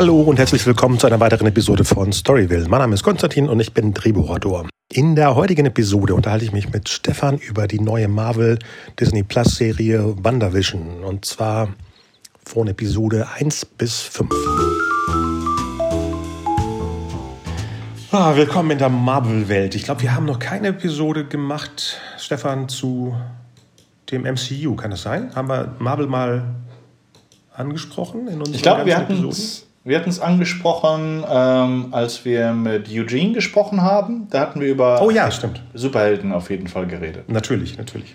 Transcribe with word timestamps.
Hallo 0.00 0.22
und 0.22 0.38
herzlich 0.38 0.64
willkommen 0.64 0.98
zu 0.98 1.06
einer 1.06 1.20
weiteren 1.20 1.46
Episode 1.46 1.84
von 1.84 2.10
Storyville. 2.10 2.66
Mein 2.70 2.80
Name 2.80 2.94
ist 2.94 3.02
Konstantin 3.02 3.50
und 3.50 3.60
ich 3.60 3.74
bin 3.74 3.92
Drehbuchautor. 3.92 4.66
In 4.90 5.14
der 5.14 5.34
heutigen 5.34 5.66
Episode 5.66 6.14
unterhalte 6.14 6.46
ich 6.46 6.52
mich 6.52 6.72
mit 6.72 6.88
Stefan 6.88 7.36
über 7.36 7.68
die 7.68 7.80
neue 7.80 8.08
Marvel 8.08 8.58
Disney 8.98 9.22
Plus 9.22 9.56
Serie 9.56 10.14
WandaVision 10.16 11.04
und 11.04 11.26
zwar 11.26 11.68
von 12.42 12.68
Episode 12.68 13.28
1 13.38 13.66
bis 13.66 14.00
5. 14.00 14.30
Ah, 18.10 18.34
willkommen 18.36 18.70
in 18.70 18.78
der 18.78 18.88
Marvel-Welt. 18.88 19.74
Ich 19.74 19.84
glaube, 19.84 20.00
wir 20.00 20.14
haben 20.14 20.24
noch 20.24 20.38
keine 20.38 20.68
Episode 20.68 21.26
gemacht, 21.26 22.00
Stefan, 22.16 22.70
zu 22.70 23.14
dem 24.10 24.22
MCU. 24.22 24.76
Kann 24.76 24.92
das 24.92 25.02
sein? 25.02 25.34
Haben 25.34 25.48
wir 25.48 25.76
Marvel 25.78 26.06
mal 26.06 26.54
angesprochen 27.52 28.28
in 28.28 28.38
unseren 28.38 28.54
Ich 28.54 28.62
glaube, 28.62 28.86
wir 28.86 28.96
hatten 28.96 29.28
es 29.28 29.66
wir 29.84 29.98
hatten's 29.98 30.20
angesprochen, 30.20 31.24
ähm, 31.28 31.88
als 31.92 32.24
wir 32.24 32.52
mit 32.52 32.88
Eugene 32.90 33.32
gesprochen 33.32 33.82
haben. 33.82 34.28
Da 34.30 34.40
hatten 34.40 34.60
wir 34.60 34.68
über 34.68 35.00
Oh 35.02 35.10
ja, 35.10 35.30
stimmt. 35.30 35.62
Superhelden 35.74 36.32
auf 36.32 36.50
jeden 36.50 36.68
Fall 36.68 36.86
geredet. 36.86 37.28
Natürlich, 37.30 37.78
natürlich. 37.78 38.14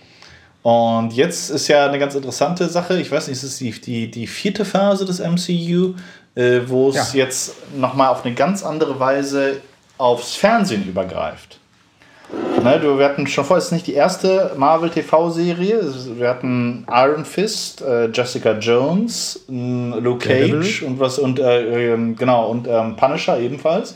Und 0.62 1.14
jetzt 1.14 1.50
ist 1.52 1.68
ja 1.68 1.88
eine 1.88 2.00
ganz 2.00 2.16
interessante 2.16 2.68
Sache. 2.70 3.00
Ich 3.00 3.12
weiß 3.12 3.28
nicht, 3.28 3.38
es 3.38 3.44
ist 3.44 3.60
die, 3.60 3.72
die, 3.72 4.10
die 4.10 4.26
vierte 4.28 4.66
Phase 4.66 5.05
des 5.05 5.20
MCU, 5.20 5.94
äh, 6.36 6.62
wo 6.68 6.90
es 6.90 7.14
Ja. 7.14 7.20
jetzt 7.26 7.54
nochmal 7.77 8.08
auf 8.10 8.26
eine 8.26 8.34
ganz 8.34 8.63
andere 8.63 9.00
Weise 9.00 9.62
aufs 9.98 10.36
Fernsehen 10.36 10.84
übergreift. 10.88 11.60
Ne, 12.63 12.79
du, 12.79 12.98
wir 12.98 13.05
hatten 13.05 13.27
schon 13.27 13.45
vorher, 13.45 13.59
es 13.59 13.65
ist 13.65 13.71
nicht 13.71 13.87
die 13.87 13.93
erste 13.93 14.54
Marvel-TV-Serie. 14.57 15.81
Wir 16.18 16.29
hatten 16.29 16.85
Iron 16.90 17.23
Fist, 17.23 17.81
äh, 17.81 18.07
Jessica 18.07 18.54
Jones, 18.54 19.45
mh, 19.48 19.98
Luke 19.98 20.27
Daredevil. 20.27 20.62
Cage 20.62 20.81
und 20.84 20.99
was 20.99 21.20
und 21.20 21.40
äh, 21.40 21.93
ähm, 21.93 22.15
genau 22.15 22.48
und 22.48 22.68
ähm, 22.68 22.96
Punisher 22.96 23.40
ebenfalls. 23.40 23.91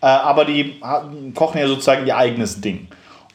Äh, 0.00 0.06
aber 0.06 0.46
die 0.46 0.80
kochen 1.34 1.60
ja 1.60 1.68
sozusagen 1.68 2.06
ihr 2.06 2.16
eigenes 2.16 2.58
Ding. 2.60 2.88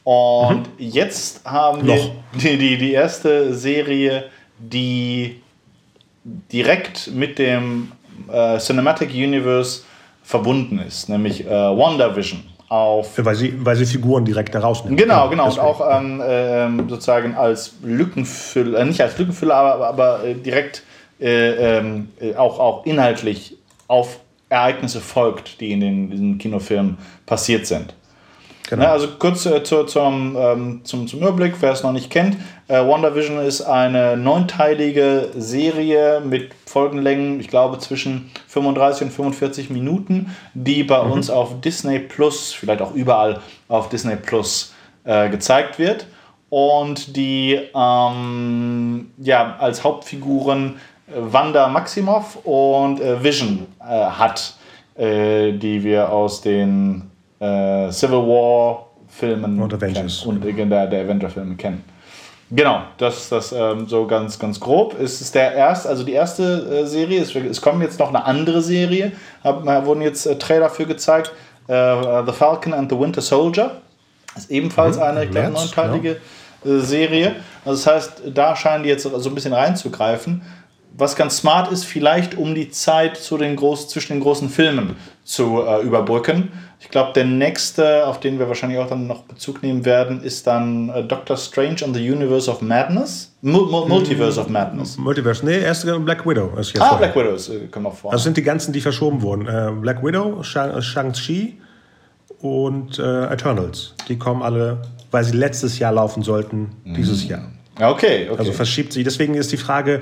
Und 0.03 0.67
jetzt 0.79 1.45
haben 1.45 1.85
wir 1.85 1.99
die, 2.33 2.57
die, 2.57 2.77
die 2.77 2.91
erste 2.93 3.53
Serie, 3.53 4.25
die 4.57 5.41
direkt 6.23 7.11
mit 7.13 7.37
dem 7.37 7.91
äh, 8.31 8.57
Cinematic 8.57 9.11
Universe 9.13 9.83
verbunden 10.23 10.79
ist, 10.79 11.07
nämlich 11.07 11.45
äh, 11.45 11.49
WandaVision 11.49 12.54
auf 12.67 13.13
Weil 13.17 13.35
sie, 13.35 13.53
weil 13.63 13.75
sie 13.75 13.85
Figuren 13.85 14.25
direkt 14.25 14.55
da 14.55 14.59
rausnehmen. 14.59 14.97
Genau, 14.97 15.29
genau. 15.29 15.45
Und 15.45 15.49
deswegen. 15.51 15.67
auch 15.67 15.99
ähm, 15.99 16.21
ähm, 16.25 16.89
sozusagen 16.89 17.35
als 17.35 17.75
Lückenfüller, 17.83 18.79
äh, 18.79 18.85
nicht 18.85 19.01
als 19.01 19.17
Lückenfüller, 19.17 19.55
aber, 19.55 19.87
aber 19.87 20.23
äh, 20.23 20.33
direkt 20.33 20.83
äh, 21.19 21.77
ähm, 21.77 22.09
äh, 22.19 22.35
auch, 22.35 22.59
auch 22.59 22.85
inhaltlich 22.85 23.57
auf 23.87 24.19
Ereignisse 24.49 24.99
folgt, 25.01 25.59
die 25.61 25.71
in 25.71 25.79
den, 25.79 26.09
diesen 26.09 26.37
Kinofilmen 26.37 26.97
passiert 27.25 27.67
sind. 27.67 27.93
Genau. 28.67 28.85
Also 28.87 29.07
kurz 29.19 29.45
äh, 29.45 29.63
zu, 29.63 29.83
zum, 29.83 30.35
ähm, 30.39 30.81
zum, 30.83 31.07
zum 31.07 31.19
Überblick, 31.19 31.55
wer 31.59 31.71
es 31.71 31.83
noch 31.83 31.91
nicht 31.91 32.09
kennt. 32.09 32.37
Äh, 32.67 32.79
WandaVision 32.79 33.39
ist 33.39 33.61
eine 33.61 34.17
neunteilige 34.17 35.29
Serie 35.35 36.21
mit 36.21 36.51
Folgenlängen, 36.65 37.39
ich 37.39 37.47
glaube 37.47 37.77
zwischen 37.77 38.31
35 38.47 39.07
und 39.07 39.11
45 39.11 39.69
Minuten, 39.69 40.35
die 40.55 40.83
bei 40.83 40.99
uns 40.99 41.29
auf 41.29 41.61
Disney 41.61 41.99
Plus, 41.99 42.53
vielleicht 42.53 42.81
auch 42.81 42.93
überall 42.93 43.39
auf 43.67 43.89
Disney 43.89 44.15
Plus 44.15 44.73
äh, 45.03 45.29
gezeigt 45.29 45.77
wird. 45.77 46.07
Und 46.49 47.15
die 47.15 47.59
ähm, 47.75 49.11
ja, 49.17 49.55
als 49.59 49.83
Hauptfiguren 49.83 50.79
äh, 51.07 51.13
Wanda 51.15 51.67
Maximoff 51.67 52.37
und 52.45 52.99
äh, 52.99 53.23
Vision 53.23 53.67
äh, 53.79 53.83
hat, 53.83 54.55
die 54.97 55.83
wir 55.83 56.09
aus 56.09 56.39
den 56.39 57.11
äh, 57.39 57.91
Civil 57.91 58.17
War 58.19 58.87
Filmen 59.07 59.61
Und 59.61 59.73
Avengers. 59.73 60.21
kennen 60.23 60.37
und 60.37 60.45
äh, 60.45 60.65
der, 60.65 60.87
der 60.87 61.03
Avenger 61.03 61.29
Filme 61.29 61.55
kennen. 61.55 61.83
Genau, 62.51 62.81
das 62.97 63.29
das 63.29 63.51
ähm, 63.51 63.87
so 63.87 64.05
ganz 64.05 64.37
ganz 64.37 64.59
grob. 64.59 64.95
Es 64.99 65.19
ist 65.19 65.33
der 65.33 65.53
erste, 65.53 65.89
also 65.89 66.03
die 66.03 66.13
erste 66.13 66.43
äh, 66.83 66.85
Serie. 66.85 67.21
Es, 67.21 67.33
es 67.33 67.59
kommt 67.59 67.81
jetzt 67.81 67.97
noch 67.99 68.09
eine 68.09 68.23
andere 68.23 68.61
Serie. 68.61 69.13
Hab, 69.43 69.65
äh, 69.65 69.85
wurden 69.85 70.01
jetzt 70.01 70.25
äh, 70.27 70.37
Trailer 70.37 70.69
für 70.69 70.85
gezeigt. 70.85 71.31
Äh, 71.67 71.73
The 72.25 72.31
Falcon 72.31 72.73
and 72.73 72.91
the 72.91 72.99
Winter 72.99 73.21
Soldier 73.21 73.81
ist 74.35 74.51
ebenfalls 74.51 74.97
eine 74.99 75.25
Mhm, 75.25 75.33
März, 75.33 75.53
neunteilige 75.53 76.17
äh, 76.63 76.77
Serie. 76.79 77.35
Also 77.65 77.83
das 77.83 77.95
heißt, 77.95 78.11
da 78.33 78.55
scheinen 78.55 78.83
die 78.83 78.89
jetzt 78.89 79.03
so 79.03 79.29
ein 79.29 79.35
bisschen 79.35 79.53
reinzugreifen. 79.53 80.43
Was 80.97 81.15
ganz 81.17 81.37
smart 81.37 81.71
ist, 81.71 81.83
vielleicht 81.83 82.37
um 82.37 82.55
die 82.55 82.69
Zeit 82.69 83.17
zu 83.17 83.37
den 83.37 83.55
groß, 83.57 83.89
zwischen 83.89 84.13
den 84.13 84.21
großen 84.21 84.47
Filmen 84.49 84.95
zu 85.25 85.61
äh, 85.61 85.81
überbrücken. 85.81 86.51
Ich 86.79 86.89
glaube, 86.89 87.11
der 87.13 87.25
nächste, 87.25 88.05
auf 88.07 88.19
den 88.21 88.39
wir 88.39 88.47
wahrscheinlich 88.47 88.79
auch 88.79 88.87
dann 88.87 89.05
noch 89.07 89.23
Bezug 89.23 89.61
nehmen 89.61 89.83
werden, 89.83 90.21
ist 90.23 90.47
dann 90.47 90.89
äh, 90.89 91.03
Doctor 91.03 91.35
Strange 91.35 91.77
and 91.83 91.95
the 91.95 92.09
Universe 92.11 92.49
of 92.49 92.61
Madness. 92.61 93.33
Mul 93.41 93.65
Mul 93.69 93.87
Multiverse 93.89 94.39
of 94.39 94.47
Madness. 94.47 94.97
Multiverse. 94.97 95.45
Nee, 95.45 95.59
erst 95.59 95.83
äh, 95.85 95.97
Black 95.99 96.25
Widow 96.25 96.51
ist 96.57 96.73
jetzt 96.73 96.81
Ah, 96.81 96.89
vorher. 96.89 97.07
Black 97.11 97.15
Widow 97.25 97.35
ist, 97.35 97.49
äh, 97.49 97.67
kommt 97.69 97.83
noch 97.83 97.95
vor. 97.95 98.11
Das 98.11 98.23
sind 98.23 98.37
die 98.37 98.43
ganzen, 98.43 98.71
die 98.71 98.79
verschoben 98.81 99.21
wurden. 99.21 99.47
Äh, 99.47 99.71
Black 99.81 100.01
Widow, 100.01 100.43
Shang- 100.43 100.81
Shang-Chi 100.81 101.59
und 102.39 102.99
äh, 102.99 103.25
Eternals. 103.33 103.95
Die 104.07 104.17
kommen 104.17 104.41
alle, 104.43 104.81
weil 105.11 105.23
sie 105.23 105.35
letztes 105.35 105.79
Jahr 105.79 105.91
laufen 105.91 106.23
sollten, 106.23 106.69
dieses 106.85 107.27
Jahr. 107.27 107.51
Ja, 107.79 107.89
okay, 107.91 108.27
okay. 108.29 108.39
Also 108.39 108.51
verschiebt 108.53 108.93
sich. 108.93 109.03
Deswegen 109.03 109.33
ist 109.35 109.51
die 109.51 109.57
Frage, 109.57 110.01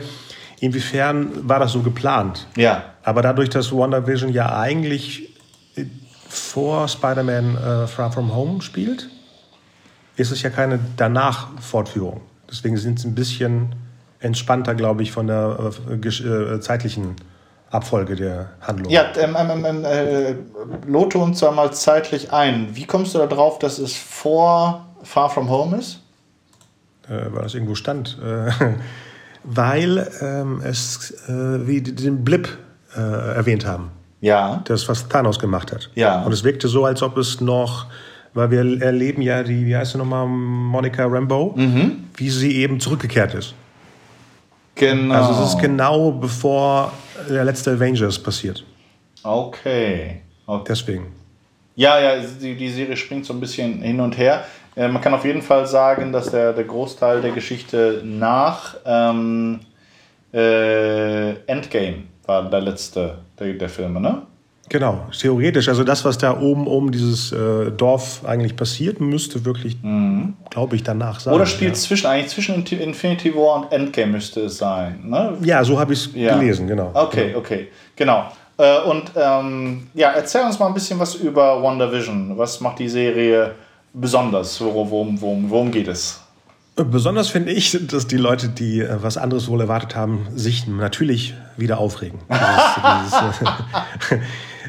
inwiefern 0.60 1.48
war 1.48 1.60
das 1.60 1.72
so 1.72 1.82
geplant? 1.82 2.48
ja, 2.56 2.84
Aber 3.04 3.22
dadurch, 3.22 3.50
dass 3.50 3.72
WandaVision 3.72 4.32
ja 4.32 4.58
eigentlich 4.58 5.36
äh, 5.76 5.86
vor 6.28 6.88
Spider-Man 6.88 7.58
äh, 7.58 7.88
Far 7.88 8.12
From 8.12 8.34
Home 8.36 8.62
spielt, 8.62 9.10
ist 10.16 10.32
es 10.32 10.42
ja 10.42 10.50
keine 10.50 10.80
danach 10.98 11.50
Fortführung. 11.60 12.22
Deswegen 12.50 12.78
sind 12.78 13.00
sie 13.00 13.08
ein 13.08 13.16
bisschen 13.16 13.76
entspannter, 14.20 14.76
glaube 14.76 15.04
ich, 15.04 15.12
von 15.12 15.28
der 15.28 15.74
äh, 15.90 16.08
äh, 16.08 16.60
zeitlichen 16.60 17.16
Abfolge 17.72 18.16
der 18.16 18.52
Handlung. 18.62 18.92
Ja, 18.92 19.06
ähm, 19.18 19.36
ähm, 19.38 19.66
ähm, 19.66 19.86
äh, 19.86 20.36
lote 20.86 21.18
uns 21.18 21.40
da 21.40 21.52
mal 21.52 21.74
zeitlich 21.74 22.32
ein. 22.32 22.76
Wie 22.76 22.86
kommst 22.86 23.16
du 23.16 23.20
da 23.20 23.26
drauf, 23.26 23.58
dass 23.58 23.80
es 23.80 23.96
vor 23.96 24.86
Far 25.02 25.30
From 25.30 25.50
Home 25.50 25.78
ist? 25.78 26.04
äh, 27.10 27.26
weil 27.32 27.44
das 27.44 27.54
irgendwo 27.54 27.76
stand, 27.76 28.18
äh, 28.24 28.50
weil 29.44 30.10
ähm, 30.22 30.62
es 30.64 31.12
äh, 31.28 31.68
wie 31.68 31.82
die- 31.82 31.96
den 31.96 32.24
Blip 32.24 32.48
äh, 32.96 33.00
erwähnt 33.00 33.66
haben, 33.66 33.90
Ja. 34.22 34.62
das 34.66 34.88
was 34.88 35.08
Thanos 35.10 35.40
gemacht 35.40 35.72
hat. 35.72 35.90
Ja. 35.96 36.22
Und 36.24 36.32
es 36.32 36.44
wirkte 36.44 36.68
so, 36.68 36.86
als 36.86 37.02
ob 37.02 37.18
es 37.18 37.42
noch, 37.42 37.88
weil 38.34 38.52
wir 38.52 38.82
erleben 38.82 39.22
ja 39.22 39.44
die, 39.44 39.66
wie 39.66 39.76
heißt 39.76 39.94
sie 39.94 39.98
nochmal, 39.98 40.28
Monica 40.28 41.06
Rambeau, 41.06 41.54
Mhm. 41.56 42.06
wie 42.16 42.30
sie 42.30 42.56
eben 42.58 42.80
zurückgekehrt 42.80 43.34
ist. 43.34 43.54
Genau. 44.76 45.14
Also 45.14 45.44
es 45.44 45.54
ist 45.54 45.60
genau 45.62 46.12
bevor 46.12 46.92
der 47.30 47.44
letzte 47.46 47.72
Avengers 47.72 48.18
passiert. 48.18 48.64
Okay. 49.22 50.22
okay. 50.48 50.66
Deswegen. 50.68 51.08
Ja, 51.76 52.00
ja, 52.00 52.22
die, 52.42 52.56
die 52.56 52.70
Serie 52.70 52.96
springt 52.98 53.26
so 53.26 53.34
ein 53.34 53.40
bisschen 53.40 53.82
hin 53.82 54.00
und 54.00 54.18
her. 54.18 54.46
Äh, 54.76 54.88
man 54.88 55.02
kann 55.02 55.14
auf 55.14 55.26
jeden 55.26 55.42
Fall 55.42 55.66
sagen, 55.68 56.12
dass 56.12 56.32
der, 56.32 56.54
der 56.54 56.64
Großteil 56.64 57.22
der 57.22 57.32
Geschichte 57.32 58.02
nach 58.04 58.76
ähm, 58.86 59.60
äh, 60.34 61.32
Endgame 61.46 62.04
war 62.26 62.50
der 62.50 62.62
letzte 62.62 63.18
der, 63.40 63.54
der 63.54 63.70
Filme, 63.70 64.00
ne? 64.00 64.24
Genau, 64.70 65.06
theoretisch. 65.12 65.68
Also 65.68 65.84
das, 65.84 66.06
was 66.06 66.18
da 66.18 66.40
oben 66.40 66.68
um 66.68 66.90
dieses 66.90 67.32
äh, 67.34 67.70
Dorf 67.72 68.22
eigentlich 68.26 68.56
passiert, 68.56 69.02
müsste 69.02 69.44
wirklich, 69.46 69.78
glaube 70.50 70.76
ich, 70.76 70.84
danach 70.84 71.20
sein. 71.20 71.34
Mhm. 71.34 71.36
Oder 71.36 71.46
spielt 71.46 71.76
ja. 71.76 71.80
zwischen, 71.80 72.08
eigentlich 72.08 72.32
zwischen 72.32 72.66
Infinity 72.66 73.36
War 73.36 73.58
und 73.58 73.72
Endgame 73.72 74.14
müsste 74.14 74.42
es 74.42 74.58
sein, 74.58 75.02
ne? 75.04 75.38
Ja, 75.44 75.64
so 75.64 75.78
habe 75.78 75.94
ich 75.94 76.08
es 76.08 76.16
Ja. 76.16 76.38
gelesen, 76.38 76.66
genau. 76.66 76.92
Okay, 76.94 77.36
okay, 77.36 77.68
genau. 77.96 78.32
Äh, 78.58 78.80
und 78.82 79.12
ähm, 79.16 79.88
ja, 79.94 80.12
erzähl 80.12 80.44
uns 80.44 80.58
mal 80.58 80.68
ein 80.68 80.74
bisschen 80.74 80.98
was 80.98 81.16
über 81.16 81.62
WandaVision. 81.62 82.38
Was 82.38 82.62
macht 82.62 82.80
die 82.80 82.90
Serie 82.90 83.52
besonders? 83.94 84.60
Worum, 84.60 84.90
worum, 84.90 85.22
worum, 85.22 85.50
worum 85.50 85.72
geht 85.72 85.88
es? 85.88 86.20
Besonders 86.76 87.30
finde 87.30 87.52
ich, 87.52 87.78
dass 87.88 88.08
die 88.08 88.18
Leute, 88.18 88.50
die 88.50 88.82
äh, 88.82 88.98
was 89.00 89.18
anderes 89.18 89.48
wohl 89.48 89.62
erwartet 89.62 89.96
haben, 89.96 90.26
sich 90.36 90.68
natürlich 90.68 91.36
wieder 91.56 91.78
aufregen. 91.78 92.20
Dieses, 92.30 93.20
dieses, 93.20 93.42
äh, 94.12 94.20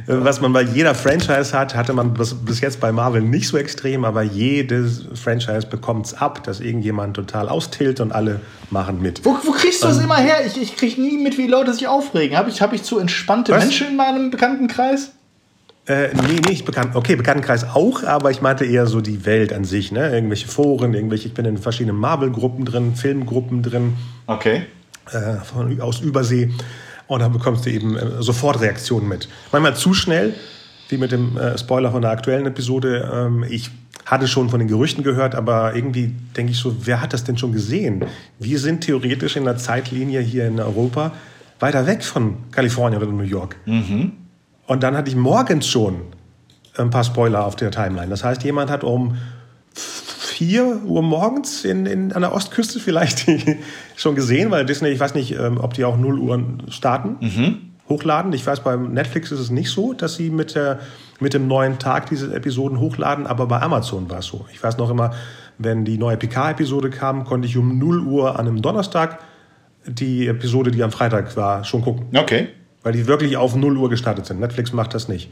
was 0.06 0.42
man 0.42 0.52
bei 0.52 0.60
jeder 0.60 0.94
Franchise 0.94 1.58
hat, 1.58 1.74
hatte 1.74 1.94
man 1.94 2.12
bis, 2.12 2.34
bis 2.34 2.60
jetzt 2.60 2.78
bei 2.78 2.92
Marvel 2.92 3.22
nicht 3.22 3.48
so 3.48 3.56
extrem, 3.56 4.04
aber 4.04 4.22
jedes 4.22 5.06
Franchise 5.14 5.66
bekommt 5.66 6.06
es 6.06 6.14
ab, 6.14 6.44
dass 6.44 6.60
irgendjemand 6.60 7.16
total 7.16 7.48
austilt 7.48 8.00
und 8.00 8.12
alle 8.12 8.40
machen 8.68 9.00
mit. 9.00 9.24
Wo, 9.24 9.38
wo 9.42 9.52
kriegst 9.52 9.82
du 9.82 9.86
das 9.86 9.98
immer 9.98 10.18
her? 10.18 10.44
Ich, 10.44 10.60
ich 10.60 10.76
krieg 10.76 10.98
nie 10.98 11.16
mit, 11.16 11.38
wie 11.38 11.46
Leute 11.46 11.72
sich 11.72 11.88
aufregen. 11.88 12.36
Habe 12.36 12.50
ich, 12.50 12.60
hab 12.60 12.74
ich 12.74 12.82
zu 12.82 12.98
entspannte 12.98 13.52
Was? 13.52 13.64
Menschen 13.64 13.88
in 13.88 13.96
meinem 13.96 14.30
Bekanntenkreis? 14.30 15.12
Äh, 15.86 16.08
nee, 16.14 16.40
nicht 16.48 16.64
bekannt. 16.64 16.96
Okay, 16.96 17.14
Bekanntenkreis 17.14 17.64
auch, 17.64 18.04
aber 18.04 18.30
ich 18.30 18.40
meinte 18.40 18.64
eher 18.64 18.86
so 18.86 19.00
die 19.02 19.26
Welt 19.26 19.52
an 19.52 19.64
sich, 19.64 19.92
ne? 19.92 20.10
Irgendwelche 20.14 20.48
Foren, 20.48 20.94
irgendwelche, 20.94 21.28
ich 21.28 21.34
bin 21.34 21.44
in 21.44 21.58
verschiedenen 21.58 21.96
Marvel-Gruppen 21.96 22.64
drin, 22.64 22.96
Filmgruppen 22.96 23.62
drin. 23.62 23.94
Okay. 24.26 24.62
äh, 25.12 25.44
von, 25.44 25.80
aus 25.80 26.00
Übersee. 26.00 26.50
Und 27.06 27.20
dann 27.20 27.32
bekommst 27.32 27.66
du 27.66 27.70
eben 27.70 27.96
äh, 27.96 28.22
sofort 28.22 28.60
Reaktionen 28.60 29.08
mit. 29.08 29.28
Manchmal 29.52 29.76
zu 29.76 29.92
schnell, 29.92 30.34
wie 30.88 30.96
mit 30.96 31.12
dem 31.12 31.36
äh, 31.36 31.58
Spoiler 31.58 31.90
von 31.90 32.02
der 32.02 32.10
aktuellen 32.12 32.46
Episode. 32.46 33.10
Ähm, 33.12 33.44
ich 33.48 33.70
hatte 34.06 34.26
schon 34.26 34.48
von 34.50 34.58
den 34.58 34.68
Gerüchten 34.68 35.04
gehört, 35.04 35.34
aber 35.34 35.74
irgendwie 35.74 36.12
denke 36.36 36.52
ich 36.52 36.58
so, 36.58 36.74
wer 36.86 37.00
hat 37.00 37.12
das 37.12 37.24
denn 37.24 37.36
schon 37.38 37.52
gesehen? 37.52 38.04
Wir 38.38 38.58
sind 38.58 38.82
theoretisch 38.82 39.36
in 39.36 39.44
der 39.44 39.56
Zeitlinie 39.56 40.20
hier 40.20 40.46
in 40.46 40.60
Europa 40.60 41.12
weiter 41.60 41.86
weg 41.86 42.02
von 42.02 42.36
Kalifornien 42.50 43.02
oder 43.02 43.10
New 43.12 43.22
York. 43.22 43.56
Mhm. 43.66 44.12
Und 44.66 44.82
dann 44.82 44.96
hatte 44.96 45.10
ich 45.10 45.16
morgens 45.16 45.66
schon 45.66 46.00
ein 46.76 46.90
paar 46.90 47.04
Spoiler 47.04 47.44
auf 47.46 47.56
der 47.56 47.70
Timeline. 47.70 48.08
Das 48.08 48.24
heißt, 48.24 48.42
jemand 48.44 48.70
hat 48.70 48.82
um 48.84 49.16
4 49.74 50.82
Uhr 50.84 51.02
morgens 51.02 51.64
in, 51.64 51.86
in, 51.86 52.12
an 52.12 52.22
der 52.22 52.32
Ostküste 52.34 52.80
vielleicht 52.80 53.26
schon 53.96 54.14
gesehen, 54.14 54.50
weil 54.50 54.64
Disney, 54.66 54.88
ich 54.88 55.00
weiß 55.00 55.14
nicht, 55.14 55.32
ähm, 55.38 55.58
ob 55.60 55.74
die 55.74 55.84
auch 55.84 55.96
0 55.96 56.18
Uhr 56.18 56.42
starten, 56.68 57.16
Mhm. 57.20 57.56
hochladen. 57.88 58.32
Ich 58.32 58.46
weiß, 58.46 58.60
bei 58.60 58.76
Netflix 58.76 59.30
ist 59.30 59.38
es 59.40 59.50
nicht 59.50 59.70
so, 59.70 59.92
dass 59.92 60.16
sie 60.16 60.30
mit, 60.30 60.54
der, 60.54 60.80
mit 61.20 61.34
dem 61.34 61.46
neuen 61.46 61.78
Tag 61.78 62.08
diese 62.08 62.34
Episoden 62.34 62.80
hochladen, 62.80 63.26
aber 63.26 63.46
bei 63.46 63.60
Amazon 63.60 64.08
war 64.10 64.18
es 64.20 64.26
so. 64.26 64.46
Ich 64.52 64.62
weiß 64.62 64.78
noch 64.78 64.90
immer, 64.90 65.12
wenn 65.58 65.84
die 65.84 65.98
neue 65.98 66.16
PK-Episode 66.16 66.90
kam, 66.90 67.24
konnte 67.24 67.46
ich 67.46 67.56
um 67.56 67.78
0 67.78 68.00
Uhr 68.00 68.38
an 68.38 68.46
einem 68.48 68.62
Donnerstag 68.62 69.18
die 69.86 70.26
Episode, 70.26 70.70
die 70.70 70.82
am 70.82 70.90
Freitag 70.90 71.36
war, 71.36 71.62
schon 71.64 71.82
gucken. 71.82 72.06
Okay. 72.16 72.48
Weil 72.84 72.92
die 72.92 73.06
wirklich 73.08 73.36
auf 73.36 73.56
0 73.56 73.76
Uhr 73.78 73.88
gestartet 73.90 74.26
sind. 74.26 74.38
Netflix 74.40 74.72
macht 74.72 74.94
das 74.94 75.08
nicht. 75.08 75.30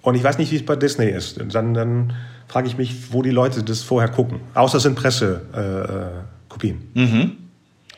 Und 0.00 0.14
ich 0.14 0.24
weiß 0.24 0.38
nicht, 0.38 0.50
wie 0.52 0.56
es 0.56 0.64
bei 0.64 0.76
Disney 0.76 1.10
ist. 1.10 1.38
Dann, 1.52 1.74
dann 1.74 2.12
frage 2.48 2.66
ich 2.68 2.78
mich, 2.78 3.12
wo 3.12 3.20
die 3.20 3.30
Leute 3.30 3.62
das 3.62 3.82
vorher 3.82 4.08
gucken. 4.08 4.40
Außer 4.54 4.76
es 4.78 4.84
sind 4.84 4.94
Pressekopien. 4.94 5.50
Äh, 5.52 6.48
Kopien. 6.48 7.36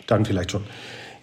Dann 0.08 0.24
vielleicht 0.24 0.50
schon. 0.50 0.62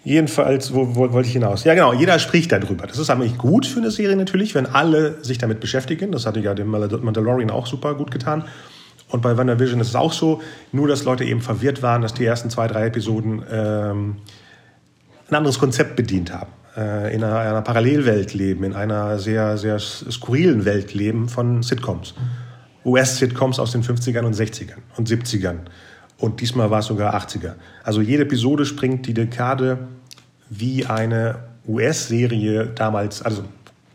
Jedenfalls, 0.04 0.72
wo, 0.74 0.94
wo 0.94 1.12
wollte 1.12 1.26
ich 1.26 1.32
hinaus? 1.32 1.64
Ja, 1.64 1.74
genau, 1.74 1.92
jeder 1.94 2.18
spricht 2.18 2.52
darüber. 2.52 2.86
Das 2.86 2.98
ist 2.98 3.10
eigentlich 3.10 3.38
gut 3.38 3.66
für 3.66 3.80
eine 3.80 3.90
Serie 3.90 4.14
natürlich, 4.16 4.54
wenn 4.54 4.66
alle 4.66 5.24
sich 5.24 5.38
damit 5.38 5.60
beschäftigen. 5.60 6.12
Das 6.12 6.26
hatte 6.26 6.40
ja 6.40 6.54
dem 6.54 6.68
Mandal- 6.70 6.98
Mandalorian 7.00 7.50
auch 7.50 7.66
super 7.66 7.94
gut 7.94 8.10
getan. 8.10 8.44
Und 9.08 9.20
bei 9.22 9.36
WandaVision 9.36 9.80
ist 9.80 9.88
es 9.88 9.94
auch 9.96 10.12
so, 10.12 10.42
nur 10.72 10.86
dass 10.88 11.04
Leute 11.04 11.24
eben 11.24 11.40
verwirrt 11.40 11.82
waren, 11.82 12.02
dass 12.02 12.14
die 12.14 12.24
ersten 12.24 12.50
zwei, 12.50 12.68
drei 12.68 12.86
Episoden 12.86 13.42
ähm, 13.50 14.16
ein 15.30 15.34
anderes 15.36 15.58
Konzept 15.58 15.96
bedient 15.96 16.32
haben. 16.32 16.50
Äh, 16.76 17.14
in 17.14 17.22
einer, 17.22 17.38
einer 17.38 17.62
Parallelwelt 17.62 18.34
leben, 18.34 18.64
in 18.64 18.74
einer 18.74 19.18
sehr, 19.18 19.56
sehr 19.58 19.78
skurrilen 19.78 20.64
Welt 20.64 20.92
leben 20.92 21.28
von 21.28 21.62
Sitcoms. 21.62 22.14
US-Sitcoms 22.84 23.60
aus 23.60 23.72
den 23.72 23.82
50ern 23.82 24.22
und 24.22 24.34
60ern 24.34 24.78
und 24.96 25.08
70ern. 25.08 25.58
Und 26.18 26.40
diesmal 26.40 26.70
war 26.70 26.80
es 26.80 26.86
sogar 26.86 27.14
80er. 27.14 27.54
Also 27.82 28.00
jede 28.00 28.24
Episode 28.24 28.64
springt 28.66 29.06
die 29.06 29.14
Dekade 29.14 29.78
wie 30.50 30.84
eine 30.84 31.36
US-Serie 31.66 32.66
damals, 32.66 33.22
also 33.22 33.44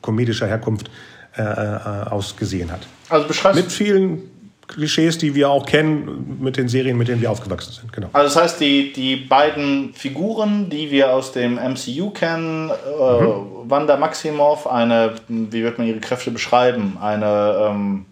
komedischer 0.01 0.47
Herkunft, 0.47 0.89
äh, 1.37 1.41
äh, 1.41 2.09
ausgesehen 2.09 2.71
hat. 2.71 2.87
Also 3.09 3.27
beschreibst 3.27 3.61
Mit 3.61 3.71
vielen 3.71 4.21
Klischees, 4.69 5.17
die 5.17 5.33
wir 5.33 5.49
auch 5.49 5.65
kennen, 5.65 6.37
mit 6.39 6.55
den 6.55 6.69
Serien, 6.69 6.97
mit 6.97 7.07
denen 7.07 7.21
wir 7.21 7.31
aufgewachsen 7.31 7.73
sind. 7.73 7.91
Genau. 7.91 8.09
Also 8.13 8.33
das 8.33 8.43
heißt, 8.43 8.61
die, 8.61 8.93
die 8.93 9.15
beiden 9.15 9.93
Figuren, 9.93 10.69
die 10.69 10.91
wir 10.91 11.11
aus 11.11 11.31
dem 11.31 11.55
MCU 11.55 12.11
kennen, 12.11 12.69
äh, 12.69 12.73
Wanda 12.93 13.97
Maximoff, 13.97 14.67
eine, 14.67 15.15
wie 15.27 15.63
wird 15.63 15.79
man 15.79 15.87
ihre 15.87 15.99
Kräfte 15.99 16.29
beschreiben? 16.29 16.97
Eine, 17.01 17.69
ähm, 17.69 18.05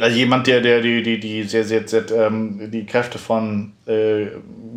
also 0.00 0.16
jemand, 0.16 0.46
der, 0.46 0.60
der 0.60 0.80
die, 0.80 1.02
die, 1.02 1.18
die 1.18 1.42
sehr, 1.42 1.64
sehr, 1.64 1.86
sehr 1.88 2.10
ähm, 2.12 2.70
die 2.70 2.86
Kräfte 2.86 3.18
von 3.18 3.72
äh, 3.86 4.26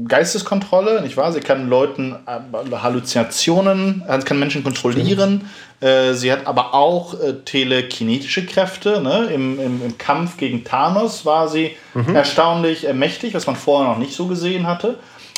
Geisteskontrolle, 0.07 1.01
nicht 1.01 1.15
wahr? 1.17 1.31
Sie 1.31 1.41
kann 1.41 1.69
Leuten 1.69 2.15
äh, 2.25 2.75
Halluzinationen, 2.75 4.03
äh, 4.07 4.19
kann 4.19 4.39
Menschen 4.39 4.63
kontrollieren. 4.63 5.49
Äh, 5.79 6.13
sie 6.13 6.31
hat 6.31 6.47
aber 6.47 6.73
auch 6.73 7.13
äh, 7.19 7.33
telekinetische 7.45 8.45
Kräfte. 8.45 9.01
Ne? 9.01 9.29
Im, 9.33 9.59
im, 9.59 9.85
Im 9.85 9.97
Kampf 9.97 10.37
gegen 10.37 10.63
Thanos 10.63 11.25
war 11.25 11.47
sie 11.47 11.71
erstaunlich 12.13 12.87
äh, 12.87 12.93
mächtig, 12.93 13.33
was 13.33 13.45
man 13.45 13.55
vorher 13.55 13.91
noch 13.91 13.99
nicht 13.99 14.13
so 14.13 14.27
gesehen 14.27 14.65
hatte. 14.65 14.97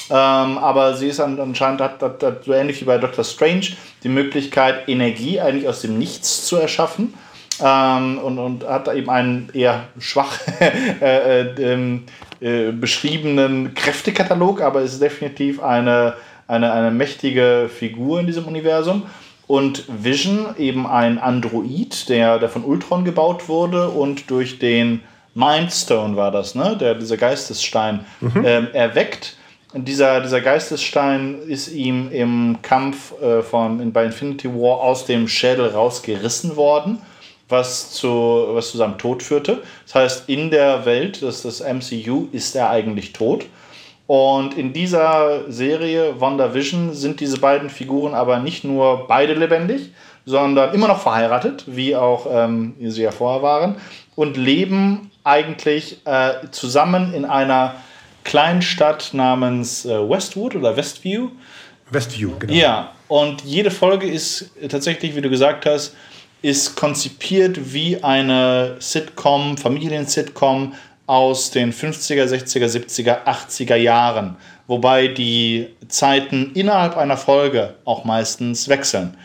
Ähm, 0.09 0.57
aber 0.57 0.95
sie 0.95 1.07
ist 1.07 1.19
an, 1.19 1.39
anscheinend, 1.39 1.81
hat, 1.81 2.01
hat, 2.01 2.21
hat 2.21 2.43
so 2.43 2.53
ähnlich 2.53 2.81
wie 2.81 2.85
bei 2.85 2.97
Doctor 2.97 3.23
Strange, 3.23 3.67
die 4.03 4.09
Möglichkeit, 4.09 4.87
Energie 4.87 5.39
eigentlich 5.39 5.67
aus 5.67 5.81
dem 5.81 5.97
Nichts 5.97 6.45
zu 6.45 6.57
erschaffen. 6.57 7.13
Ähm, 7.61 8.17
und, 8.19 8.39
und 8.39 8.67
hat 8.67 8.93
eben 8.93 9.09
einen 9.09 9.49
eher 9.53 9.85
schwach 9.99 10.39
äh, 10.59 11.41
äh, 11.41 11.73
ähm, 11.73 12.03
äh, 12.39 12.71
beschriebenen 12.71 13.73
Kräftekatalog, 13.73 14.61
aber 14.61 14.81
ist 14.81 15.01
definitiv 15.01 15.61
eine, 15.61 16.15
eine, 16.47 16.71
eine 16.71 16.91
mächtige 16.91 17.69
Figur 17.73 18.19
in 18.19 18.27
diesem 18.27 18.45
Universum. 18.45 19.03
Und 19.45 19.83
Vision, 19.87 20.55
eben 20.57 20.87
ein 20.87 21.19
Android, 21.19 22.07
der, 22.07 22.39
der 22.39 22.49
von 22.49 22.63
Ultron 22.63 23.03
gebaut 23.03 23.49
wurde 23.49 23.89
und 23.89 24.31
durch 24.31 24.57
den 24.57 25.01
Mindstone 25.35 26.15
war 26.15 26.31
das, 26.31 26.55
ne? 26.55 26.77
Der, 26.79 26.95
dieser 26.95 27.17
Geistesstein 27.17 28.05
ähm, 28.43 28.67
erweckt. 28.73 29.35
Und 29.73 29.87
dieser, 29.87 30.21
dieser 30.21 30.41
Geistesstein 30.41 31.39
ist 31.47 31.69
ihm 31.69 32.11
im 32.11 32.59
Kampf 32.61 33.19
äh, 33.21 33.41
von, 33.41 33.91
bei 33.91 34.05
Infinity 34.05 34.47
War 34.49 34.81
aus 34.81 35.05
dem 35.05 35.27
Schädel 35.27 35.69
rausgerissen 35.69 36.55
worden, 36.55 36.99
was 37.49 37.91
zu, 37.91 38.09
was 38.49 38.71
zu 38.71 38.77
seinem 38.77 38.97
Tod 38.97 39.21
führte. 39.21 39.61
Das 39.85 39.95
heißt, 39.95 40.29
in 40.29 40.49
der 40.49 40.85
Welt 40.85 41.21
des, 41.21 41.43
des 41.43 41.61
MCU 41.61 42.27
ist 42.31 42.55
er 42.55 42.69
eigentlich 42.69 43.13
tot. 43.13 43.45
Und 44.07 44.57
in 44.57 44.73
dieser 44.73 45.49
Serie 45.51 46.19
WandaVision 46.19 46.93
sind 46.93 47.19
diese 47.19 47.39
beiden 47.39 47.69
Figuren 47.69 48.13
aber 48.13 48.39
nicht 48.39 48.63
nur 48.63 49.07
beide 49.07 49.33
lebendig, 49.33 49.91
sondern 50.25 50.73
immer 50.73 50.87
noch 50.87 51.01
verheiratet, 51.01 51.63
wie 51.67 51.95
auch 51.95 52.27
ähm, 52.29 52.75
sie 52.79 53.03
ja 53.03 53.11
vorher 53.11 53.41
waren, 53.41 53.75
und 54.15 54.37
leben 54.37 55.11
eigentlich 55.23 56.05
äh, 56.05 56.33
zusammen 56.51 57.13
in 57.13 57.25
einer 57.25 57.75
kleinen 58.23 58.61
Stadt 58.61 59.11
namens 59.13 59.85
äh, 59.85 60.09
Westwood 60.09 60.55
oder 60.55 60.75
Westview. 60.75 61.29
Westview, 61.89 62.31
genau. 62.39 62.53
Ja, 62.53 62.91
und 63.07 63.41
jede 63.43 63.71
Folge 63.71 64.07
ist 64.07 64.51
tatsächlich, 64.69 65.15
wie 65.15 65.21
du 65.21 65.29
gesagt 65.29 65.65
hast, 65.65 65.95
ist 66.43 66.75
konzipiert 66.75 67.73
wie 67.73 68.03
eine 68.03 68.75
Sitcom, 68.79 69.57
Familien-Sitcom 69.57 70.73
aus 71.07 71.51
den 71.51 71.73
50er, 71.73 72.25
60er, 72.25 72.67
70er, 72.67 73.25
80er 73.25 73.75
Jahren. 73.77 74.35
Wobei 74.67 75.07
die 75.07 75.69
Zeiten 75.87 76.51
innerhalb 76.53 76.97
einer 76.97 77.17
Folge 77.17 77.75
auch 77.85 78.03
meistens 78.03 78.67
wechseln. 78.67 79.17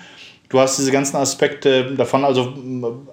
Du 0.48 0.60
hast 0.60 0.78
diese 0.78 0.92
ganzen 0.92 1.16
Aspekte 1.16 1.94
davon, 1.96 2.24
also 2.24 2.54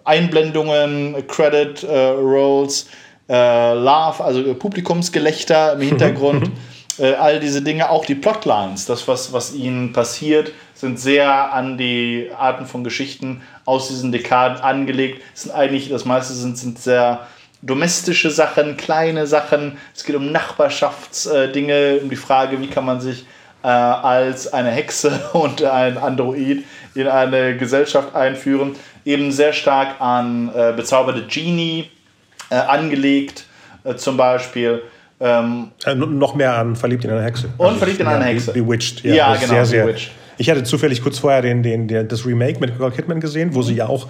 Einblendungen, 0.03 1.27
Credit 1.27 1.83
äh, 1.83 2.07
Rolls, 2.09 2.87
äh, 3.27 3.73
Love, 3.73 4.23
also 4.23 4.53
Publikumsgelächter 4.53 5.73
im 5.73 5.81
Hintergrund, 5.89 6.51
äh, 6.99 7.13
all 7.13 7.39
diese 7.39 7.63
Dinge, 7.63 7.89
auch 7.89 8.05
die 8.05 8.15
Plotlines, 8.15 8.85
das, 8.85 9.07
was, 9.07 9.33
was 9.33 9.53
ihnen 9.53 9.93
passiert, 9.93 10.51
sind 10.85 10.99
sehr 10.99 11.51
an 11.51 11.79
die 11.79 12.29
Arten 12.37 12.67
von 12.67 12.83
Geschichten 12.83 13.41
aus 13.65 13.87
diesen 13.87 14.11
Dekaden 14.11 14.61
angelegt. 14.61 15.23
Es 15.33 15.43
sind 15.43 15.55
eigentlich, 15.55 15.89
das 15.89 16.05
meiste 16.05 16.33
sind, 16.33 16.59
sind 16.59 16.77
sehr 16.77 17.25
domestische 17.63 18.29
Sachen, 18.29 18.77
kleine 18.77 19.25
Sachen. 19.25 19.77
Es 19.95 20.03
geht 20.03 20.15
um 20.15 20.31
Nachbarschaftsdinge, 20.31 22.01
um 22.03 22.09
die 22.09 22.15
Frage, 22.15 22.61
wie 22.61 22.67
kann 22.67 22.85
man 22.85 23.01
sich 23.01 23.25
äh, 23.63 23.67
als 23.67 24.53
eine 24.53 24.69
Hexe 24.69 25.19
und 25.33 25.63
ein 25.63 25.97
Android 25.97 26.63
in 26.93 27.07
eine 27.07 27.57
Gesellschaft 27.57 28.13
einführen. 28.13 28.75
Eben 29.05 29.31
sehr 29.31 29.53
stark 29.53 29.99
an 29.99 30.51
äh, 30.55 30.71
bezauberte 30.75 31.23
Genie 31.23 31.89
äh, 32.51 32.55
angelegt, 32.55 33.45
äh, 33.83 33.95
zum 33.95 34.17
Beispiel. 34.17 34.83
Ähm, 35.19 35.71
Äh, 35.83 35.95
noch 35.95 36.35
mehr 36.35 36.55
an 36.55 36.75
Verliebt 36.75 37.05
in 37.05 37.09
eine 37.09 37.23
Hexe. 37.23 37.49
Und 37.57 37.77
Verliebt 37.79 38.01
in 38.01 38.05
ja, 38.05 38.11
eine 38.11 38.25
Hexe. 38.25 38.53
Bewitched. 38.53 39.03
Ja, 39.03 39.33
ist 39.33 39.41
genau, 39.41 39.53
Sehr, 39.53 39.65
sehr, 39.65 39.85
Bewitched. 39.85 40.11
Ich 40.37 40.49
hatte 40.49 40.63
zufällig 40.63 41.01
kurz 41.01 41.19
vorher 41.19 41.41
den, 41.41 41.63
den, 41.63 41.87
der, 41.87 42.03
das 42.03 42.25
Remake 42.25 42.59
mit 42.59 42.71
Nicole 42.71 42.91
Kidman 42.91 43.19
gesehen, 43.19 43.55
wo 43.55 43.61
sie 43.61 43.75
ja 43.75 43.87
auch 43.87 44.09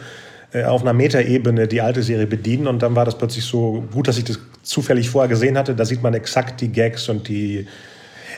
äh, 0.53 0.63
auf 0.63 0.81
einer 0.81 0.93
Metaebene 0.93 1.67
die 1.67 1.81
alte 1.81 2.01
Serie 2.01 2.27
bedienen. 2.27 2.67
Und 2.67 2.81
dann 2.81 2.95
war 2.95 3.05
das 3.05 3.17
plötzlich 3.17 3.45
so 3.45 3.83
gut, 3.91 4.07
dass 4.07 4.17
ich 4.17 4.23
das 4.23 4.39
zufällig 4.63 5.09
vorher 5.09 5.29
gesehen 5.29 5.57
hatte. 5.57 5.75
Da 5.75 5.85
sieht 5.85 6.01
man 6.01 6.13
exakt 6.13 6.61
die 6.61 6.69
Gags 6.69 7.09
und 7.09 7.27
die, 7.27 7.67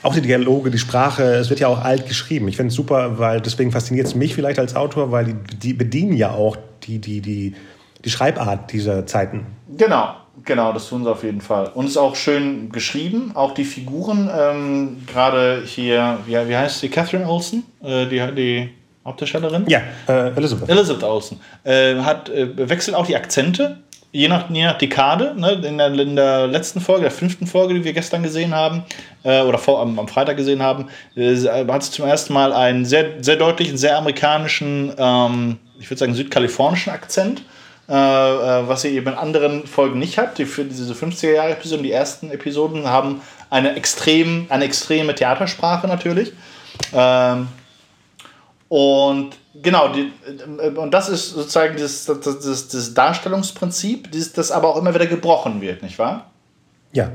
auch 0.04 0.14
die 0.14 0.22
Dialoge, 0.22 0.72
die 0.72 0.78
Sprache. 0.78 1.24
Es 1.36 1.50
wird 1.50 1.60
ja 1.60 1.68
auch 1.68 1.84
alt 1.84 2.08
geschrieben. 2.08 2.48
Ich 2.48 2.58
finde 2.58 2.70
es 2.70 2.76
super, 2.76 3.20
weil 3.20 3.42
deswegen 3.42 3.72
fasziniert 3.72 4.08
es 4.08 4.16
mich 4.16 4.36
vielleicht 4.36 4.60
als 4.60 4.76
Autor, 4.76 5.12
weil 5.12 5.26
die, 5.26 5.34
die 5.58 5.74
bedienen 5.74 6.14
ja 6.14 6.32
auch 6.32 6.58
die, 6.84 7.00
die, 7.00 7.22
die, 7.22 7.56
die 8.04 8.10
Schreibart 8.10 8.72
dieser 8.72 9.06
Zeiten. 9.06 9.46
Genau, 9.78 10.16
genau, 10.44 10.74
das 10.74 10.90
tun 10.90 11.04
sie 11.04 11.12
auf 11.12 11.24
jeden 11.24 11.42
Fall. 11.42 11.72
Und 11.74 11.86
es 11.86 11.92
ist 11.92 11.98
auch 11.98 12.16
schön 12.16 12.72
geschrieben, 12.72 13.32
auch 13.34 13.54
die 13.54 13.66
Figuren, 13.66 14.30
ähm, 14.36 15.04
gerade 15.08 15.64
hier, 15.66 16.20
wie, 16.26 16.34
wie 16.34 16.56
heißt 16.56 16.80
sie, 16.80 16.90
Catherine 16.90 17.28
Olsen, 17.28 17.64
äh, 17.84 18.06
die, 18.06 18.36
die 18.36 18.70
Hauptdarstellerin? 19.06 19.66
Ja, 19.68 19.82
äh, 20.08 20.30
Elizabeth. 20.36 20.70
Elizabeth 20.70 21.04
Olsen, 21.04 21.40
äh, 21.64 21.96
hat, 21.96 22.30
äh, 22.30 22.70
wechselt 22.70 22.96
auch 22.96 23.06
die 23.06 23.16
Akzente 23.16 23.78
je 24.12 24.28
nach, 24.28 24.50
je 24.50 24.64
nach 24.64 24.78
Dekade, 24.78 25.34
ne, 25.38 25.62
in, 25.64 25.78
der, 25.78 25.94
in 25.94 26.16
der 26.16 26.48
letzten 26.48 26.80
Folge, 26.80 27.04
der 27.04 27.12
fünften 27.12 27.46
Folge, 27.46 27.74
die 27.74 27.84
wir 27.84 27.94
gestern 27.94 28.24
gesehen 28.24 28.56
haben, 28.56 28.84
äh, 29.24 29.42
oder 29.42 29.58
vor, 29.58 29.82
am, 29.82 30.00
am, 30.00 30.08
Freitag 30.08 30.38
gesehen 30.38 30.62
haben, 30.62 30.88
äh, 31.16 31.36
hat 31.36 31.82
es 31.82 31.92
zum 31.92 32.06
ersten 32.06 32.34
Mal 32.34 32.54
einen 32.54 32.86
sehr, 32.86 33.24
sehr 33.24 33.36
deutlichen, 33.36 33.78
sehr 33.78 33.98
amerikanischen, 33.98 34.92
ähm, 34.98 35.58
ich 35.80 35.90
würde 35.90 36.00
sagen 36.00 36.14
südkalifornischen 36.14 36.92
Akzent. 36.92 37.44
Äh, 37.90 37.94
äh, 37.94 38.68
was 38.68 38.82
sie 38.82 38.90
eben 38.90 39.08
in 39.08 39.14
anderen 39.14 39.66
Folgen 39.66 39.98
nicht 39.98 40.18
hat. 40.18 40.38
Die, 40.38 40.44
diese 40.44 40.94
50er-Jahre-Episoden, 40.94 41.84
die 41.84 41.92
ersten 41.94 42.32
Episoden 42.32 42.86
haben 42.86 43.22
eine, 43.50 43.78
extrem, 43.78 44.46
eine 44.50 44.66
extreme 44.66 45.16
Theatersprache 45.16 45.88
natürlich. 45.88 46.34
Ähm, 46.94 47.48
und 48.68 49.38
genau, 49.64 49.88
die, 49.94 50.12
äh, 50.60 50.70
und 50.72 50.94
das 50.94 51.08
ist 51.08 51.30
sozusagen 51.30 51.78
das, 51.78 52.06
das, 52.06 52.20
das, 52.20 52.68
das 52.68 52.94
Darstellungsprinzip, 52.94 54.12
das, 54.12 54.34
das 54.34 54.52
aber 54.52 54.68
auch 54.68 54.78
immer 54.78 54.94
wieder 54.94 55.06
gebrochen 55.06 55.62
wird, 55.62 55.82
nicht 55.82 55.98
wahr? 55.98 56.30
Ja. 56.92 57.12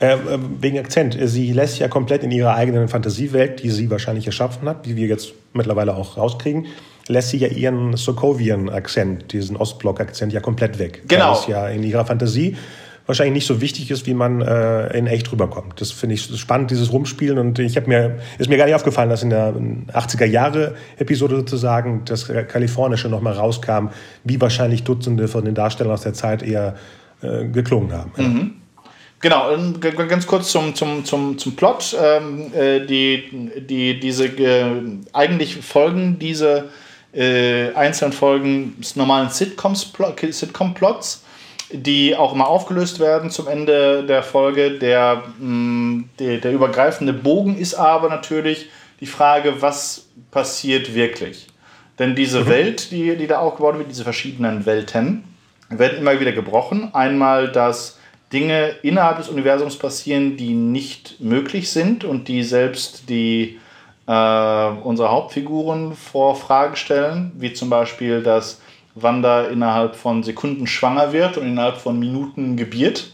Äh, 0.00 0.16
wegen 0.60 0.80
Akzent. 0.80 1.16
Sie 1.22 1.52
lässt 1.52 1.78
ja 1.78 1.86
komplett 1.86 2.24
in 2.24 2.32
ihrer 2.32 2.56
eigenen 2.56 2.88
Fantasiewelt, 2.88 3.62
die 3.62 3.70
sie 3.70 3.88
wahrscheinlich 3.90 4.26
erschaffen 4.26 4.68
hat, 4.68 4.86
die 4.86 4.96
wir 4.96 5.06
jetzt 5.06 5.34
mittlerweile 5.52 5.94
auch 5.94 6.16
rauskriegen, 6.16 6.66
lässt 7.10 7.30
sie 7.30 7.38
ja 7.38 7.48
ihren 7.48 7.96
Sokovian-Akzent, 7.96 9.32
diesen 9.32 9.56
Ostblock-Akzent 9.56 10.32
ja 10.32 10.40
komplett 10.40 10.78
weg. 10.78 11.02
Genau. 11.08 11.34
Das 11.34 11.46
ja 11.46 11.68
in 11.68 11.82
ihrer 11.82 12.06
Fantasie 12.06 12.56
wahrscheinlich 13.06 13.34
nicht 13.34 13.46
so 13.46 13.60
wichtig 13.60 13.90
ist, 13.90 14.06
wie 14.06 14.14
man 14.14 14.40
äh, 14.40 14.96
in 14.96 15.08
echt 15.08 15.30
rüberkommt. 15.32 15.80
Das 15.80 15.90
finde 15.90 16.14
ich 16.14 16.22
spannend, 16.38 16.70
dieses 16.70 16.92
Rumspielen. 16.92 17.38
Und 17.38 17.58
ich 17.58 17.76
habe 17.76 17.88
mir, 17.88 18.18
ist 18.38 18.48
mir 18.48 18.56
gar 18.56 18.66
nicht 18.66 18.76
aufgefallen, 18.76 19.10
dass 19.10 19.24
in 19.24 19.30
der 19.30 19.52
80er 19.92 20.26
Jahre 20.26 20.76
Episode 20.96 21.36
sozusagen 21.36 22.02
das 22.04 22.28
Kalifornische 22.28 23.08
nochmal 23.08 23.32
rauskam, 23.32 23.88
wie 24.22 24.40
wahrscheinlich 24.40 24.84
Dutzende 24.84 25.26
von 25.26 25.44
den 25.44 25.56
Darstellern 25.56 25.92
aus 25.92 26.02
der 26.02 26.14
Zeit 26.14 26.44
eher 26.44 26.76
äh, 27.22 27.46
geklungen 27.46 27.92
haben. 27.92 28.12
Mhm. 28.16 28.50
Genau, 29.22 29.50
ganz 29.80 30.26
kurz 30.26 30.50
zum, 30.50 30.74
zum, 30.74 31.04
zum, 31.04 31.36
zum 31.36 31.56
Plot. 31.56 31.94
Ähm, 32.00 32.54
äh, 32.54 32.86
die, 32.86 33.50
die, 33.68 34.00
diese, 34.00 34.26
äh, 34.26 34.64
eigentlich 35.12 35.56
folgen 35.56 36.18
diese 36.18 36.70
äh, 37.12 37.72
einzelnen 37.74 38.12
Folgen 38.12 38.76
des 38.78 38.96
normalen 38.96 39.30
Sitcoms-Plots. 39.30 40.38
Sitcom 40.38 40.74
die 41.72 42.16
auch 42.16 42.34
immer 42.34 42.48
aufgelöst 42.48 42.98
werden 42.98 43.30
zum 43.30 43.46
Ende 43.46 44.04
der 44.04 44.22
Folge. 44.22 44.78
Der, 44.78 45.22
mh, 45.38 45.46
mm, 45.46 46.10
der, 46.18 46.38
der 46.38 46.52
übergreifende 46.52 47.12
Bogen 47.12 47.56
ist 47.56 47.74
aber 47.74 48.08
natürlich 48.08 48.68
die 49.00 49.06
Frage, 49.06 49.62
was 49.62 50.08
passiert 50.30 50.94
wirklich? 50.94 51.46
Denn 51.98 52.14
diese 52.16 52.40
mhm. 52.40 52.48
Welt, 52.48 52.90
die, 52.90 53.16
die 53.16 53.26
da 53.26 53.38
aufgebaut 53.38 53.78
wird, 53.78 53.90
diese 53.90 54.04
verschiedenen 54.04 54.66
Welten, 54.66 55.24
werden 55.68 55.98
immer 55.98 56.18
wieder 56.18 56.32
gebrochen. 56.32 56.90
Einmal, 56.94 57.52
dass 57.52 57.98
Dinge 58.32 58.74
innerhalb 58.82 59.18
des 59.18 59.28
Universums 59.28 59.76
passieren, 59.76 60.36
die 60.36 60.54
nicht 60.54 61.20
möglich 61.20 61.70
sind 61.70 62.04
und 62.04 62.28
die 62.28 62.42
selbst 62.42 63.08
die 63.08 63.58
äh, 64.10 64.70
unsere 64.82 65.12
Hauptfiguren 65.12 65.94
vor 65.94 66.34
Fragen 66.34 66.74
stellen, 66.74 67.30
wie 67.36 67.52
zum 67.52 67.70
Beispiel, 67.70 68.22
dass 68.24 68.60
Wanda 68.96 69.42
innerhalb 69.44 69.94
von 69.94 70.24
Sekunden 70.24 70.66
schwanger 70.66 71.12
wird 71.12 71.38
und 71.38 71.46
innerhalb 71.46 71.76
von 71.76 71.96
Minuten 71.96 72.56
gebiert. 72.56 73.12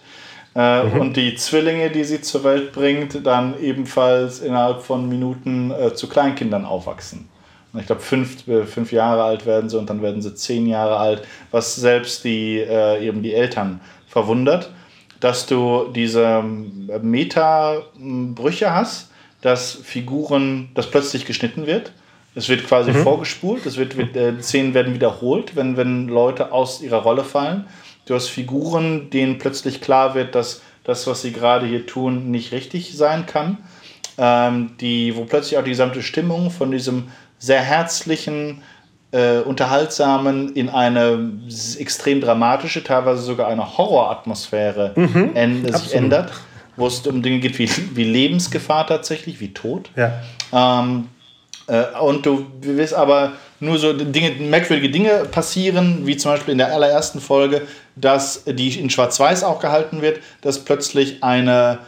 Äh, 0.54 0.84
mhm. 0.84 1.00
Und 1.00 1.16
die 1.18 1.34
Zwillinge, 1.34 1.90
die 1.90 2.04
sie 2.04 2.22
zur 2.22 2.44
Welt 2.44 2.72
bringt, 2.72 3.26
dann 3.26 3.60
ebenfalls 3.60 4.40
innerhalb 4.40 4.80
von 4.80 5.06
Minuten 5.06 5.70
äh, 5.70 5.92
zu 5.92 6.08
Kleinkindern 6.08 6.64
aufwachsen. 6.64 7.28
Und 7.74 7.80
ich 7.80 7.86
glaube, 7.86 8.00
fünf, 8.00 8.48
äh, 8.48 8.64
fünf 8.64 8.90
Jahre 8.90 9.24
alt 9.24 9.44
werden 9.44 9.68
sie 9.68 9.76
und 9.78 9.90
dann 9.90 10.00
werden 10.00 10.22
sie 10.22 10.34
zehn 10.34 10.66
Jahre 10.66 10.96
alt, 10.96 11.26
was 11.50 11.76
selbst 11.76 12.24
die, 12.24 12.56
äh, 12.58 13.06
eben 13.06 13.22
die 13.22 13.34
Eltern 13.34 13.82
verwundert, 14.08 14.72
dass 15.20 15.44
du 15.44 15.88
diese 15.94 16.22
ähm, 16.22 16.90
Meta-Brüche 17.02 18.74
hast, 18.74 19.10
dass 19.46 19.72
Figuren, 19.72 20.68
dass 20.74 20.90
plötzlich 20.90 21.24
geschnitten 21.24 21.66
wird 21.66 21.92
es 22.36 22.50
wird 22.50 22.66
quasi 22.66 22.92
mhm. 22.92 23.02
vorgespult, 23.02 23.64
es 23.64 23.78
wird, 23.78 23.96
wird 23.96 24.14
äh, 24.14 24.40
Szenen 24.42 24.74
werden 24.74 24.94
wiederholt, 24.94 25.56
wenn, 25.56 25.78
wenn 25.78 26.06
Leute 26.06 26.52
aus 26.52 26.82
ihrer 26.82 26.98
Rolle 26.98 27.24
fallen. 27.24 27.64
Du 28.04 28.14
hast 28.14 28.28
Figuren, 28.28 29.08
denen 29.08 29.38
plötzlich 29.38 29.80
klar 29.80 30.14
wird, 30.14 30.34
dass 30.34 30.60
das, 30.84 31.06
was 31.06 31.22
sie 31.22 31.32
gerade 31.32 31.66
hier 31.66 31.86
tun, 31.86 32.30
nicht 32.30 32.52
richtig 32.52 32.94
sein 32.94 33.24
kann. 33.24 33.56
Ähm, 34.18 34.72
die, 34.80 35.16
wo 35.16 35.24
plötzlich 35.24 35.58
auch 35.58 35.64
die 35.64 35.70
gesamte 35.70 36.02
Stimmung 36.02 36.50
von 36.50 36.70
diesem 36.70 37.08
sehr 37.38 37.62
herzlichen, 37.62 38.62
äh, 39.12 39.38
unterhaltsamen 39.38 40.54
in 40.54 40.68
eine 40.68 41.32
extrem 41.78 42.20
dramatische, 42.20 42.84
teilweise 42.84 43.22
sogar 43.22 43.48
eine 43.48 43.78
Horroratmosphäre 43.78 44.92
mhm, 44.94 45.72
sich 45.72 45.94
ändert, 45.94 46.32
wo 46.76 46.86
es 46.86 47.06
um 47.06 47.22
Dinge 47.22 47.40
geht 47.40 47.58
wie, 47.58 47.68
wie 47.94 48.04
Lebensgefahr 48.04 48.86
tatsächlich, 48.86 49.40
wie 49.40 49.52
Tod. 49.52 49.90
Ja. 49.96 50.22
Ähm, 50.52 51.08
äh, 51.66 51.98
und 52.00 52.24
du 52.26 52.46
wirst 52.60 52.94
aber 52.94 53.32
nur 53.60 53.78
so 53.78 53.92
Dinge, 53.92 54.32
merkwürdige 54.32 54.90
Dinge 54.90 55.24
passieren, 55.30 56.06
wie 56.06 56.16
zum 56.16 56.32
Beispiel 56.32 56.52
in 56.52 56.58
der 56.58 56.72
allerersten 56.72 57.20
Folge, 57.20 57.62
dass 57.96 58.44
die 58.44 58.78
in 58.78 58.90
Schwarz-Weiß 58.90 59.44
auch 59.44 59.60
gehalten 59.60 60.02
wird, 60.02 60.20
dass 60.42 60.64
plötzlich 60.64 61.22
eine, 61.22 61.78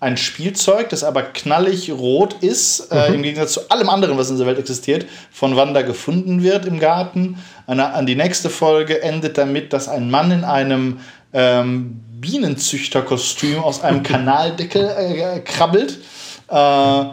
ein 0.00 0.16
Spielzeug, 0.16 0.88
das 0.88 1.04
aber 1.04 1.22
knallig 1.22 1.92
rot 1.92 2.36
ist, 2.40 2.90
äh, 2.90 3.10
mhm. 3.10 3.16
im 3.16 3.22
Gegensatz 3.22 3.52
zu 3.52 3.68
allem 3.68 3.90
anderen, 3.90 4.16
was 4.16 4.30
in 4.30 4.36
dieser 4.36 4.46
Welt 4.46 4.58
existiert, 4.58 5.06
von 5.30 5.56
Wanda 5.56 5.82
gefunden 5.82 6.42
wird 6.42 6.64
im 6.64 6.80
Garten. 6.80 7.36
Eine, 7.66 7.92
an 7.92 8.06
die 8.06 8.16
nächste 8.16 8.48
Folge 8.48 9.02
endet 9.02 9.36
damit, 9.36 9.72
dass 9.74 9.88
ein 9.88 10.10
Mann 10.10 10.30
in 10.30 10.44
einem 10.44 11.00
ähm, 11.34 12.00
Bienenzüchterkostüm 12.20 13.58
aus 13.58 13.82
einem 13.82 14.02
Kanaldeckel 14.02 14.88
äh, 14.88 15.40
krabbelt. 15.40 15.98
Äh, 16.48 17.04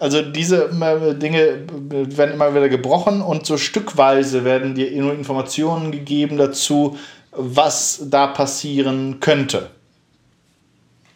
also 0.00 0.22
diese 0.22 0.66
äh, 0.66 1.14
Dinge 1.14 1.66
werden 1.90 2.34
immer 2.34 2.54
wieder 2.54 2.68
gebrochen 2.68 3.20
und 3.20 3.46
so 3.46 3.56
stückweise 3.56 4.44
werden 4.44 4.74
dir 4.74 4.90
nur 5.00 5.12
Informationen 5.12 5.90
gegeben 5.90 6.36
dazu, 6.36 6.96
was 7.32 8.02
da 8.04 8.28
passieren 8.28 9.20
könnte. 9.20 9.70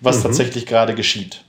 Was 0.00 0.18
mhm. 0.18 0.22
tatsächlich 0.24 0.66
gerade 0.66 0.94
geschieht. 0.94 1.44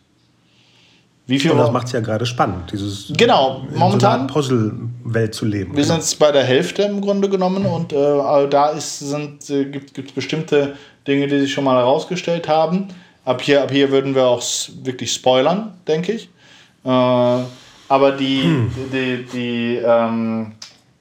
Wie 1.26 1.40
viel 1.40 1.52
und 1.52 1.58
das 1.58 1.72
macht 1.72 1.88
es 1.88 1.94
ja 1.94 2.02
gerade 2.02 2.26
spannend, 2.26 2.74
dieses 2.74 3.14
genau, 3.16 3.66
momentan 3.74 4.28
so 4.28 4.34
Puzzle-Welt 4.34 5.34
zu 5.34 5.46
leben. 5.46 5.76
Wir 5.76 5.86
sind 5.86 6.20
bei 6.20 6.34
der 6.34 6.44
Hälfte 6.44 6.82
im 6.84 7.00
Grunde 7.00 7.30
genommen 7.30 7.66
und 7.66 7.94
äh, 7.94 8.50
da 8.50 8.70
ist, 8.76 9.00
sind, 9.00 9.50
äh, 9.50 9.64
gibt 9.64 9.98
es 9.98 10.12
bestimmte 10.12 10.76
Dinge, 11.08 11.28
die 11.28 11.40
sich 11.40 11.54
schon 11.54 11.64
mal 11.64 11.78
herausgestellt 11.78 12.48
haben. 12.48 12.88
Ab 13.26 13.42
hier, 13.42 13.64
ab 13.64 13.72
hier 13.72 13.92
würden 13.92 14.16
wir 14.16 14.26
auch 14.26 14.44
wirklich 14.84 15.14
spoilern, 15.14 15.74
denke 15.88 16.14
ich. 16.14 16.30
Äh, 16.84 16.90
aber 16.90 18.12
die, 18.12 18.44
hm. 18.44 18.72
die, 18.92 19.26
die 19.32 19.76
ähm, 19.78 20.54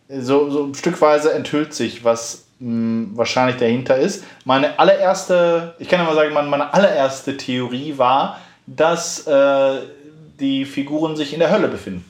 so, 0.09 0.51
so 0.51 0.75
stückweise 0.75 1.33
enthüllt 1.33 1.75
sich, 1.75 2.05
was 2.05 2.45
mh, 2.59 2.69
hm, 2.69 3.11
wahrscheinlich 3.15 3.57
dahinter 3.57 3.97
ist. 3.97 4.25
Meine 4.45 4.79
allererste, 4.79 5.75
ich 5.79 5.89
kann 5.89 6.01
ja 6.01 6.07
mal 6.07 6.15
sagen, 6.15 6.33
meine 6.33 6.73
allererste 6.73 7.37
Theorie 7.37 7.97
war, 7.97 8.39
dass 8.67 9.27
äh, 9.27 9.79
die 10.39 10.65
Figuren 10.65 11.17
sich 11.17 11.33
in 11.33 11.41
der 11.41 11.51
Hölle 11.51 11.69
befinden. 11.69 12.05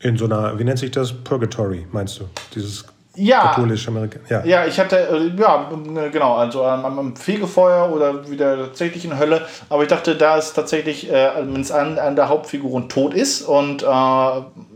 In 0.00 0.16
so 0.16 0.26
einer, 0.26 0.58
wie 0.58 0.64
nennt 0.64 0.78
sich 0.78 0.92
das? 0.92 1.12
Purgatory, 1.12 1.86
meinst 1.90 2.20
du? 2.20 2.24
Dieses 2.54 2.84
ja, 3.18 3.48
katholisch 3.48 3.88
Amerika 3.88 4.18
ja. 4.28 4.44
ja, 4.44 4.66
ich 4.66 4.78
hatte, 4.78 4.96
äh, 4.96 5.40
ja, 5.40 5.68
genau, 6.10 6.36
also 6.36 6.64
am, 6.64 6.98
am 6.98 7.16
Fegefeuer 7.16 7.90
oder 7.92 8.30
wieder 8.30 8.56
tatsächlich 8.56 9.04
in 9.04 9.18
Hölle. 9.18 9.46
Aber 9.68 9.82
ich 9.82 9.88
dachte, 9.88 10.14
da 10.14 10.36
ist 10.36 10.54
tatsächlich, 10.54 11.10
äh, 11.10 11.30
wenn 11.38 11.60
es 11.60 11.70
an, 11.70 11.98
an 11.98 12.16
der 12.16 12.28
Hauptfigur 12.28 12.88
tot 12.88 13.14
ist 13.14 13.42
und 13.42 13.82
äh, 13.82 13.86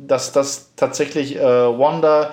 dass 0.07 0.33
das 0.33 0.73
tatsächlich 0.77 1.37
äh, 1.37 1.43
Wanda 1.43 2.33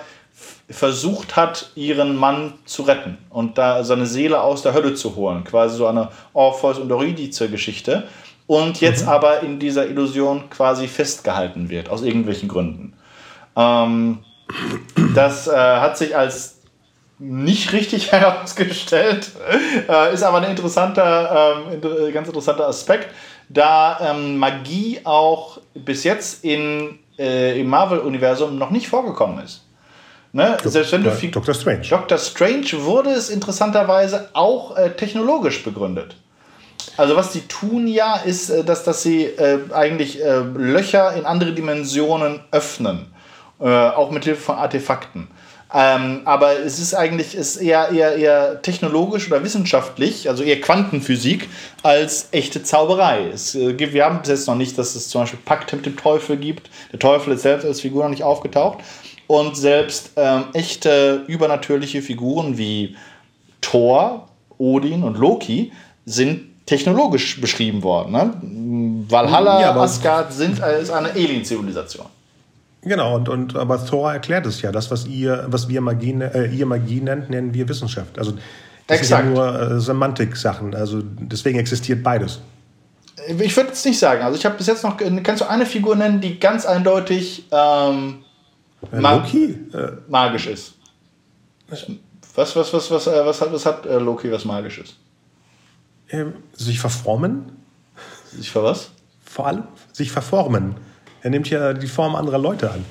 versucht 0.68 1.36
hat, 1.36 1.70
ihren 1.74 2.16
Mann 2.16 2.54
zu 2.64 2.82
retten 2.82 3.18
und 3.28 3.58
da 3.58 3.82
seine 3.82 4.06
Seele 4.06 4.40
aus 4.40 4.62
der 4.62 4.72
Hölle 4.72 4.94
zu 4.94 5.16
holen. 5.16 5.44
Quasi 5.44 5.76
so 5.76 5.86
eine 5.86 6.08
Orpheus 6.32 6.78
und 6.78 6.90
Eurydice-Geschichte. 6.90 8.04
Und 8.46 8.80
jetzt 8.80 9.04
mhm. 9.04 9.10
aber 9.10 9.40
in 9.42 9.58
dieser 9.58 9.86
Illusion 9.86 10.50
quasi 10.50 10.88
festgehalten 10.88 11.70
wird, 11.70 11.88
aus 11.88 12.02
irgendwelchen 12.02 12.48
Gründen. 12.48 12.94
Ähm, 13.56 14.18
das 15.14 15.48
äh, 15.48 15.52
hat 15.52 15.98
sich 15.98 16.16
als 16.16 16.56
nicht 17.18 17.72
richtig 17.72 18.12
herausgestellt, 18.12 19.30
äh, 19.88 20.14
ist 20.14 20.22
aber 20.22 20.38
ein 20.38 20.50
interessanter, 20.50 21.62
ähm, 21.72 22.12
ganz 22.12 22.28
interessanter 22.28 22.66
Aspekt, 22.66 23.08
da 23.48 23.98
ähm, 24.00 24.38
Magie 24.38 25.00
auch 25.04 25.58
bis 25.74 26.04
jetzt 26.04 26.44
in, 26.44 26.98
äh, 27.18 27.60
im 27.60 27.68
Marvel-Universum 27.68 28.56
noch 28.56 28.70
nicht 28.70 28.88
vorgekommen 28.88 29.44
ist. 29.44 29.64
Ne? 30.32 30.56
Selbst 30.62 30.92
wenn 30.92 31.02
du 31.02 31.10
Dr. 31.10 31.54
Strange. 31.54 31.82
Dr. 31.88 32.16
Strange 32.16 32.84
wurde 32.84 33.10
es 33.10 33.30
interessanterweise 33.30 34.28
auch 34.32 34.76
äh, 34.76 34.90
technologisch 34.90 35.64
begründet. 35.64 36.14
Also 36.96 37.16
was 37.16 37.32
sie 37.32 37.42
tun 37.42 37.88
ja, 37.88 38.16
ist, 38.16 38.50
äh, 38.50 38.62
dass, 38.62 38.84
dass 38.84 39.02
sie 39.02 39.24
äh, 39.24 39.58
eigentlich 39.72 40.22
äh, 40.22 40.38
Löcher 40.38 41.14
in 41.14 41.24
andere 41.26 41.52
Dimensionen 41.52 42.40
öffnen. 42.52 43.12
Äh, 43.60 43.68
auch 43.68 44.10
mit 44.10 44.24
Hilfe 44.24 44.40
von 44.40 44.56
Artefakten. 44.56 45.28
Ähm, 45.72 46.22
aber 46.24 46.58
es 46.58 46.80
ist 46.80 46.94
eigentlich 46.94 47.34
ist 47.34 47.56
eher, 47.56 47.90
eher, 47.90 48.16
eher 48.16 48.62
technologisch 48.62 49.28
oder 49.28 49.44
wissenschaftlich, 49.44 50.28
also 50.28 50.42
eher 50.42 50.60
Quantenphysik, 50.60 51.48
als 51.82 52.28
echte 52.32 52.62
Zauberei. 52.62 53.28
Es, 53.32 53.54
äh, 53.54 53.74
gibt, 53.74 53.92
wir 53.92 54.04
haben 54.04 54.20
bis 54.20 54.30
jetzt 54.30 54.46
noch 54.48 54.56
nicht, 54.56 54.76
dass 54.78 54.96
es 54.96 55.08
zum 55.08 55.22
Beispiel 55.22 55.38
Pakt 55.44 55.72
mit 55.72 55.86
dem 55.86 55.96
Teufel 55.96 56.38
gibt. 56.38 56.70
Der 56.90 56.98
Teufel 56.98 57.34
ist 57.34 57.42
selbst 57.42 57.64
als 57.64 57.80
Figur 57.80 58.02
noch 58.02 58.10
nicht 58.10 58.24
aufgetaucht. 58.24 58.78
Und 59.26 59.56
selbst 59.56 60.10
ähm, 60.16 60.46
echte 60.54 61.22
übernatürliche 61.28 62.02
Figuren 62.02 62.58
wie 62.58 62.96
Thor, 63.60 64.26
Odin 64.58 65.04
und 65.04 65.18
Loki 65.18 65.70
sind 66.04 66.66
technologisch 66.66 67.40
beschrieben 67.40 67.82
worden. 67.84 68.12
Ne? 68.12 69.04
Valhalla, 69.08 69.60
ja, 69.60 69.76
Asgard 69.76 70.32
sind 70.32 70.60
als 70.60 70.90
eine 70.90 71.10
Alien-Zivilisation. 71.10 72.06
Genau, 72.82 73.16
und, 73.16 73.28
und 73.28 73.56
aber 73.56 73.84
Thor 73.84 74.12
erklärt 74.12 74.46
es 74.46 74.62
ja. 74.62 74.72
Das, 74.72 74.90
was 74.90 75.06
ihr, 75.06 75.44
was 75.48 75.68
wir 75.68 75.80
Magie, 75.80 76.12
äh, 76.12 76.50
ihr 76.50 76.66
Magie 76.66 77.00
nennt, 77.00 77.28
nennen 77.28 77.52
wir 77.52 77.68
Wissenschaft. 77.68 78.18
Also 78.18 78.32
das 78.86 79.00
Exakt. 79.00 79.24
ist 79.24 79.28
ja 79.28 79.34
nur 79.34 79.60
äh, 79.60 79.80
Semantik-Sachen. 79.80 80.74
Also 80.74 81.02
deswegen 81.02 81.58
existiert 81.58 82.02
beides. 82.02 82.40
Ich 83.38 83.54
würde 83.56 83.70
es 83.72 83.84
nicht 83.84 83.98
sagen. 83.98 84.22
Also 84.22 84.38
ich 84.38 84.46
habe 84.46 84.56
bis 84.56 84.66
jetzt 84.66 84.82
noch. 84.82 84.96
Kannst 85.22 85.42
du 85.42 85.48
eine 85.48 85.66
Figur 85.66 85.94
nennen, 85.94 86.20
die 86.20 86.40
ganz 86.40 86.64
eindeutig 86.64 87.44
ähm, 87.52 88.24
äh, 88.90 88.98
Loki? 88.98 89.58
Äh, 89.74 89.92
magisch 90.08 90.46
ist? 90.46 90.74
Was, 92.34 92.56
was, 92.56 92.72
was, 92.72 92.90
was, 92.90 93.06
äh, 93.06 93.26
was 93.26 93.40
hat, 93.42 93.52
was 93.52 93.66
hat 93.66 93.84
äh, 93.84 93.98
Loki, 93.98 94.32
was 94.32 94.46
magisch 94.46 94.78
ist? 94.78 94.96
Ähm, 96.08 96.32
sich 96.54 96.80
verformen. 96.80 97.52
Sich 98.32 98.50
ver 98.50 98.62
was? 98.62 98.90
Vor 99.24 99.46
allem 99.46 99.64
sich 99.92 100.10
verformen. 100.10 100.76
Er 101.22 101.30
nimmt 101.30 101.50
ja 101.50 101.72
die 101.72 101.86
Form 101.86 102.14
anderer 102.14 102.38
Leute 102.38 102.70
an. 102.70 102.84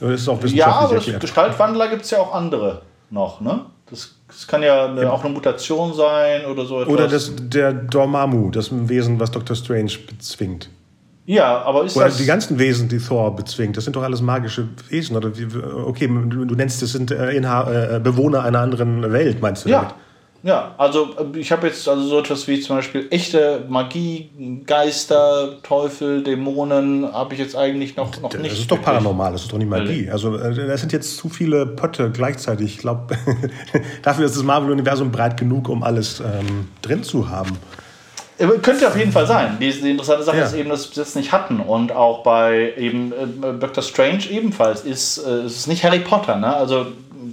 Das 0.00 0.22
ist 0.22 0.28
auch 0.28 0.42
ja, 0.44 0.66
aber 0.66 0.96
das 0.96 1.06
Gestaltwandler 1.20 1.88
gibt 1.88 2.02
es 2.02 2.10
ja 2.10 2.18
auch 2.18 2.34
andere 2.34 2.82
noch, 3.10 3.40
ne? 3.40 3.66
Das, 3.88 4.14
das 4.26 4.46
kann 4.46 4.62
ja, 4.62 4.86
eine, 4.86 5.02
ja, 5.02 5.10
auch 5.10 5.22
eine 5.22 5.32
Mutation 5.32 5.94
sein 5.94 6.46
oder 6.46 6.64
so 6.64 6.80
etwas. 6.80 6.92
Oder 6.92 7.08
das, 7.08 7.32
der 7.36 7.72
Dormammu, 7.72 8.50
das 8.50 8.70
Wesen, 8.88 9.20
was 9.20 9.30
Dr. 9.30 9.54
Strange 9.54 9.92
bezwingt. 10.08 10.70
Ja, 11.24 11.62
aber 11.62 11.84
ist 11.84 11.96
Oder 11.96 12.06
das... 12.06 12.16
die 12.16 12.24
ganzen 12.24 12.58
Wesen, 12.58 12.88
die 12.88 12.98
Thor 12.98 13.36
bezwingt, 13.36 13.76
das 13.76 13.84
sind 13.84 13.94
doch 13.94 14.02
alles 14.02 14.22
magische 14.22 14.68
Wesen. 14.88 15.16
Oder 15.16 15.30
okay, 15.86 16.08
du 16.08 16.54
nennst 16.54 16.82
das 16.82 16.92
sind 16.92 17.10
äh, 17.10 17.32
Inha 17.32 17.96
äh, 17.96 18.00
Bewohner 18.00 18.42
einer 18.42 18.60
anderen 18.60 19.12
Welt, 19.12 19.40
meinst 19.40 19.64
du 19.64 19.68
ja. 19.68 19.82
damit? 19.82 19.94
Ja, 20.42 20.74
also 20.76 21.10
äh, 21.34 21.38
ich 21.38 21.52
habe 21.52 21.68
jetzt 21.68 21.88
also 21.88 22.02
so 22.02 22.18
etwas 22.18 22.48
wie 22.48 22.60
zum 22.60 22.76
Beispiel 22.76 23.06
echte 23.10 23.64
Magie, 23.68 24.30
Geister, 24.66 25.62
Teufel, 25.62 26.24
Dämonen 26.24 27.12
habe 27.12 27.34
ich 27.34 27.40
jetzt 27.40 27.56
eigentlich 27.56 27.96
noch, 27.96 28.20
noch 28.20 28.32
nicht. 28.34 28.52
Das 28.52 28.58
ist 28.58 28.70
doch 28.70 28.82
paranormal, 28.82 29.32
das 29.32 29.42
ist 29.42 29.52
doch 29.52 29.58
nicht 29.58 29.70
Magie. 29.70 30.10
Also 30.10 30.36
äh, 30.36 30.66
das 30.66 30.80
sind 30.80 30.92
jetzt 30.92 31.16
zu 31.16 31.28
viele 31.28 31.66
Pötte 31.66 32.10
gleichzeitig. 32.10 32.74
Ich 32.74 32.78
glaube, 32.78 33.16
dafür 34.02 34.26
ist 34.26 34.36
das 34.36 34.42
Marvel-Universum 34.42 35.12
breit 35.12 35.38
genug, 35.38 35.68
um 35.68 35.84
alles 35.84 36.20
ähm, 36.20 36.68
drin 36.82 37.04
zu 37.04 37.28
haben. 37.28 37.56
Äh, 38.38 38.46
könnte 38.58 38.88
auf 38.88 38.96
jeden 38.96 39.12
Fall 39.12 39.26
sein. 39.26 39.58
Die, 39.60 39.70
die 39.70 39.90
interessante 39.90 40.24
Sache 40.24 40.38
ja. 40.38 40.44
ist 40.44 40.54
eben, 40.54 40.70
dass 40.70 40.90
wir 40.90 41.02
das 41.02 41.14
nicht 41.14 41.32
hatten. 41.32 41.60
Und 41.60 41.92
auch 41.92 42.22
bei 42.22 42.72
eben 42.76 43.12
äh, 43.12 43.58
Doctor 43.60 43.82
Strange 43.82 44.28
ebenfalls 44.30 44.82
ist 44.82 45.18
äh, 45.18 45.42
es 45.42 45.56
ist 45.56 45.66
nicht 45.68 45.84
Harry 45.84 46.00
Potter. 46.00 46.36
Ne? 46.36 46.54
Also 46.54 46.86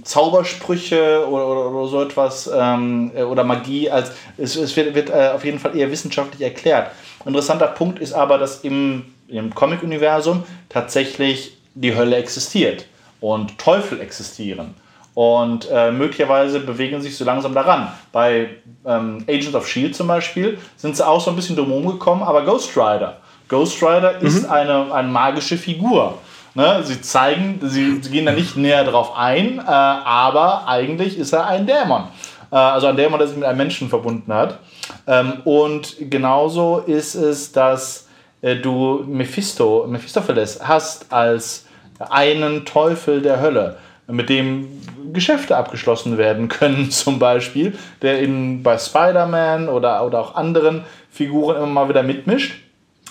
Zaubersprüche 0.04 1.26
oder, 1.28 1.46
oder, 1.46 1.70
oder 1.70 1.88
so 1.88 2.02
etwas 2.02 2.50
ähm, 2.54 3.10
äh, 3.14 3.22
oder 3.22 3.44
Magie 3.44 3.90
als 3.90 4.12
es, 4.36 4.56
es 4.56 4.74
wird, 4.76 4.94
wird 4.94 5.10
äh, 5.10 5.30
auf 5.34 5.44
jeden 5.44 5.58
Fall 5.58 5.76
eher 5.76 5.90
wissenschaftlich 5.90 6.42
erklärt. 6.42 6.90
Interessanter 7.24 7.66
Punkt 7.68 7.98
ist 7.98 8.12
aber, 8.12 8.38
dass 8.38 8.60
im, 8.60 9.04
im 9.28 9.54
Comic-Universum 9.54 10.44
tatsächlich 10.68 11.56
die 11.74 11.94
Hölle 11.94 12.16
existiert 12.16 12.86
und 13.20 13.58
Teufel 13.58 14.00
existieren. 14.00 14.74
Und 15.14 15.68
äh, 15.70 15.90
möglicherweise 15.90 16.60
bewegen 16.60 17.02
sich 17.02 17.16
so 17.16 17.24
langsam 17.24 17.52
daran. 17.52 17.88
Bei 18.12 18.50
ähm, 18.86 19.24
Agents 19.28 19.54
of 19.54 19.68
Shield 19.68 19.94
zum 19.94 20.06
Beispiel 20.06 20.58
sind 20.76 20.96
sie 20.96 21.06
auch 21.06 21.20
so 21.20 21.30
ein 21.30 21.36
bisschen 21.36 21.56
drum 21.56 21.86
gekommen, 21.86 22.22
aber 22.22 22.44
Ghost 22.44 22.76
Rider. 22.76 23.18
Ghost 23.48 23.82
Rider 23.82 24.14
mhm. 24.20 24.26
ist 24.26 24.44
eine, 24.46 24.92
eine 24.94 25.08
magische 25.08 25.58
Figur. 25.58 26.18
Ne? 26.54 26.82
Sie 26.82 27.00
zeigen, 27.00 27.60
sie, 27.62 28.02
sie, 28.02 28.10
gehen 28.10 28.26
da 28.26 28.32
nicht 28.32 28.56
näher 28.56 28.84
drauf 28.84 29.16
ein, 29.16 29.58
äh, 29.58 29.62
aber 29.62 30.66
eigentlich 30.66 31.18
ist 31.18 31.32
er 31.32 31.46
ein 31.46 31.66
Dämon. 31.66 32.04
Äh, 32.50 32.56
also 32.56 32.88
ein 32.88 32.96
Dämon, 32.96 33.18
der 33.18 33.28
sich 33.28 33.36
mit 33.36 33.46
einem 33.46 33.58
Menschen 33.58 33.88
verbunden 33.88 34.32
hat. 34.32 34.58
Ähm, 35.06 35.34
und 35.44 35.96
genauso 36.10 36.78
ist 36.78 37.14
es, 37.14 37.52
dass 37.52 38.08
äh, 38.42 38.56
du 38.56 39.04
Mephisto, 39.06 39.86
Mephistopheles 39.88 40.60
hast 40.66 41.12
als 41.12 41.66
einen 41.98 42.64
Teufel 42.64 43.22
der 43.22 43.40
Hölle, 43.40 43.76
mit 44.06 44.28
dem 44.28 44.66
Geschäfte 45.12 45.56
abgeschlossen 45.56 46.18
werden 46.18 46.48
können, 46.48 46.90
zum 46.90 47.18
Beispiel, 47.20 47.78
der 48.02 48.20
in, 48.20 48.62
bei 48.62 48.76
Spider-Man 48.76 49.68
oder, 49.68 50.04
oder 50.04 50.20
auch 50.20 50.34
anderen 50.34 50.84
Figuren 51.10 51.56
immer 51.56 51.66
mal 51.66 51.88
wieder 51.88 52.02
mitmischt 52.02 52.54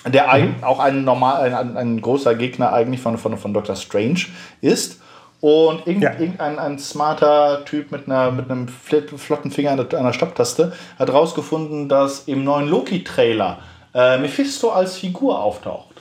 der 0.08 0.34
mhm. 0.38 0.64
auch 0.64 0.80
ein, 0.80 1.04
normal, 1.04 1.54
ein, 1.54 1.78
ein, 1.78 2.02
großer 2.02 2.36
Gegner 2.36 2.74
eigentlich 2.74 3.02
von, 3.02 3.18
von, 3.18 3.38
von 3.38 3.54
Dr. 3.54 3.76
Strange 3.76 4.26
ist. 4.62 5.02
Und 5.42 5.88
irgendein, 5.88 6.14
ja. 6.14 6.20
irgendein 6.20 6.60
ein 6.60 6.80
smarter 6.80 7.64
Typ 7.64 7.92
mit, 7.92 8.08
einer, 8.08 8.32
mit 8.32 8.52
einem 8.52 8.68
flotten 8.68 9.52
Finger 9.52 9.72
an 9.72 9.80
einer 9.80 10.14
Stopptaste 10.14 10.74
hat 10.98 11.08
herausgefunden, 11.08 11.88
dass 11.88 12.28
im 12.28 12.44
neuen 12.44 12.68
Loki-Trailer 12.68 13.60
äh, 13.94 14.18
Mephisto 14.18 14.72
als 14.72 14.98
Figur 14.98 15.42
auftaucht. 15.42 15.96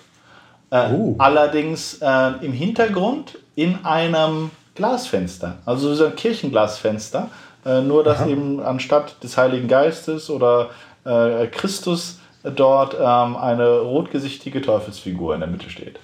Äh, 0.70 0.92
oh. 0.92 1.14
Allerdings 1.18 1.98
äh, 2.00 2.32
im 2.40 2.52
Hintergrund 2.52 3.38
in 3.54 3.84
einem 3.84 4.50
Glasfenster, 4.74 5.58
also 5.64 5.94
so 5.94 6.06
ein 6.06 6.16
Kirchenglasfenster, 6.16 7.28
äh, 7.64 7.80
nur 7.80 8.04
dass 8.04 8.20
Aha. 8.20 8.28
eben 8.28 8.60
anstatt 8.60 9.22
des 9.22 9.36
Heiligen 9.36 9.68
Geistes 9.68 10.30
oder 10.30 10.70
äh, 11.04 11.46
Christus 11.46 12.17
dort 12.42 12.94
ähm, 12.94 13.36
eine 13.36 13.80
rotgesichtige 13.80 14.62
Teufelsfigur 14.62 15.34
in 15.34 15.40
der 15.40 15.48
Mitte 15.48 15.70
steht. 15.70 15.98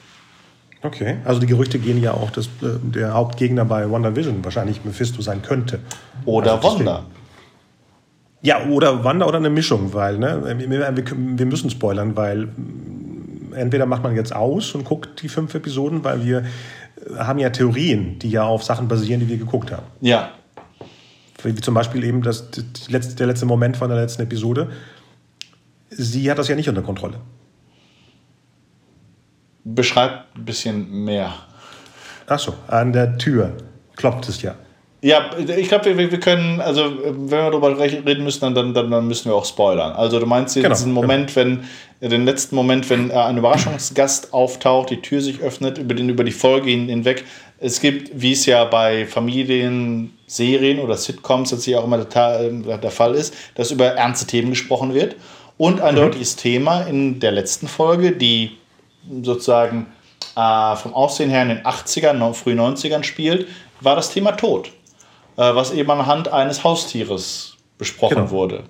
Okay, 0.82 1.16
also 1.24 1.40
die 1.40 1.46
Gerüchte 1.46 1.78
gehen 1.78 2.02
ja 2.02 2.12
auch, 2.12 2.30
dass 2.30 2.46
äh, 2.46 2.78
der 2.82 3.14
Hauptgegner 3.14 3.64
bei 3.64 3.90
WandaVision 3.90 4.44
wahrscheinlich 4.44 4.84
Mephisto 4.84 5.22
sein 5.22 5.40
könnte. 5.40 5.80
Oder 6.26 6.56
also 6.56 6.78
Wanda. 6.78 7.04
Ja, 8.42 8.66
oder 8.66 9.02
Wanda 9.02 9.24
oder 9.24 9.38
eine 9.38 9.48
Mischung, 9.48 9.94
weil 9.94 10.18
ne, 10.18 10.42
wir, 10.58 10.94
wir 11.16 11.46
müssen 11.46 11.70
spoilern, 11.70 12.14
weil 12.14 12.46
mm, 12.46 13.54
entweder 13.54 13.86
macht 13.86 14.02
man 14.02 14.14
jetzt 14.14 14.36
aus 14.36 14.74
und 14.74 14.84
guckt 14.84 15.22
die 15.22 15.28
fünf 15.28 15.54
Episoden, 15.54 16.04
weil 16.04 16.22
wir 16.22 16.40
äh, 16.40 17.16
haben 17.16 17.38
ja 17.38 17.48
Theorien, 17.48 18.18
die 18.18 18.28
ja 18.28 18.44
auf 18.44 18.62
Sachen 18.62 18.86
basieren, 18.86 19.20
die 19.20 19.28
wir 19.30 19.38
geguckt 19.38 19.72
haben. 19.72 19.86
Ja. 20.02 20.32
Wie 21.42 21.54
zum 21.54 21.72
Beispiel 21.72 22.04
eben 22.04 22.20
das, 22.22 22.50
der 22.50 23.26
letzte 23.26 23.46
Moment 23.46 23.78
von 23.78 23.88
der 23.88 23.98
letzten 23.98 24.22
Episode, 24.22 24.70
sie 25.90 26.30
hat 26.30 26.38
das 26.38 26.48
ja 26.48 26.56
nicht 26.56 26.68
unter 26.68 26.82
Kontrolle. 26.82 27.20
Beschreib 29.64 30.26
ein 30.34 30.44
bisschen 30.44 31.04
mehr. 31.04 31.32
Achso, 32.26 32.54
an 32.68 32.92
der 32.92 33.16
Tür 33.18 33.56
klopft 33.96 34.28
es 34.28 34.42
ja. 34.42 34.54
Ja, 35.04 35.32
ich 35.36 35.68
glaube, 35.68 35.98
wir, 35.98 36.10
wir 36.10 36.18
können, 36.18 36.62
also 36.62 36.90
wenn 37.02 37.30
wir 37.30 37.50
darüber 37.50 37.78
reden 37.78 38.24
müssen, 38.24 38.54
dann, 38.54 38.72
dann, 38.72 38.90
dann 38.90 39.06
müssen 39.06 39.26
wir 39.26 39.34
auch 39.34 39.44
spoilern. 39.44 39.92
Also 39.92 40.18
du 40.18 40.24
meinst 40.24 40.54
genau, 40.54 40.70
diesen 40.70 40.92
Moment, 40.92 41.34
genau. 41.34 41.58
wenn, 42.00 42.10
den 42.10 42.24
letzten 42.24 42.56
Moment, 42.56 42.88
wenn 42.88 43.10
äh, 43.10 43.12
ein 43.12 43.36
Überraschungsgast 43.36 44.32
auftaucht, 44.32 44.88
die 44.88 45.02
Tür 45.02 45.20
sich 45.20 45.40
öffnet, 45.40 45.76
über, 45.76 45.92
den, 45.92 46.08
über 46.08 46.24
die 46.24 46.32
Folge 46.32 46.70
hinweg. 46.70 47.24
Es 47.58 47.82
gibt, 47.82 48.18
wie 48.18 48.32
es 48.32 48.46
ja 48.46 48.64
bei 48.64 49.04
Familien, 49.04 50.16
Serien 50.26 50.78
oder 50.78 50.96
Sitcoms 50.96 51.50
jetzt 51.50 51.64
hier 51.64 51.80
auch 51.80 51.84
immer 51.84 51.98
der, 51.98 52.40
äh, 52.40 52.78
der 52.78 52.90
Fall 52.90 53.14
ist, 53.14 53.34
dass 53.56 53.70
über 53.72 53.84
ernste 53.84 54.26
Themen 54.26 54.48
gesprochen 54.48 54.94
wird. 54.94 55.16
Und 55.56 55.80
ein 55.80 55.94
mhm. 55.94 55.98
deutliches 55.98 56.36
Thema 56.36 56.82
in 56.82 57.20
der 57.20 57.32
letzten 57.32 57.68
Folge, 57.68 58.12
die 58.12 58.58
sozusagen 59.22 59.86
äh, 60.36 60.76
vom 60.76 60.94
Aussehen 60.94 61.30
her 61.30 61.42
in 61.42 61.48
den 61.48 61.62
80ern, 61.62 62.34
frühen 62.34 62.60
90ern 62.60 63.04
spielt, 63.04 63.46
war 63.80 63.96
das 63.96 64.10
Thema 64.10 64.32
Tod, 64.32 64.68
äh, 65.36 65.54
was 65.54 65.72
eben 65.72 65.90
anhand 65.90 66.28
eines 66.32 66.64
Haustieres 66.64 67.56
besprochen 67.78 68.16
genau. 68.16 68.30
wurde. 68.30 68.64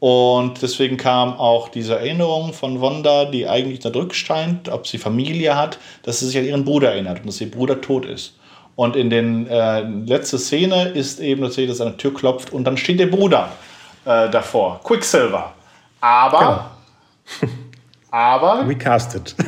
Und 0.00 0.60
deswegen 0.60 0.96
kam 0.96 1.38
auch 1.38 1.68
diese 1.68 1.96
Erinnerung 1.96 2.52
von 2.52 2.80
Wanda, 2.82 3.24
die 3.24 3.48
eigentlich 3.48 3.80
da 3.80 3.90
drück 3.90 4.14
scheint, 4.14 4.68
ob 4.68 4.86
sie 4.86 4.98
Familie 4.98 5.56
hat, 5.56 5.78
dass 6.02 6.20
sie 6.20 6.26
sich 6.26 6.36
an 6.36 6.44
ihren 6.44 6.64
Bruder 6.64 6.92
erinnert 6.92 7.20
und 7.20 7.26
dass 7.28 7.40
ihr 7.40 7.50
Bruder 7.50 7.80
tot 7.80 8.04
ist. 8.04 8.34
Und 8.76 8.96
in 8.96 9.08
den 9.08 9.46
äh, 9.46 9.80
letzte 9.80 10.38
Szene 10.38 10.88
ist 10.88 11.20
eben 11.20 11.42
tatsächlich, 11.42 11.70
dass 11.70 11.80
eine 11.80 11.96
Tür 11.96 12.12
klopft 12.12 12.52
und 12.52 12.64
dann 12.64 12.76
steht 12.76 13.00
der 13.00 13.06
Bruder 13.06 13.50
äh, 14.04 14.28
davor, 14.28 14.80
Quicksilver. 14.84 15.54
Aber. 16.04 16.70
Genau. 17.40 17.50
aber. 18.10 18.68
Recasted. 18.68 19.34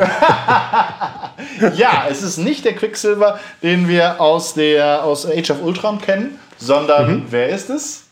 ja, 1.75 2.07
es 2.09 2.23
ist 2.23 2.39
nicht 2.39 2.65
der 2.65 2.75
Quicksilver, 2.75 3.39
den 3.63 3.89
wir 3.89 4.21
aus, 4.21 4.55
der, 4.55 5.05
aus 5.05 5.27
Age 5.27 5.51
of 5.51 5.63
Ultron 5.63 6.01
kennen, 6.01 6.39
sondern 6.57 7.11
mhm. 7.11 7.27
wer 7.29 7.51
ist 7.51 7.69
es? 7.69 8.05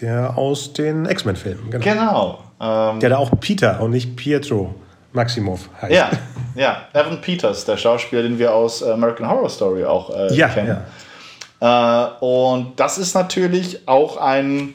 Der 0.00 0.38
aus 0.38 0.72
den 0.72 1.04
X-Men-Filmen. 1.04 1.70
Genau. 1.70 1.84
genau 1.84 2.38
ähm, 2.62 3.00
der 3.00 3.10
da 3.10 3.18
auch 3.18 3.30
Peter 3.38 3.80
und 3.80 3.90
nicht 3.90 4.16
Pietro 4.16 4.74
Maximov 5.12 5.68
heißt. 5.82 5.92
Ja, 5.92 6.10
ja. 6.54 6.82
Evan 6.94 7.20
Peters, 7.20 7.66
der 7.66 7.76
Schauspieler, 7.76 8.22
den 8.22 8.38
wir 8.38 8.54
aus 8.54 8.82
American 8.82 9.28
Horror 9.28 9.50
Story 9.50 9.84
auch 9.84 10.08
äh, 10.16 10.32
ja, 10.34 10.48
kennen. 10.48 10.78
Äh, 11.60 12.24
und 12.24 12.80
das 12.80 12.96
ist 12.96 13.14
natürlich 13.14 13.86
auch 13.86 14.16
ein 14.16 14.72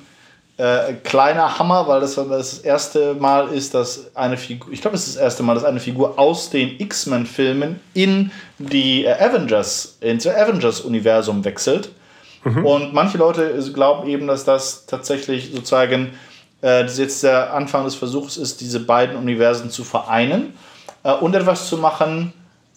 äh, 0.58 0.94
kleiner 1.04 1.60
Hammer, 1.60 1.88
weil 1.88 2.02
das 2.02 2.16
das 2.16 2.60
erste 2.60 3.14
Mal 3.14 3.50
ist, 3.50 3.76
dass 3.76 4.16
eine 4.16 4.38
Figur, 4.38 4.74
ich 4.74 4.82
glaube, 4.82 4.96
es 4.96 5.06
ist 5.06 5.16
das 5.16 5.24
erste 5.24 5.44
Mal, 5.44 5.54
dass 5.54 5.64
eine 5.64 5.80
Figur 5.80 6.18
aus 6.18 6.50
den 6.50 6.80
X-Men-Filmen 6.80 7.80
in 7.94 8.32
die 8.58 9.06
äh, 9.06 9.14
Avengers, 9.14 9.98
ins 10.02 10.26
Avengers-Universum 10.26 11.46
wechselt. 11.46 11.90
Mhm. 12.44 12.66
Und 12.66 12.94
manche 12.94 13.20
Leute 13.20 13.56
glauben 13.72 14.10
eben, 14.10 14.26
dass 14.26 14.46
das 14.46 14.88
tatsächlich 14.88 15.52
sozusagen 15.54 16.14
äh, 16.64 16.86
jetzt 16.86 17.24
der 17.24 17.54
Anfang 17.54 17.86
des 17.86 17.94
Versuchs 17.94 18.38
ist, 18.38 18.60
diese 18.60 18.80
beiden 18.80 19.16
Universen 19.16 19.70
zu 19.70 19.84
vereinen 19.84 20.54
äh, 21.04 21.14
und 21.14 21.36
etwas 21.36 21.68
zu 21.68 21.78
machen, 21.78 22.34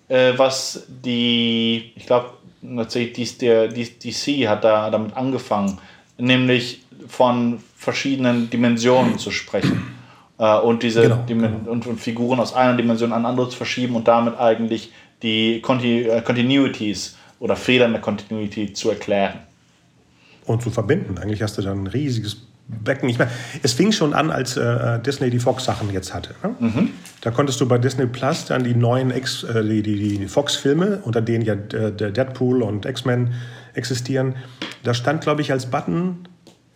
äh, 0.09 0.33
was 0.37 0.85
die, 0.89 1.93
ich 1.97 2.05
glaube, 2.05 2.31
tatsächlich 2.77 3.39
DC 3.39 4.49
hat 4.49 4.65
da 4.65 4.91
damit 4.91 5.17
angefangen, 5.17 5.79
nämlich 6.19 6.83
von 7.09 7.59
verschiedenen 7.77 8.51
Dimensionen 8.51 9.19
zu 9.19 9.31
sprechen 9.31 9.83
äh, 10.39 10.59
und 10.59 10.83
diese 10.83 11.03
genau, 11.03 11.25
Dimen 11.29 11.59
genau. 11.61 11.71
Und, 11.71 11.87
und, 11.87 12.01
Figuren 12.01 12.41
aus 12.41 12.55
einer 12.55 12.77
Dimension 12.77 13.13
an 13.13 13.27
andere 13.27 13.49
zu 13.49 13.57
verschieben 13.57 13.95
und 13.95 14.09
damit 14.09 14.39
eigentlich 14.39 14.93
die 15.23 15.61
Conti 15.61 16.03
äh, 16.09 16.23
Continuities 16.23 17.17
oder 17.39 17.57
Fehler 17.57 17.87
in 17.87 17.93
der 17.93 18.01
Continuity 18.01 18.73
zu 18.73 18.91
erklären. 18.91 19.35
Und 20.47 20.63
zu 20.63 20.71
verbinden. 20.71 21.19
Eigentlich 21.19 21.43
hast 21.43 21.59
du 21.59 21.63
dann 21.63 21.85
ein 21.85 21.87
riesiges 21.87 22.39
Becken. 22.67 23.09
Ich 23.09 23.19
meine, 23.19 23.31
es 23.63 23.73
fing 23.73 23.93
schon 23.93 24.15
an, 24.15 24.31
als 24.31 24.57
äh, 24.57 25.01
Disney 25.01 25.31
die 25.31 25.39
Fox-Sachen 25.39 25.93
jetzt 25.93 26.15
hatte. 26.15 26.35
Ne? 26.43 26.55
Mhm. 26.59 26.91
Da 27.21 27.31
konntest 27.31 27.61
du 27.61 27.69
bei 27.69 27.79
Disney 27.79 28.07
Plus 28.07 28.47
dann 28.47 28.65
die 28.65 28.75
neuen 28.75 29.11
Ex, 29.11 29.43
äh, 29.43 29.63
die, 29.63 29.83
die, 29.83 30.19
die 30.19 30.29
Fox-Filme, 30.29 31.01
unter 31.03 31.21
denen 31.21 31.45
ja 31.45 31.55
äh, 31.55 31.93
Deadpool 31.93 32.63
und 32.63 32.87
X-Men 32.87 33.35
existieren, 33.75 34.37
da 34.83 34.95
stand, 34.95 35.21
glaube 35.23 35.43
ich, 35.43 35.53
als 35.53 35.67
Button 35.67 36.29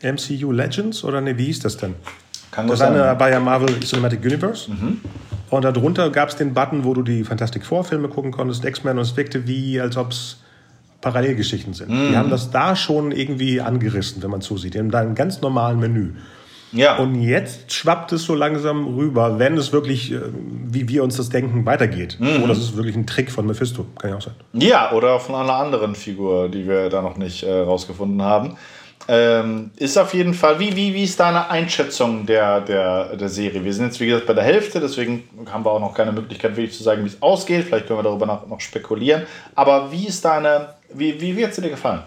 MCU 0.04 0.52
Legends 0.52 1.02
oder 1.04 1.20
ne, 1.20 1.36
wie 1.38 1.46
hieß 1.46 1.60
das 1.60 1.76
denn? 1.76 1.94
Kann 2.50 2.68
das 2.68 2.78
sein. 2.78 2.94
eine 2.94 3.14
bei 3.16 3.30
ja 3.30 3.40
Marvel 3.40 3.80
Cinematic 3.80 4.24
Universe. 4.24 4.70
Mhm. 4.70 5.00
Und 5.50 5.64
darunter 5.64 6.10
gab 6.10 6.28
es 6.28 6.36
den 6.36 6.54
Button, 6.54 6.84
wo 6.84 6.94
du 6.94 7.02
die 7.02 7.24
Fantastic 7.24 7.64
Four-Filme 7.64 8.08
gucken 8.08 8.32
konntest, 8.32 8.64
X-Men, 8.64 8.98
und 8.98 9.02
es 9.02 9.16
wirkte 9.16 9.46
wie, 9.46 9.80
als 9.80 9.96
ob 9.96 10.10
es 10.10 10.38
Parallelgeschichten 11.00 11.74
sind. 11.74 11.90
Mhm. 11.90 12.08
Die 12.10 12.16
haben 12.16 12.30
das 12.30 12.50
da 12.50 12.74
schon 12.76 13.12
irgendwie 13.12 13.60
angerissen, 13.60 14.22
wenn 14.22 14.30
man 14.30 14.40
zusieht. 14.40 14.74
Die 14.74 14.78
haben 14.78 14.90
da 14.90 15.00
ein 15.00 15.14
ganz 15.14 15.40
normalen 15.40 15.78
Menü. 15.78 16.14
Ja. 16.72 16.96
Und 16.96 17.22
jetzt 17.22 17.72
schwappt 17.72 18.12
es 18.12 18.24
so 18.24 18.34
langsam 18.34 18.96
rüber, 18.96 19.38
wenn 19.38 19.56
es 19.56 19.72
wirklich, 19.72 20.12
äh, 20.12 20.20
wie 20.66 20.88
wir 20.88 21.04
uns 21.04 21.16
das 21.16 21.28
denken, 21.28 21.64
weitergeht. 21.66 22.16
Mhm. 22.18 22.42
Oder 22.42 22.52
es 22.52 22.58
ist 22.58 22.76
wirklich 22.76 22.96
ein 22.96 23.06
Trick 23.06 23.30
von 23.30 23.46
Mephisto, 23.46 23.86
kann 23.98 24.10
ja 24.10 24.16
auch 24.16 24.22
sein. 24.22 24.34
Ja, 24.54 24.92
oder 24.92 25.20
von 25.20 25.36
einer 25.36 25.54
anderen 25.54 25.94
Figur, 25.94 26.48
die 26.48 26.66
wir 26.66 26.88
da 26.88 27.00
noch 27.00 27.16
nicht 27.16 27.44
äh, 27.44 27.52
rausgefunden 27.60 28.22
haben. 28.22 28.56
Ähm, 29.06 29.70
ist 29.76 29.98
auf 29.98 30.14
jeden 30.14 30.32
Fall, 30.32 30.58
wie, 30.58 30.74
wie, 30.74 30.94
wie 30.94 31.04
ist 31.04 31.20
deine 31.20 31.50
Einschätzung 31.50 32.24
der, 32.24 32.60
der, 32.62 33.16
der 33.16 33.28
Serie? 33.28 33.62
Wir 33.62 33.72
sind 33.72 33.86
jetzt, 33.86 34.00
wie 34.00 34.06
gesagt, 34.06 34.26
bei 34.26 34.32
der 34.32 34.44
Hälfte, 34.44 34.80
deswegen 34.80 35.24
haben 35.52 35.64
wir 35.64 35.72
auch 35.72 35.80
noch 35.80 35.92
keine 35.92 36.12
Möglichkeit, 36.12 36.56
wirklich 36.56 36.76
zu 36.76 36.82
sagen, 36.82 37.04
wie 37.04 37.08
es 37.08 37.20
ausgeht. 37.20 37.64
Vielleicht 37.64 37.86
können 37.86 37.98
wir 37.98 38.04
darüber 38.04 38.24
noch, 38.24 38.46
noch 38.46 38.60
spekulieren. 38.60 39.24
Aber 39.54 39.92
wie 39.92 40.06
ist 40.06 40.24
deine, 40.24 40.68
wie, 40.92 41.20
wie, 41.20 41.36
wie 41.36 41.44
hat 41.44 41.54
sie 41.54 41.60
dir 41.60 41.70
gefallen? 41.70 42.02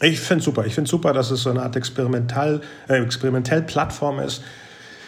Ich 0.00 0.18
finde 0.20 0.42
super. 0.42 0.66
Ich 0.66 0.74
finde 0.74 0.90
super, 0.90 1.12
dass 1.12 1.30
es 1.30 1.42
so 1.42 1.50
eine 1.50 1.62
Art 1.62 1.76
Experimental, 1.76 2.62
äh, 2.88 3.00
Experimentell-Plattform 3.02 4.18
ist 4.20 4.42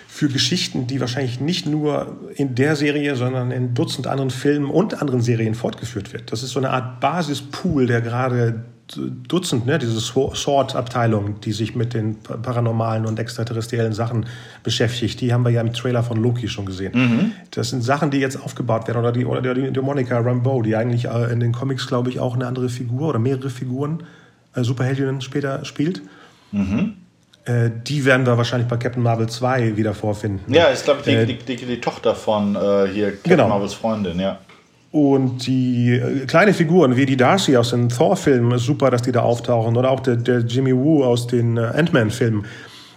für 0.09 0.29
Geschichten, 0.29 0.89
die 0.89 1.01
wahrscheinlich 1.01 1.41
nicht 1.41 1.67
nur 1.67 2.19
in 2.35 2.57
der 2.57 2.75
Serie, 2.75 3.15
sondern 3.15 3.53
in 3.53 3.75
Dutzend 3.75 4.09
anderen 4.09 4.31
Filmen 4.31 4.69
und 4.69 5.01
anderen 5.01 5.23
Serien 5.23 5.55
fortgeführt 5.55 6.13
wird. 6.13 6.33
Das 6.33 6.43
ist 6.43 6.51
so 6.51 6.59
eine 6.59 6.71
Art 6.71 7.01
Basispool, 7.01 7.87
der 7.87 8.01
gerade 8.01 8.65
Dutzend, 8.97 9.67
ne, 9.67 9.79
diese 9.79 10.01
Sword-Abteilung, 10.01 11.41
die 11.41 11.53
sich 11.53 11.75
mit 11.75 11.95
den 11.95 12.17
paranormalen 12.23 13.07
und 13.07 13.19
extraterrestriellen 13.19 13.93
Sachen 13.93 14.27
beschäftigt. 14.63 15.21
Die 15.21 15.33
haben 15.33 15.45
wir 15.45 15.51
ja 15.51 15.61
im 15.61 15.73
Trailer 15.73 16.03
von 16.03 16.17
Loki 16.17 16.49
schon 16.49 16.67
gesehen. 16.67 16.93
Mhm. 16.95 17.33
Das 17.51 17.71
sind 17.71 17.83
Sachen, 17.83 18.11
die 18.11 18.19
jetzt 18.19 18.43
aufgebaut 18.43 18.87
werden. 18.89 18.99
Oder 18.99 19.13
die, 19.13 19.25
oder 19.25 19.55
die, 19.55 19.71
die 19.71 19.81
Monica 19.81 20.19
Rambeau, 20.19 20.63
die 20.63 20.77
eigentlich 20.77 21.07
äh, 21.07 21.33
in 21.33 21.41
den 21.41 21.53
Comics, 21.53 21.87
glaube 21.87 22.11
ich, 22.11 22.21
auch 22.21 22.35
eine 22.35 22.47
andere 22.47 22.69
Figur 22.69 23.09
oder 23.09 23.19
mehrere 23.19 23.51
Figuren, 23.51 24.03
äh, 24.55 24.65
Superheldinnen 24.65 25.21
später 25.21 25.65
spielt. 25.65 26.03
Mhm. 26.53 26.95
Äh, 27.45 27.71
die 27.87 28.05
werden 28.05 28.27
wir 28.27 28.37
wahrscheinlich 28.37 28.69
bei 28.69 28.77
Captain 28.77 29.03
Marvel 29.03 29.29
2 29.29 29.77
wieder 29.77 29.95
vorfinden. 29.95 30.53
Ja, 30.53 30.67
ist, 30.67 30.85
glaube 30.85 31.01
ich, 31.01 31.07
die, 31.07 31.13
äh, 31.13 31.27
die, 31.27 31.57
die, 31.57 31.81
Tochter 31.81 32.15
von 32.15 32.55
äh, 32.55 32.87
hier 32.93 33.13
Captain 33.13 33.31
genau. 33.31 33.49
Marvels 33.49 33.75
Freundin, 33.75 34.21
ja. 34.21 34.39
Und 34.93 35.47
die 35.47 35.93
äh, 35.93 36.27
kleine 36.27 36.53
Figuren 36.53 36.97
wie 36.97 37.07
die 37.07 37.17
Darcy 37.17 37.57
aus 37.57 37.71
den 37.71 37.89
Thor-Filmen, 37.89 38.59
super, 38.59 38.91
dass 38.91 39.03
die 39.03 39.13
da 39.13 39.21
auftauchen. 39.21 39.77
Oder 39.77 39.91
auch 39.91 40.01
der, 40.01 40.17
der 40.17 40.41
Jimmy 40.41 40.75
Woo 40.75 41.05
aus 41.05 41.27
den 41.27 41.57
äh, 41.57 41.61
Ant-Man-Filmen. 41.61 42.45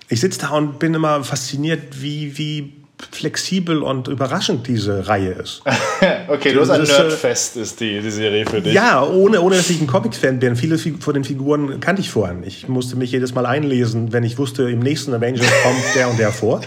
Ich 0.09 0.19
sitze 0.19 0.41
da 0.41 0.49
und 0.49 0.79
bin 0.79 0.93
immer 0.93 1.23
fasziniert, 1.23 2.01
wie, 2.01 2.37
wie 2.37 2.73
flexibel 3.11 3.83
und 3.83 4.07
überraschend 4.07 4.67
diese 4.67 5.07
Reihe 5.07 5.31
ist. 5.31 5.61
okay, 6.27 6.53
du 6.53 6.61
hast 6.61 6.71
ein 6.71 6.81
äh, 6.81 6.87
Nerdfest, 6.87 7.57
ist 7.57 7.79
die, 7.79 7.99
die 7.99 8.11
Serie 8.11 8.45
für 8.45 8.61
dich. 8.61 8.73
Ja, 8.73 9.03
ohne, 9.03 9.41
ohne 9.41 9.57
dass 9.57 9.69
ich 9.69 9.79
ein 9.79 9.87
Comic-Fan 9.87 10.39
bin. 10.39 10.55
Viele 10.55 10.77
von 10.77 11.13
den 11.13 11.23
Figuren 11.23 11.79
kannte 11.79 12.01
ich 12.01 12.09
vorher. 12.09 12.35
Ich 12.43 12.67
musste 12.67 12.95
mich 12.95 13.11
jedes 13.11 13.35
Mal 13.35 13.45
einlesen, 13.45 14.13
wenn 14.13 14.23
ich 14.23 14.37
wusste, 14.37 14.69
im 14.69 14.79
nächsten 14.79 15.13
Avengers 15.13 15.45
kommt 15.63 15.77
der 15.95 16.09
und 16.09 16.17
der 16.17 16.31
vor. 16.31 16.61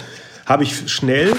Habe 0.44 0.62
ich 0.62 0.88
schnell 0.90 1.32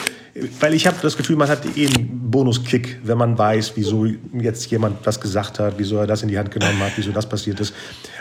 weil 0.60 0.74
ich 0.74 0.86
habe 0.86 0.98
das 1.02 1.18
Gefühl, 1.18 1.36
man 1.36 1.50
hat 1.50 1.66
eh 1.78 1.88
einen 1.88 2.30
Bonuskick, 2.30 3.00
wenn 3.04 3.18
man 3.18 3.38
weiß, 3.38 3.74
wieso 3.76 4.06
jetzt 4.34 4.70
jemand 4.70 5.06
das 5.06 5.20
gesagt 5.20 5.60
hat, 5.60 5.76
wieso 5.78 5.98
er 5.98 6.08
das 6.08 6.22
in 6.22 6.30
die 6.30 6.38
Hand 6.38 6.52
genommen 6.52 6.80
hat, 6.80 6.92
wieso 6.96 7.12
das 7.12 7.28
passiert 7.28 7.60
ist, 7.60 7.74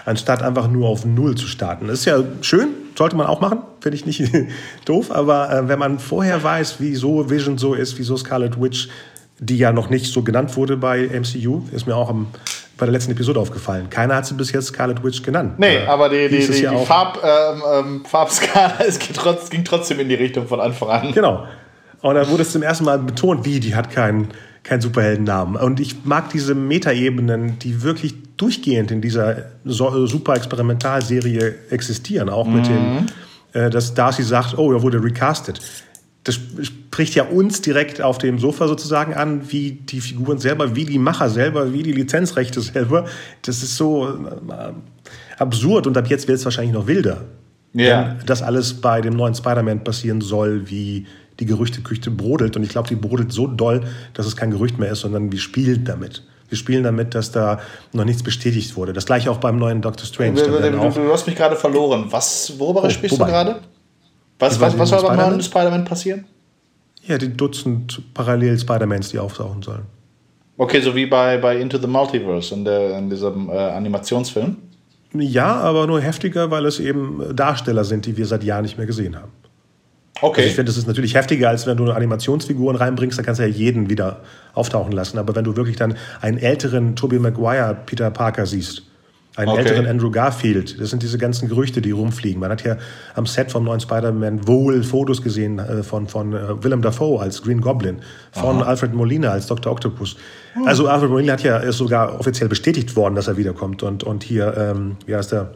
anstatt 0.04 0.42
einfach 0.42 0.68
nur 0.68 0.88
auf 0.88 1.04
Null 1.04 1.34
zu 1.34 1.46
starten. 1.46 1.88
Das 1.88 2.00
ist 2.00 2.04
ja 2.06 2.22
schön, 2.40 2.68
sollte 2.96 3.16
man 3.16 3.26
auch 3.26 3.40
machen, 3.40 3.58
finde 3.80 3.96
ich 3.96 4.06
nicht 4.06 4.30
doof, 4.84 5.10
aber 5.10 5.52
äh, 5.52 5.68
wenn 5.68 5.78
man 5.78 5.98
vorher 5.98 6.42
weiß, 6.42 6.76
wieso 6.78 7.28
Vision 7.28 7.58
so 7.58 7.74
ist, 7.74 7.98
wieso 7.98 8.16
Scarlet 8.16 8.60
Witch, 8.60 8.88
die 9.38 9.58
ja 9.58 9.72
noch 9.72 9.90
nicht 9.90 10.06
so 10.06 10.22
genannt 10.22 10.56
wurde 10.56 10.76
bei 10.76 11.08
MCU, 11.08 11.62
ist 11.72 11.86
mir 11.86 11.96
auch 11.96 12.08
am, 12.08 12.28
bei 12.78 12.86
der 12.86 12.92
letzten 12.92 13.12
Episode 13.12 13.38
aufgefallen. 13.40 13.90
Keiner 13.90 14.16
hat 14.16 14.26
sie 14.26 14.34
bis 14.34 14.52
jetzt 14.52 14.68
Scarlet 14.68 15.04
Witch 15.04 15.22
genannt. 15.22 15.58
Nee, 15.58 15.76
äh, 15.76 15.86
aber 15.86 16.08
die, 16.08 16.28
die, 16.28 16.46
die, 16.46 16.62
ja 16.62 16.70
die 16.70 16.86
Farb, 16.86 17.18
ähm, 17.22 17.62
ähm, 17.74 18.04
Farbskala 18.06 18.76
es 18.86 18.98
ging 19.50 19.64
trotzdem 19.64 20.00
in 20.00 20.08
die 20.08 20.14
Richtung 20.14 20.46
von 20.46 20.60
Anfang 20.60 20.88
an. 20.88 21.12
Genau. 21.12 21.46
Und 22.06 22.14
dann 22.14 22.28
wurde 22.28 22.42
es 22.42 22.52
zum 22.52 22.62
ersten 22.62 22.84
Mal 22.84 23.00
betont, 23.00 23.44
wie, 23.44 23.58
die 23.58 23.74
hat 23.74 23.90
keinen 23.90 24.28
keinen 24.62 24.80
Superheldennamen. 24.80 25.56
Und 25.56 25.80
ich 25.80 26.04
mag 26.04 26.30
diese 26.30 26.54
Metaebenen, 26.54 27.58
die 27.60 27.82
wirklich 27.82 28.14
durchgehend 28.36 28.90
in 28.90 29.00
dieser 29.00 29.44
super 29.64 30.34
Experimentalserie 30.34 31.54
existieren, 31.70 32.28
auch 32.28 32.46
mit 32.46 32.68
mhm. 32.68 33.06
den, 33.52 33.62
äh, 33.62 33.70
dass 33.70 33.94
Darcy 33.94 34.24
sagt, 34.24 34.58
oh, 34.58 34.72
er 34.72 34.82
wurde 34.82 35.02
recastet. 35.02 35.60
Das 36.24 36.38
spricht 36.62 37.14
ja 37.14 37.24
uns 37.24 37.60
direkt 37.60 38.02
auf 38.02 38.18
dem 38.18 38.40
Sofa 38.40 38.66
sozusagen 38.66 39.14
an, 39.14 39.52
wie 39.52 39.72
die 39.72 40.00
Figuren 40.00 40.38
selber, 40.38 40.74
wie 40.74 40.84
die 40.84 40.98
Macher 40.98 41.28
selber, 41.28 41.72
wie 41.72 41.84
die 41.84 41.92
Lizenzrechte 41.92 42.60
selber. 42.60 43.06
Das 43.42 43.62
ist 43.62 43.76
so 43.76 44.08
äh, 44.08 44.72
absurd 45.38 45.86
und 45.86 45.96
ab 45.96 46.08
jetzt 46.08 46.26
wird 46.26 46.38
es 46.38 46.44
wahrscheinlich 46.44 46.74
noch 46.74 46.88
wilder. 46.88 47.22
Ja. 47.72 48.16
Wenn 48.18 48.26
das 48.26 48.42
alles 48.42 48.74
bei 48.74 49.00
dem 49.00 49.14
neuen 49.14 49.34
Spider-Man 49.34 49.84
passieren 49.84 50.20
soll, 50.20 50.68
wie 50.68 51.06
die 51.40 51.46
Gerüchteküche 51.46 52.10
brodelt. 52.10 52.56
Und 52.56 52.62
ich 52.62 52.70
glaube, 52.70 52.88
die 52.88 52.96
brodelt 52.96 53.32
so 53.32 53.46
doll, 53.46 53.82
dass 54.14 54.26
es 54.26 54.36
kein 54.36 54.50
Gerücht 54.50 54.78
mehr 54.78 54.92
ist, 54.92 55.00
sondern 55.00 55.32
wir 55.32 55.38
spielen 55.38 55.84
damit. 55.84 56.22
Wir 56.48 56.56
spielen 56.56 56.84
damit, 56.84 57.14
dass 57.14 57.32
da 57.32 57.60
noch 57.92 58.04
nichts 58.04 58.22
bestätigt 58.22 58.76
wurde. 58.76 58.92
Das 58.92 59.06
gleiche 59.06 59.30
auch 59.30 59.38
beim 59.38 59.58
neuen 59.58 59.82
Doctor 59.82 60.06
Strange. 60.06 60.40
Du, 60.42 60.50
du, 60.50 60.70
du, 60.70 60.90
du 60.90 61.12
hast 61.12 61.26
mich 61.26 61.34
gerade 61.34 61.56
verloren. 61.56 62.06
Was, 62.10 62.58
worüber 62.58 62.84
oh, 62.84 62.90
sprichst 62.90 63.18
wobei? 63.18 63.26
du 63.26 63.32
gerade? 63.32 63.60
Was, 64.38 64.60
was, 64.60 64.78
was 64.78 64.88
soll 64.90 65.02
beim 65.02 65.16
neuen 65.16 65.42
Spider-Man 65.42 65.84
passieren? 65.84 66.26
Ja, 67.02 67.18
die 67.18 67.36
Dutzend 67.36 68.02
parallel 68.14 68.58
Spider-Mans, 68.58 69.10
die 69.10 69.18
auftauchen 69.18 69.62
sollen. 69.62 69.82
Okay, 70.56 70.80
so 70.80 70.94
wie 70.94 71.06
bei, 71.06 71.36
bei 71.38 71.56
Into 71.56 71.78
the 71.78 71.86
Multiverse 71.86 72.54
in, 72.54 72.64
der, 72.64 72.98
in 72.98 73.10
diesem 73.10 73.48
äh, 73.48 73.52
Animationsfilm? 73.52 74.56
Ja, 75.14 75.56
aber 75.56 75.86
nur 75.86 76.00
heftiger, 76.00 76.50
weil 76.50 76.66
es 76.66 76.80
eben 76.80 77.22
Darsteller 77.34 77.84
sind, 77.84 78.06
die 78.06 78.16
wir 78.16 78.26
seit 78.26 78.42
Jahren 78.44 78.62
nicht 78.62 78.76
mehr 78.76 78.86
gesehen 78.86 79.16
haben. 79.16 79.32
Okay. 80.20 80.40
Also 80.40 80.48
ich 80.48 80.54
finde, 80.54 80.70
es 80.70 80.78
ist 80.78 80.86
natürlich 80.86 81.14
heftiger, 81.14 81.50
als 81.50 81.66
wenn 81.66 81.76
du 81.76 81.90
Animationsfiguren 81.90 82.76
reinbringst, 82.76 83.18
dann 83.18 83.24
kannst 83.24 83.40
du 83.40 83.44
ja 83.44 83.50
jeden 83.50 83.90
wieder 83.90 84.20
auftauchen 84.54 84.92
lassen. 84.92 85.18
Aber 85.18 85.34
wenn 85.34 85.44
du 85.44 85.56
wirklich 85.56 85.76
dann 85.76 85.94
einen 86.20 86.38
älteren 86.38 86.96
Tobey 86.96 87.18
Maguire 87.18 87.76
Peter 87.84 88.10
Parker 88.10 88.46
siehst, 88.46 88.82
einen 89.36 89.50
okay. 89.50 89.60
älteren 89.60 89.86
Andrew 89.86 90.10
Garfield, 90.10 90.80
das 90.80 90.88
sind 90.88 91.02
diese 91.02 91.18
ganzen 91.18 91.48
Gerüchte, 91.48 91.82
die 91.82 91.90
rumfliegen. 91.90 92.40
Man 92.40 92.50
hat 92.50 92.64
ja 92.64 92.78
am 93.14 93.26
Set 93.26 93.52
vom 93.52 93.64
neuen 93.64 93.80
Spider-Man 93.80 94.48
wohl 94.48 94.82
Fotos 94.82 95.20
gesehen 95.20 95.58
äh, 95.58 95.82
von, 95.82 96.08
von 96.08 96.32
äh, 96.32 96.64
Willem 96.64 96.80
Dafoe 96.80 97.20
als 97.20 97.42
Green 97.42 97.60
Goblin, 97.60 97.98
von 98.32 98.62
Aha. 98.62 98.70
Alfred 98.70 98.94
Molina 98.94 99.28
als 99.28 99.46
Dr. 99.46 99.70
Octopus. 99.70 100.16
Hm. 100.54 100.66
Also 100.66 100.88
Alfred 100.88 101.10
Molina 101.10 101.34
hat 101.34 101.42
ja, 101.42 101.58
ist 101.58 101.76
sogar 101.76 102.18
offiziell 102.18 102.48
bestätigt 102.48 102.96
worden, 102.96 103.14
dass 103.14 103.28
er 103.28 103.36
wiederkommt. 103.36 103.82
Und, 103.82 104.04
und 104.04 104.24
hier, 104.24 104.56
ähm, 104.56 104.96
wie 105.04 105.14
heißt 105.14 105.32
der? 105.32 105.50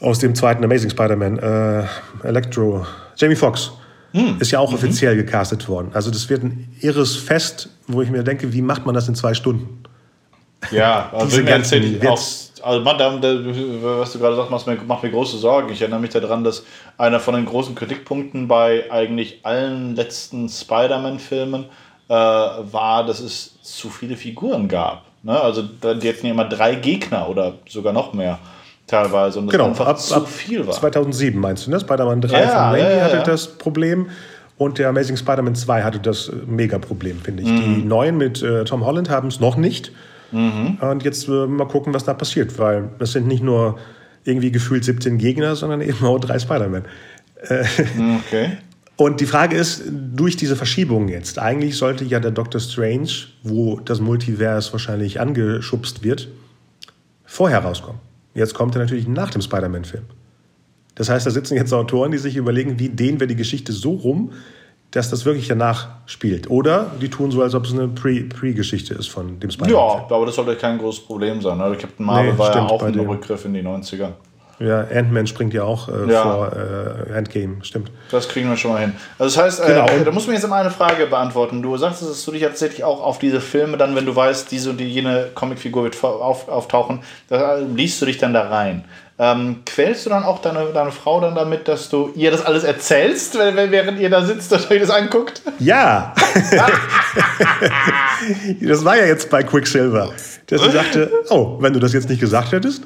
Aus 0.00 0.18
dem 0.18 0.34
zweiten 0.34 0.62
Amazing 0.62 0.90
Spider-Man, 0.90 1.38
äh, 1.38 1.84
Electro, 2.24 2.84
Jamie 3.16 3.36
Foxx. 3.36 3.72
Hm. 4.12 4.36
Ist 4.38 4.52
ja 4.52 4.60
auch 4.60 4.70
mhm. 4.70 4.76
offiziell 4.76 5.16
gecastet 5.16 5.68
worden. 5.68 5.90
Also 5.92 6.10
das 6.10 6.28
wird 6.30 6.44
ein 6.44 6.68
irres 6.80 7.16
Fest, 7.16 7.68
wo 7.88 8.00
ich 8.00 8.10
mir 8.10 8.22
denke, 8.22 8.52
wie 8.52 8.62
macht 8.62 8.86
man 8.86 8.94
das 8.94 9.08
in 9.08 9.16
zwei 9.16 9.34
Stunden? 9.34 9.82
Ja, 10.70 11.10
also 11.12 11.26
Diese 11.26 11.44
ganzen, 11.44 12.00
auch, 12.06 12.20
also 12.62 12.80
man, 12.80 12.98
was 12.98 14.12
du 14.12 14.18
gerade 14.20 14.36
sagst, 14.36 14.50
macht 14.50 14.66
mir, 14.66 14.76
macht 14.86 15.02
mir 15.02 15.10
große 15.10 15.36
Sorgen. 15.36 15.72
Ich 15.72 15.80
erinnere 15.80 16.00
mich 16.00 16.10
daran, 16.10 16.44
dass 16.44 16.64
einer 16.96 17.18
von 17.18 17.34
den 17.34 17.44
großen 17.44 17.74
Kritikpunkten 17.74 18.46
bei 18.46 18.90
eigentlich 18.90 19.40
allen 19.42 19.96
letzten 19.96 20.48
Spider-Man-Filmen 20.48 21.64
äh, 22.08 22.14
war, 22.14 23.04
dass 23.04 23.18
es 23.18 23.60
zu 23.62 23.90
viele 23.90 24.16
Figuren 24.16 24.68
gab. 24.68 25.02
Ne? 25.24 25.38
Also 25.38 25.62
die 25.62 26.08
hatten 26.08 26.26
ja 26.26 26.32
immer 26.32 26.48
drei 26.48 26.76
Gegner 26.76 27.28
oder 27.28 27.54
sogar 27.68 27.92
noch 27.92 28.12
mehr 28.12 28.38
teilweise. 28.86 29.38
Und 29.38 29.50
genau, 29.50 29.70
ab, 29.72 30.00
zu 30.00 30.14
ab 30.14 30.28
viel 30.28 30.66
war. 30.66 30.74
2007 30.74 31.40
meinst 31.40 31.66
du, 31.66 31.70
ne? 31.70 31.80
Spider-Man 31.80 32.20
3 32.20 32.40
ja, 32.40 32.48
von 32.48 32.58
Raimi 32.58 32.78
ja, 32.80 32.90
ja, 32.90 33.04
hatte 33.04 33.30
das 33.30 33.46
Problem. 33.46 34.08
Und 34.56 34.78
der 34.78 34.88
Amazing 34.88 35.16
Spider-Man 35.16 35.54
2 35.54 35.82
hatte 35.82 35.98
das 35.98 36.28
äh, 36.28 36.32
Mega-Problem, 36.46 37.20
finde 37.20 37.42
ich. 37.42 37.48
Mhm. 37.48 37.62
Die 37.62 37.82
neuen 37.82 38.16
mit 38.16 38.42
äh, 38.42 38.64
Tom 38.64 38.84
Holland 38.84 39.10
haben 39.10 39.28
es 39.28 39.40
noch 39.40 39.56
nicht. 39.56 39.92
Mhm. 40.30 40.78
Und 40.80 41.02
jetzt 41.02 41.28
äh, 41.28 41.46
mal 41.46 41.66
gucken, 41.66 41.92
was 41.94 42.04
da 42.04 42.14
passiert, 42.14 42.58
weil 42.58 42.90
es 42.98 43.12
sind 43.12 43.26
nicht 43.26 43.42
nur 43.42 43.78
irgendwie 44.24 44.52
gefühlt 44.52 44.84
17 44.84 45.18
Gegner, 45.18 45.56
sondern 45.56 45.80
eben 45.80 46.04
auch 46.04 46.18
drei 46.18 46.38
Spider-Man. 46.38 46.84
Äh, 47.48 47.64
okay. 48.26 48.52
Und 48.96 49.20
die 49.20 49.26
Frage 49.26 49.56
ist, 49.56 49.82
durch 49.88 50.36
diese 50.36 50.54
Verschiebung 50.54 51.08
jetzt, 51.08 51.40
eigentlich 51.40 51.76
sollte 51.76 52.04
ja 52.04 52.20
der 52.20 52.30
Doctor 52.30 52.60
Strange, 52.60 53.08
wo 53.42 53.80
das 53.80 54.00
Multiverse 54.00 54.72
wahrscheinlich 54.72 55.18
angeschubst 55.18 56.04
wird, 56.04 56.28
vorher 57.24 57.58
rauskommen. 57.58 58.00
Jetzt 58.34 58.54
kommt 58.54 58.74
er 58.74 58.80
natürlich 58.80 59.06
nach 59.06 59.30
dem 59.30 59.42
Spider-Man-Film. 59.42 60.04
Das 60.94 61.08
heißt, 61.08 61.26
da 61.26 61.30
sitzen 61.30 61.56
jetzt 61.56 61.72
Autoren, 61.72 62.12
die 62.12 62.18
sich 62.18 62.36
überlegen, 62.36 62.78
wie 62.78 62.88
dehnen 62.88 63.18
wir 63.20 63.26
die 63.26 63.36
Geschichte 63.36 63.72
so 63.72 63.92
rum, 63.92 64.32
dass 64.90 65.10
das 65.10 65.24
wirklich 65.24 65.48
danach 65.48 65.88
spielt. 66.06 66.48
Oder 66.50 66.92
die 67.00 67.08
tun 67.08 67.32
so, 67.32 67.42
als 67.42 67.54
ob 67.54 67.64
es 67.64 67.72
eine 67.72 67.88
Pre-Geschichte 67.88 68.94
-Pre 68.94 68.98
ist 68.98 69.08
von 69.08 69.40
dem 69.40 69.50
Spider-Man. 69.50 69.74
Ja, 69.74 70.06
aber 70.08 70.26
das 70.26 70.36
sollte 70.36 70.54
kein 70.54 70.78
großes 70.78 71.04
Problem 71.04 71.40
sein. 71.42 71.60
Also 71.60 71.76
Captain 71.80 72.06
Marvel 72.06 72.32
nee, 72.32 72.38
war 72.38 72.54
ja 72.54 72.66
auch 72.66 72.82
ein 72.82 72.98
Rückgriff 72.98 73.44
in 73.44 73.54
die 73.54 73.62
90er. 73.62 74.12
Ja, 74.60 74.80
Ant-Man 74.80 75.26
springt 75.26 75.52
ja 75.52 75.64
auch 75.64 75.88
äh, 75.88 76.10
ja. 76.10 76.22
vor 76.22 76.52
äh, 76.52 77.16
Endgame, 77.16 77.56
stimmt. 77.62 77.90
Das 78.10 78.28
kriegen 78.28 78.48
wir 78.48 78.56
schon 78.56 78.72
mal 78.72 78.80
hin. 78.80 78.92
Also 79.18 79.36
das 79.36 79.44
heißt, 79.44 79.64
äh, 79.64 79.66
genau. 79.66 79.86
äh, 79.86 80.04
da 80.04 80.12
muss 80.12 80.26
man 80.26 80.34
jetzt 80.34 80.44
immer 80.44 80.56
eine 80.56 80.70
Frage 80.70 81.06
beantworten. 81.06 81.62
Du 81.62 81.76
sagst, 81.76 82.02
dass 82.02 82.24
du 82.24 82.32
dich 82.32 82.42
tatsächlich 82.42 82.84
auch 82.84 83.02
auf 83.02 83.18
diese 83.18 83.40
Filme 83.40 83.76
dann, 83.76 83.96
wenn 83.96 84.06
du 84.06 84.14
weißt, 84.14 84.50
diese 84.50 84.70
und 84.70 84.78
die 84.78 84.88
jene 84.88 85.30
Comicfigur 85.34 85.84
wird 85.84 86.02
auf, 86.02 86.48
auftauchen, 86.48 87.00
da 87.28 87.56
liest 87.56 88.00
du 88.00 88.06
dich 88.06 88.18
dann 88.18 88.32
da 88.32 88.48
rein. 88.48 88.84
Ähm, 89.16 89.62
quälst 89.64 90.06
du 90.06 90.10
dann 90.10 90.24
auch 90.24 90.40
deine, 90.40 90.66
deine 90.72 90.90
Frau 90.90 91.20
dann 91.20 91.36
damit, 91.36 91.68
dass 91.68 91.88
du 91.88 92.10
ihr 92.16 92.32
das 92.32 92.44
alles 92.44 92.64
erzählst, 92.64 93.36
während 93.36 94.00
ihr 94.00 94.10
da 94.10 94.24
sitzt 94.24 94.52
und 94.52 94.70
euch 94.70 94.80
das 94.80 94.90
anguckt? 94.90 95.40
Ja. 95.60 96.12
das 98.60 98.84
war 98.84 98.96
ja 98.96 99.06
jetzt 99.06 99.30
bei 99.30 99.44
Quicksilver, 99.44 100.10
dass 100.48 100.62
sie 100.62 100.70
sagte, 100.70 101.12
oh, 101.30 101.58
wenn 101.60 101.72
du 101.72 101.78
das 101.78 101.92
jetzt 101.92 102.08
nicht 102.08 102.20
gesagt 102.20 102.50
hättest. 102.50 102.82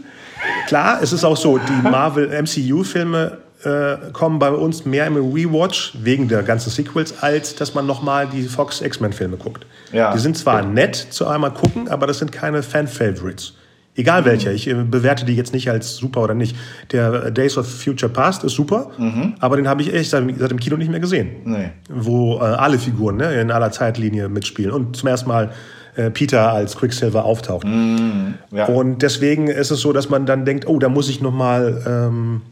Klar, 0.68 0.98
es 1.00 1.14
ist 1.14 1.24
auch 1.24 1.38
so, 1.38 1.56
die 1.56 1.88
Marvel 1.88 2.28
MCU-Filme 2.28 3.38
äh, 3.64 4.12
kommen 4.12 4.38
bei 4.38 4.50
uns 4.50 4.84
mehr 4.84 5.06
im 5.06 5.16
Rewatch 5.16 5.94
wegen 6.02 6.28
der 6.28 6.42
ganzen 6.42 6.68
Sequels, 6.68 7.22
als 7.22 7.54
dass 7.54 7.72
man 7.72 7.86
nochmal 7.86 8.28
die 8.28 8.42
Fox 8.42 8.82
X-Men-Filme 8.82 9.38
guckt. 9.38 9.64
Ja. 9.94 10.12
Die 10.12 10.18
sind 10.18 10.36
zwar 10.36 10.62
nett 10.62 10.94
zu 10.94 11.26
einmal 11.26 11.52
gucken, 11.52 11.88
aber 11.88 12.06
das 12.06 12.18
sind 12.18 12.32
keine 12.32 12.62
Fan-Favorites. 12.62 13.54
Egal 13.96 14.26
welcher. 14.26 14.52
Ich 14.52 14.68
äh, 14.68 14.74
bewerte 14.74 15.24
die 15.24 15.34
jetzt 15.34 15.54
nicht 15.54 15.70
als 15.70 15.96
super 15.96 16.22
oder 16.22 16.34
nicht. 16.34 16.54
Der 16.92 17.30
Days 17.30 17.56
of 17.56 17.66
Future 17.66 18.12
Past 18.12 18.44
ist 18.44 18.52
super, 18.52 18.90
mhm. 18.98 19.36
aber 19.40 19.56
den 19.56 19.66
habe 19.66 19.80
ich 19.80 19.94
echt 19.94 20.10
seit, 20.10 20.22
seit, 20.38 20.50
dem 20.50 20.60
Kino 20.60 20.76
nicht 20.76 20.90
mehr 20.90 21.00
gesehen. 21.00 21.30
Nee. 21.44 21.70
Wo 21.88 22.36
äh, 22.36 22.40
alle 22.40 22.78
Figuren 22.78 23.16
ne, 23.16 23.40
in 23.40 23.50
aller 23.50 23.72
Zeitlinie 23.72 24.28
mitspielen. 24.28 24.70
Und 24.70 24.98
zum 24.98 25.08
ersten 25.08 25.30
Mal 25.30 25.50
äh, 25.96 26.10
Peter 26.10 26.52
als 26.52 26.76
Quicksilver 26.76 27.24
auftaucht. 27.24 27.66
Mhm. 27.66 28.34
Ja. 28.50 28.66
Und 28.66 29.02
deswegen 29.02 29.48
ist 29.48 29.70
es 29.70 29.80
so, 29.80 29.92
dass 29.92 30.08
man 30.08 30.26
dann 30.26 30.44
denkt, 30.44 30.66
oh, 30.66 30.78
da 30.78 30.88
muss 30.88 31.08
ich 31.08 31.20
noch 31.20 31.32
mal... 31.32 31.82
Ähm, 31.86 32.42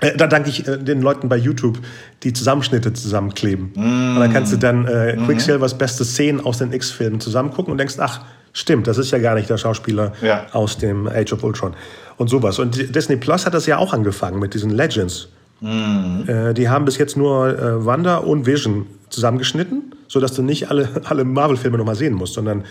äh, 0.00 0.16
da 0.16 0.26
danke 0.26 0.48
ich 0.48 0.66
äh, 0.66 0.78
den 0.78 1.02
Leuten 1.02 1.28
bei 1.28 1.36
YouTube, 1.36 1.78
die 2.22 2.32
Zusammenschnitte 2.32 2.92
zusammenkleben. 2.92 3.72
Mm. 3.74 4.14
Und 4.14 4.20
dann 4.20 4.32
kannst 4.32 4.52
du 4.52 4.56
dann 4.56 4.86
äh, 4.86 5.16
mhm. 5.16 5.26
Quicksilvers 5.26 5.76
beste 5.76 6.04
Szenen 6.04 6.44
aus 6.44 6.58
den 6.58 6.72
X-Filmen 6.72 7.20
zusammengucken 7.20 7.72
und 7.72 7.78
denkst, 7.78 7.96
ach, 7.98 8.20
stimmt, 8.52 8.86
das 8.86 8.98
ist 8.98 9.10
ja 9.10 9.18
gar 9.18 9.34
nicht 9.34 9.50
der 9.50 9.56
Schauspieler 9.56 10.12
ja. 10.22 10.46
aus 10.52 10.78
dem 10.78 11.08
Age 11.08 11.32
of 11.32 11.42
Ultron 11.42 11.74
und 12.16 12.28
sowas. 12.28 12.58
Und 12.60 12.94
Disney 12.94 13.16
Plus 13.16 13.44
hat 13.44 13.54
das 13.54 13.66
ja 13.66 13.78
auch 13.78 13.92
angefangen 13.92 14.38
mit 14.38 14.54
diesen 14.54 14.70
Legends. 14.70 15.28
Mm. 15.60 16.28
Äh, 16.28 16.54
die 16.54 16.68
haben 16.68 16.84
bis 16.84 16.96
jetzt 16.98 17.16
nur 17.16 17.58
äh, 17.58 17.84
Wanda 17.84 18.18
und 18.18 18.46
Vision 18.46 18.86
zusammengeschnitten, 19.08 19.94
sodass 20.08 20.32
du 20.32 20.42
nicht 20.42 20.70
alle, 20.70 20.88
alle 21.04 21.24
Marvel-Filme 21.24 21.78
nochmal 21.78 21.94
sehen 21.94 22.14
musst, 22.14 22.34
sondern 22.34 22.64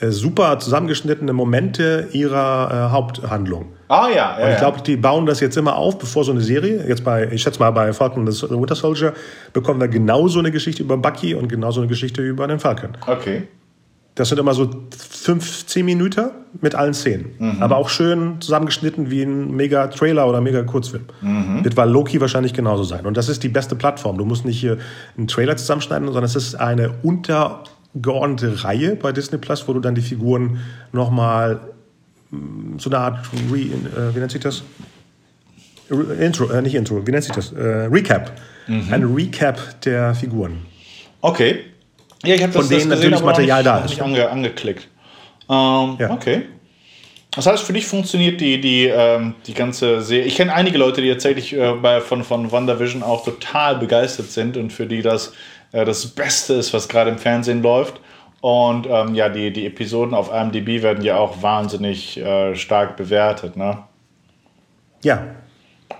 äh, 0.00 0.10
super 0.10 0.58
zusammengeschnittene 0.58 1.32
Momente 1.32 2.08
ihrer 2.12 2.88
äh, 2.88 2.92
Haupthandlung. 2.92 3.72
Ah 3.88 4.08
ja, 4.08 4.36
ja. 4.38 4.44
Und 4.44 4.52
ich 4.52 4.58
glaube, 4.58 4.80
die 4.80 4.96
bauen 4.96 5.26
das 5.26 5.40
jetzt 5.40 5.56
immer 5.56 5.76
auf, 5.76 5.98
bevor 5.98 6.24
so 6.24 6.32
eine 6.32 6.40
Serie, 6.40 6.84
jetzt 6.88 7.04
bei, 7.04 7.28
ich 7.30 7.42
schätze 7.42 7.60
mal 7.60 7.70
bei 7.70 7.92
Falcon 7.92 8.28
the 8.28 8.50
Winter 8.50 8.74
Soldier, 8.74 9.12
bekommen 9.52 9.80
wir 9.80 9.88
genauso 9.88 10.38
eine 10.38 10.50
Geschichte 10.50 10.82
über 10.82 10.96
Bucky 10.96 11.34
und 11.34 11.48
genauso 11.48 11.80
eine 11.80 11.88
Geschichte 11.88 12.22
über 12.22 12.48
den 12.48 12.58
Falcon. 12.58 12.96
Okay. 13.06 13.44
Das 14.14 14.28
sind 14.28 14.38
immer 14.38 14.52
so 14.52 14.68
15 15.10 15.86
Minuten 15.86 16.30
mit 16.60 16.74
allen 16.74 16.92
Szenen. 16.92 17.30
Mhm. 17.38 17.62
Aber 17.62 17.76
auch 17.76 17.88
schön 17.88 18.40
zusammengeschnitten 18.40 19.10
wie 19.10 19.22
ein 19.22 19.50
mega 19.56 19.86
Trailer 19.86 20.28
oder 20.28 20.42
mega 20.42 20.62
Kurzfilm. 20.62 21.04
Mhm. 21.22 21.64
Wird 21.64 21.74
bei 21.74 21.86
Loki 21.86 22.20
wahrscheinlich 22.20 22.52
genauso 22.52 22.84
sein. 22.84 23.06
Und 23.06 23.16
das 23.16 23.30
ist 23.30 23.42
die 23.42 23.48
beste 23.48 23.74
Plattform. 23.74 24.18
Du 24.18 24.26
musst 24.26 24.44
nicht 24.44 24.60
hier 24.60 24.76
einen 25.16 25.28
Trailer 25.28 25.56
zusammenschneiden, 25.56 26.08
sondern 26.08 26.24
es 26.24 26.36
ist 26.36 26.56
eine 26.56 26.92
untergeordnete 27.02 28.64
Reihe 28.64 28.96
bei 28.96 29.12
Disney 29.12 29.38
Plus, 29.38 29.66
wo 29.66 29.72
du 29.72 29.80
dann 29.80 29.94
die 29.94 30.02
Figuren 30.02 30.58
nochmal 30.92 31.60
mm, 32.30 32.78
so 32.78 32.90
eine 32.90 32.98
Art, 32.98 33.30
Re, 33.50 33.60
äh, 33.60 34.14
wie 34.14 34.18
nennt 34.18 34.30
sich 34.30 34.42
das? 34.42 34.62
Intro, 36.20 36.50
äh, 36.50 36.60
nicht 36.60 36.74
Intro, 36.74 37.06
wie 37.06 37.10
nennt 37.10 37.24
sich 37.24 37.34
das? 37.34 37.52
Äh, 37.52 37.88
Recap. 37.90 38.32
Mhm. 38.66 38.92
Ein 38.92 39.04
Recap 39.04 39.80
der 39.80 40.14
Figuren. 40.14 40.58
Okay. 41.22 41.60
Ja, 42.24 42.34
ich 42.34 42.42
habe 42.42 42.52
das, 42.52 42.66
Von 42.66 42.70
denen 42.70 42.90
das 42.90 42.98
gesehen, 42.98 43.10
natürlich 43.10 43.24
Material 43.24 43.64
da 43.64 43.78
ist. 43.78 43.90
Nicht 43.90 44.02
ange, 44.02 44.28
angeklickt. 44.28 44.88
Ähm, 45.48 45.96
ja. 45.98 46.10
Okay. 46.10 46.42
Das 47.34 47.46
heißt, 47.46 47.64
für 47.64 47.72
dich 47.72 47.86
funktioniert 47.86 48.40
die, 48.40 48.60
die, 48.60 48.86
ähm, 48.86 49.34
die 49.46 49.54
ganze 49.54 50.02
Serie. 50.02 50.26
Ich 50.26 50.36
kenne 50.36 50.54
einige 50.54 50.78
Leute, 50.78 51.00
die 51.00 51.10
tatsächlich 51.10 51.54
äh, 51.54 51.72
bei, 51.72 52.00
von, 52.00 52.24
von 52.24 52.52
WandaVision 52.52 53.02
auch 53.02 53.24
total 53.24 53.76
begeistert 53.76 54.30
sind 54.30 54.56
und 54.56 54.72
für 54.72 54.86
die 54.86 55.00
das 55.00 55.32
äh, 55.72 55.84
das 55.84 56.06
Beste 56.06 56.54
ist, 56.54 56.72
was 56.72 56.88
gerade 56.88 57.10
im 57.10 57.18
Fernsehen 57.18 57.62
läuft. 57.62 58.00
Und 58.40 58.86
ähm, 58.88 59.14
ja, 59.14 59.28
die, 59.28 59.52
die 59.52 59.66
Episoden 59.66 60.14
auf 60.14 60.32
IMDb 60.32 60.82
werden 60.82 61.04
ja 61.04 61.16
auch 61.16 61.42
wahnsinnig 61.42 62.18
äh, 62.18 62.54
stark 62.54 62.96
bewertet. 62.96 63.56
Ne? 63.56 63.78
Ja, 65.02 65.22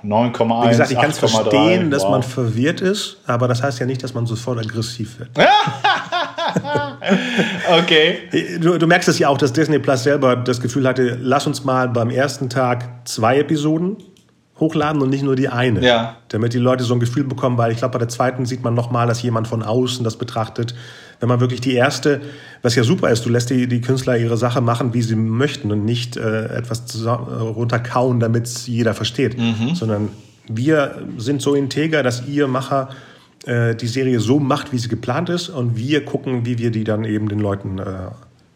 9,1. 0.04 0.64
Wie 0.64 0.68
gesagt, 0.68 0.90
ich 0.90 0.98
kann 0.98 1.10
es 1.10 1.18
verstehen, 1.18 1.90
dass 1.90 2.02
wow. 2.02 2.10
man 2.10 2.22
verwirrt 2.22 2.80
ist, 2.80 3.18
aber 3.26 3.48
das 3.48 3.62
heißt 3.62 3.78
ja 3.78 3.86
nicht, 3.86 4.02
dass 4.02 4.14
man 4.14 4.26
sofort 4.26 4.58
aggressiv 4.58 5.18
wird. 5.18 5.30
okay. 7.78 8.58
Du, 8.60 8.78
du, 8.78 8.86
merkst 8.86 9.08
es 9.08 9.18
ja 9.18 9.28
auch, 9.28 9.38
dass 9.38 9.52
Disney 9.52 9.78
Plus 9.78 10.02
selber 10.02 10.36
das 10.36 10.60
Gefühl 10.60 10.86
hatte, 10.86 11.18
lass 11.20 11.46
uns 11.46 11.64
mal 11.64 11.88
beim 11.88 12.10
ersten 12.10 12.48
Tag 12.48 12.88
zwei 13.04 13.38
Episoden 13.38 13.96
hochladen 14.62 15.02
und 15.02 15.10
nicht 15.10 15.24
nur 15.24 15.36
die 15.36 15.48
eine. 15.48 15.84
Ja. 15.84 16.16
Damit 16.28 16.54
die 16.54 16.58
Leute 16.58 16.84
so 16.84 16.94
ein 16.94 17.00
Gefühl 17.00 17.24
bekommen, 17.24 17.58
weil 17.58 17.72
ich 17.72 17.78
glaube, 17.78 17.92
bei 17.92 17.98
der 17.98 18.08
zweiten 18.08 18.46
sieht 18.46 18.62
man 18.62 18.74
nochmal, 18.74 19.06
dass 19.06 19.20
jemand 19.22 19.48
von 19.48 19.62
außen 19.62 20.04
das 20.04 20.16
betrachtet. 20.16 20.74
Wenn 21.20 21.28
man 21.28 21.40
wirklich 21.40 21.60
die 21.60 21.74
erste, 21.74 22.20
was 22.62 22.74
ja 22.74 22.84
super 22.84 23.10
ist, 23.10 23.26
du 23.26 23.28
lässt 23.28 23.50
die, 23.50 23.66
die 23.66 23.80
Künstler 23.80 24.16
ihre 24.16 24.36
Sache 24.36 24.60
machen, 24.60 24.94
wie 24.94 25.02
sie 25.02 25.16
möchten 25.16 25.70
und 25.70 25.84
nicht 25.84 26.16
äh, 26.16 26.46
etwas 26.46 27.04
runterkauen, 27.06 28.20
damit 28.20 28.46
es 28.46 28.66
jeder 28.66 28.94
versteht, 28.94 29.38
mhm. 29.38 29.74
sondern 29.74 30.08
wir 30.48 31.02
sind 31.18 31.42
so 31.42 31.54
integer, 31.54 32.02
dass 32.02 32.26
ihr 32.26 32.48
Macher 32.48 32.88
äh, 33.46 33.74
die 33.74 33.86
Serie 33.86 34.20
so 34.20 34.38
macht, 34.38 34.72
wie 34.72 34.78
sie 34.78 34.88
geplant 34.88 35.28
ist 35.28 35.48
und 35.48 35.76
wir 35.76 36.04
gucken, 36.04 36.46
wie 36.46 36.58
wir 36.58 36.70
die 36.70 36.84
dann 36.84 37.04
eben 37.04 37.28
den 37.28 37.40
Leuten 37.40 37.78
äh, 37.78 37.84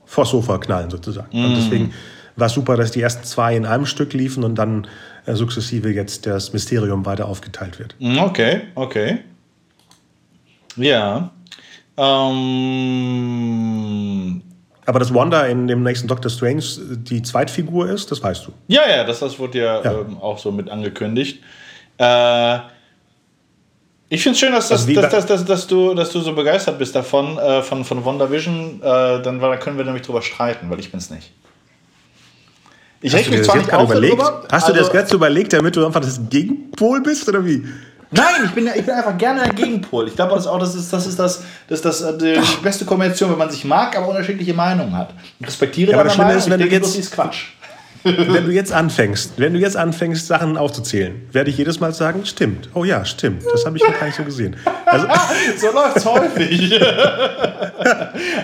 vors 0.04 0.30
Sofa 0.30 0.58
knallen 0.58 0.90
sozusagen. 0.90 1.36
Mhm. 1.36 1.44
Und 1.44 1.56
deswegen 1.56 1.92
war 2.36 2.46
es 2.46 2.52
super, 2.52 2.76
dass 2.76 2.92
die 2.92 3.00
ersten 3.00 3.24
zwei 3.24 3.56
in 3.56 3.66
einem 3.66 3.86
Stück 3.86 4.12
liefen 4.12 4.44
und 4.44 4.56
dann 4.56 4.84
äh, 4.84 4.88
sukzessive 5.34 5.90
jetzt 5.90 6.26
das 6.26 6.52
Mysterium 6.52 7.04
weiter 7.04 7.26
aufgeteilt 7.26 7.78
wird. 7.78 7.96
Mhm, 7.98 8.18
okay, 8.18 8.60
okay. 8.74 9.18
Ja. 10.76 11.30
Ähm, 11.96 13.16
aber 14.84 14.98
dass 15.00 15.12
Wanda 15.12 15.46
in 15.46 15.66
dem 15.66 15.82
nächsten 15.82 16.06
Doctor 16.06 16.30
Strange 16.30 16.62
die 16.78 17.22
Zweitfigur 17.22 17.88
ist, 17.90 18.12
das 18.12 18.22
weißt 18.22 18.46
du. 18.46 18.52
Ja, 18.68 18.88
ja, 18.88 19.02
das, 19.04 19.20
das 19.20 19.38
wurde 19.38 19.58
ja, 19.58 19.82
ja. 19.82 20.00
Ähm, 20.00 20.18
auch 20.20 20.38
so 20.38 20.52
mit 20.52 20.70
angekündigt. 20.70 21.42
Äh, 21.98 22.58
ich 24.08 24.22
finde 24.22 24.34
es 24.34 24.38
schön, 24.38 24.52
dass, 24.52 24.70
also 24.70 24.92
dass, 24.94 25.10
dass, 25.10 25.26
dass, 25.26 25.44
dass, 25.44 25.66
du, 25.66 25.92
dass 25.94 26.12
du 26.12 26.20
so 26.20 26.32
begeistert 26.32 26.78
bist 26.78 26.94
davon, 26.94 27.36
äh, 27.38 27.62
von, 27.62 27.84
von 27.84 28.04
WandaVision. 28.04 28.80
Äh, 28.80 29.22
dann, 29.22 29.40
dann 29.40 29.58
können 29.58 29.78
wir 29.78 29.84
nämlich 29.84 30.04
drüber 30.04 30.22
streiten, 30.22 30.70
weil 30.70 30.78
ich 30.78 30.92
bin 30.92 30.98
es 30.98 31.10
nicht. 31.10 31.32
Ich 33.06 33.14
Hast 33.14 33.26
du 33.28 33.30
dir 33.30 33.38
das 33.38 33.54
jetzt 33.54 33.68
gerade 33.68 33.84
überlegt? 33.84 34.12
Drüber, 34.14 34.42
Hast 34.50 34.68
du 34.68 34.72
also, 34.72 34.84
das 34.84 34.92
jetzt 34.92 35.12
überlegt, 35.12 35.52
damit 35.52 35.76
du 35.76 35.86
einfach 35.86 36.00
das 36.00 36.20
Gegenpol 36.28 37.00
bist 37.02 37.28
oder 37.28 37.44
wie? 37.44 37.64
Nein, 38.10 38.24
ich 38.46 38.50
bin, 38.50 38.66
ich 38.66 38.84
bin 38.84 38.94
einfach 38.94 39.16
gerne 39.16 39.42
ein 39.42 39.54
Gegenpol. 39.54 40.08
Ich 40.08 40.16
glaube 40.16 40.34
das 40.34 40.48
auch, 40.48 40.58
das 40.58 40.74
ist, 40.74 40.92
das 40.92 41.06
ist, 41.06 41.16
das, 41.16 41.42
das, 41.68 41.82
das, 41.82 42.00
äh, 42.00 42.18
die 42.18 42.40
beste 42.64 42.84
Kombination, 42.84 43.30
wenn 43.30 43.38
man 43.38 43.48
sich 43.48 43.64
mag, 43.64 43.96
aber 43.96 44.08
unterschiedliche 44.08 44.54
Meinungen 44.54 44.96
hat. 44.96 45.10
Ich 45.38 45.46
respektiere 45.46 45.92
ja, 45.92 45.98
aber 45.98 46.04
das 46.04 46.14
Schlimme 46.14 46.34
ist, 46.34 46.50
wenn 46.50 46.58
du 46.58 46.66
jetzt, 46.66 46.98
ist 46.98 47.12
Quatsch. 47.12 47.50
Wenn 48.06 48.46
du 48.46 48.52
jetzt 48.52 48.72
anfängst, 48.72 49.32
wenn 49.36 49.52
du 49.54 49.58
jetzt 49.58 49.76
anfängst, 49.76 50.26
Sachen 50.26 50.56
aufzuzählen, 50.56 51.22
werde 51.32 51.50
ich 51.50 51.58
jedes 51.58 51.80
Mal 51.80 51.92
sagen, 51.92 52.24
stimmt. 52.24 52.68
Oh 52.74 52.84
ja, 52.84 53.04
stimmt. 53.04 53.42
Das 53.52 53.66
habe 53.66 53.76
ich 53.76 53.82
noch 53.82 53.98
gar 53.98 54.06
nicht 54.06 54.16
so 54.16 54.22
gesehen. 54.22 54.56
Also, 54.84 55.06
so 55.56 55.72
läuft 55.72 55.96
es 55.96 56.04
häufig. 56.04 56.80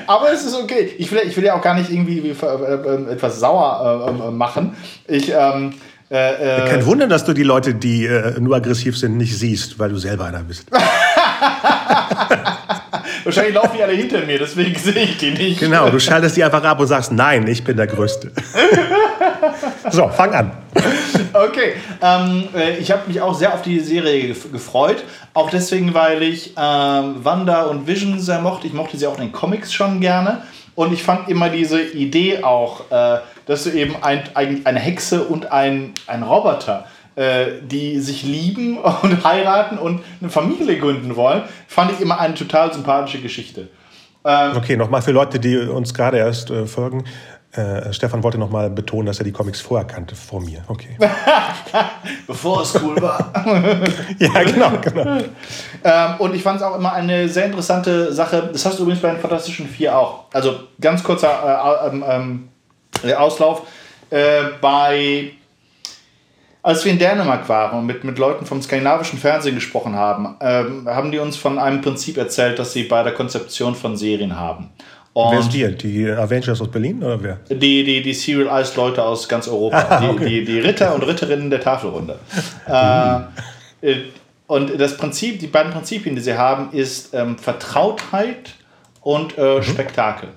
Aber 0.07 0.33
es 0.33 0.45
ist 0.45 0.55
okay. 0.55 0.93
Ich 0.99 1.11
will, 1.13 1.21
ich 1.27 1.37
will 1.37 1.45
ja 1.45 1.55
auch 1.55 1.63
gar 1.63 1.75
nicht 1.75 1.91
irgendwie 1.91 2.31
äh, 2.31 3.13
etwas 3.13 3.39
sauer 3.41 4.09
äh, 4.09 4.31
machen. 4.31 4.77
Ich, 5.07 5.33
ähm, 5.33 5.75
äh, 6.11 6.65
äh, 6.65 6.69
Kein 6.69 6.85
Wunder, 6.85 7.07
dass 7.07 7.25
du 7.25 7.33
die 7.33 7.43
Leute, 7.43 7.75
die 7.75 8.05
äh, 8.05 8.39
nur 8.39 8.57
aggressiv 8.57 8.99
sind, 8.99 9.17
nicht 9.17 9.39
siehst, 9.39 9.79
weil 9.79 9.89
du 9.89 9.97
selber 9.97 10.27
einer 10.27 10.43
bist. 10.43 10.67
Wahrscheinlich 13.25 13.55
laufen 13.55 13.77
die 13.79 13.83
alle 13.83 13.95
hinter 13.95 14.21
mir, 14.27 14.39
deswegen 14.39 14.79
sehe 14.79 15.05
ich 15.05 15.17
die 15.17 15.31
nicht. 15.31 15.61
Genau, 15.61 15.89
du 15.89 15.99
schaltest 15.99 16.37
die 16.37 16.45
einfach 16.45 16.63
ab 16.65 16.81
und 16.81 16.87
sagst, 16.87 17.13
nein, 17.13 17.47
ich 17.47 17.65
bin 17.65 17.79
der 17.79 17.87
Größte. 17.87 18.31
So, 19.91 20.09
fang 20.09 20.35
an. 20.35 20.53
Okay, 21.33 21.75
ähm, 22.03 22.49
äh, 22.55 22.77
ich 22.77 22.91
habe 22.91 23.03
mich 23.07 23.21
auch 23.21 23.35
sehr 23.35 23.55
auf 23.55 23.63
die 23.63 23.81
Serie 23.81 24.35
gefreut. 24.53 25.05
Auch 25.35 25.51
deswegen, 25.51 25.95
weil 25.95 26.23
ich 26.23 26.55
ähm, 26.57 27.17
Wanda 27.25 27.65
und 27.65 27.87
Vision 27.87 28.19
sehr 28.21 28.41
mochte. 28.41 28.67
Ich 28.67 28.73
mochte 28.73 28.97
sie 28.97 29.07
auch 29.07 29.17
in 29.17 29.23
den 29.23 29.33
Comics 29.33 29.73
schon 29.73 30.01
gerne. 30.01 30.43
Und 30.75 30.93
ich 30.93 31.03
fand 31.03 31.29
immer 31.29 31.49
diese 31.49 31.83
Idee 31.83 32.43
auch, 32.43 32.91
äh, 32.91 33.19
dass 33.47 33.65
du 33.65 33.71
eben 33.71 33.97
ein, 34.03 34.23
ein, 34.35 34.65
eine 34.65 34.79
Hexe 34.79 35.25
und 35.25 35.53
ein, 35.53 35.93
ein 36.07 36.23
Roboter 36.23 36.87
äh, 37.15 37.61
die 37.63 38.01
sich 38.01 38.23
lieben 38.23 38.79
und 39.03 39.25
heiraten 39.25 39.79
und 39.79 40.03
eine 40.21 40.31
Familie 40.31 40.79
gründen 40.79 41.15
wollen, 41.17 41.43
fand 41.67 41.93
ich 41.93 42.01
immer 42.01 42.19
eine 42.19 42.35
total 42.35 42.73
sympathische 42.73 43.21
Geschichte. 43.21 43.69
Ähm, 44.25 44.57
okay, 44.57 44.77
nochmal 44.77 45.03
für 45.03 45.13
Leute, 45.13 45.39
die 45.39 45.59
uns 45.59 45.93
gerade 45.93 46.19
erst 46.19 46.51
äh, 46.51 46.67
folgen. 46.67 47.05
Äh, 47.53 47.93
Stefan 47.93 48.23
wollte 48.23 48.39
nochmal 48.39 48.71
betonen, 48.71 49.07
dass 49.07 49.19
er 49.19 49.25
die 49.25 49.33
Comics 49.33 49.61
vorher 49.61 49.87
kannte, 49.87 50.17
vor 50.17 50.41
mir. 50.41 50.65
Okay. 50.69 50.97
Bevor 52.27 52.63
es 52.63 52.75
cool 52.83 53.01
war. 53.03 53.31
ja, 54.19 54.43
genau, 54.43 54.71
genau. 54.81 55.19
Ähm, 55.85 56.15
und 56.19 56.35
ich 56.35 56.43
fand 56.43 56.61
es 56.61 56.63
auch 56.63 56.77
immer 56.77 56.95
eine 56.95 57.29
sehr 57.29 57.45
interessante 57.45 58.11
Sache. 58.13 58.49
Das 58.51 58.65
hast 58.65 58.79
du 58.79 58.85
übrigens 58.85 59.03
bei 59.03 59.11
den 59.11 59.21
Fantastischen 59.21 59.69
Vier 59.69 59.99
auch. 59.99 60.25
Also 60.33 60.61
ganz 60.81 61.05
kurzer 61.05 61.85
äh, 61.85 61.89
ähm, 61.89 62.49
ähm, 63.05 63.15
Auslauf. 63.17 63.67
Äh, 64.09 64.45
bei 64.63 65.33
als 66.63 66.85
wir 66.85 66.93
in 66.93 66.99
Dänemark 66.99 67.49
waren 67.49 67.81
und 67.81 67.87
mit, 67.87 68.05
mit 68.05 68.19
Leuten 68.19 68.47
vom 68.47 68.63
skandinavischen 68.63 69.19
Fernsehen 69.19 69.57
gesprochen 69.57 69.97
haben, 69.97 70.37
ähm, 70.41 70.87
haben 70.89 71.11
die 71.11 71.19
uns 71.19 71.37
von 71.37 71.59
einem 71.59 71.81
Prinzip 71.81 72.17
erzählt, 72.17 72.59
das 72.59 72.73
sie 72.73 72.85
bei 72.85 73.03
der 73.03 73.15
Konzeption 73.15 73.75
von 73.75 73.97
Serien 73.97 74.39
haben. 74.39 74.71
Und 75.15 75.33
wer 75.33 75.41
ist 75.41 75.53
die? 75.53 75.77
Die 75.77 76.11
Avengers 76.11 76.61
aus 76.61 76.71
Berlin 76.71 77.03
oder 77.03 77.23
wer? 77.23 77.39
Die, 77.51 77.85
die, 77.85 78.03
die 78.03 78.15
Serialized 78.15 78.77
Leute 78.77 79.03
aus 79.03 79.29
ganz 79.29 79.47
Europa. 79.47 79.77
Ah, 79.91 80.09
okay. 80.09 80.25
die, 80.25 80.45
die, 80.45 80.53
die, 80.53 80.61
Ritter 80.61 80.95
und 80.95 81.03
Ritterinnen 81.03 81.51
der 81.51 81.61
Tafelrunde. 81.61 82.19
äh, 82.69 83.91
äh, 83.91 83.97
und 84.47 84.81
das 84.81 84.97
Prinzip, 84.97 85.39
die 85.39 85.47
beiden 85.47 85.73
Prinzipien, 85.73 86.15
die 86.15 86.23
sie 86.23 86.37
haben, 86.37 86.73
ist 86.73 87.15
ähm, 87.15 87.37
Vertrautheit 87.39 88.55
und 89.03 89.37
äh, 89.37 89.57
mhm. 89.57 89.63
Spektakel. 89.63 90.31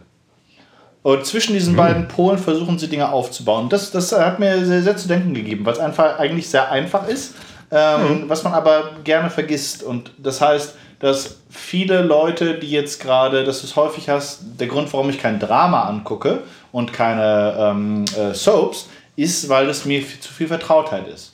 Und 1.04 1.26
zwischen 1.26 1.54
diesen 1.54 1.74
mhm. 1.74 1.78
beiden 1.78 2.08
Polen 2.08 2.38
versuchen 2.38 2.80
sie 2.80 2.88
Dinge 2.88 3.12
aufzubauen. 3.12 3.70
Das, 3.70 3.92
das 3.92 4.12
hat 4.12 4.40
mir 4.40 4.66
sehr, 4.66 4.82
sehr 4.82 4.98
zu 4.98 5.08
denken 5.08 5.34
gegeben, 5.34 5.66
weil 5.66 5.74
es 5.74 5.80
einfach 5.80 6.20
eigentlich 6.20 6.50
sehr 6.50 6.72
einfach 6.72 7.08
ist, 7.08 7.36
ähm, 7.72 8.24
mhm. 8.24 8.24
was 8.30 8.44
man 8.44 8.54
aber 8.54 8.92
gerne 9.04 9.30
vergisst. 9.30 9.84
Und 9.84 10.12
das 10.18 10.42
heißt, 10.42 10.76
dass 11.00 11.42
viele 11.50 12.02
Leute, 12.02 12.56
die 12.56 12.70
jetzt 12.70 13.02
gerade, 13.02 13.44
dass 13.44 13.62
du 13.62 13.68
es 13.68 13.76
häufig 13.76 14.10
hast, 14.10 14.42
der 14.60 14.68
Grund, 14.68 14.92
warum 14.94 15.10
ich 15.10 15.20
kein 15.20 15.40
Drama 15.40 15.84
angucke 15.84 16.44
und 16.72 16.94
keine 16.94 17.56
ähm, 17.60 18.06
äh, 18.18 18.34
Soaps, 18.34 18.90
ist, 19.16 19.50
weil 19.50 19.70
es 19.70 19.86
mir 19.86 20.02
viel, 20.02 20.20
zu 20.20 20.34
viel 20.34 20.48
Vertrautheit 20.48 21.08
ist. 21.08 21.34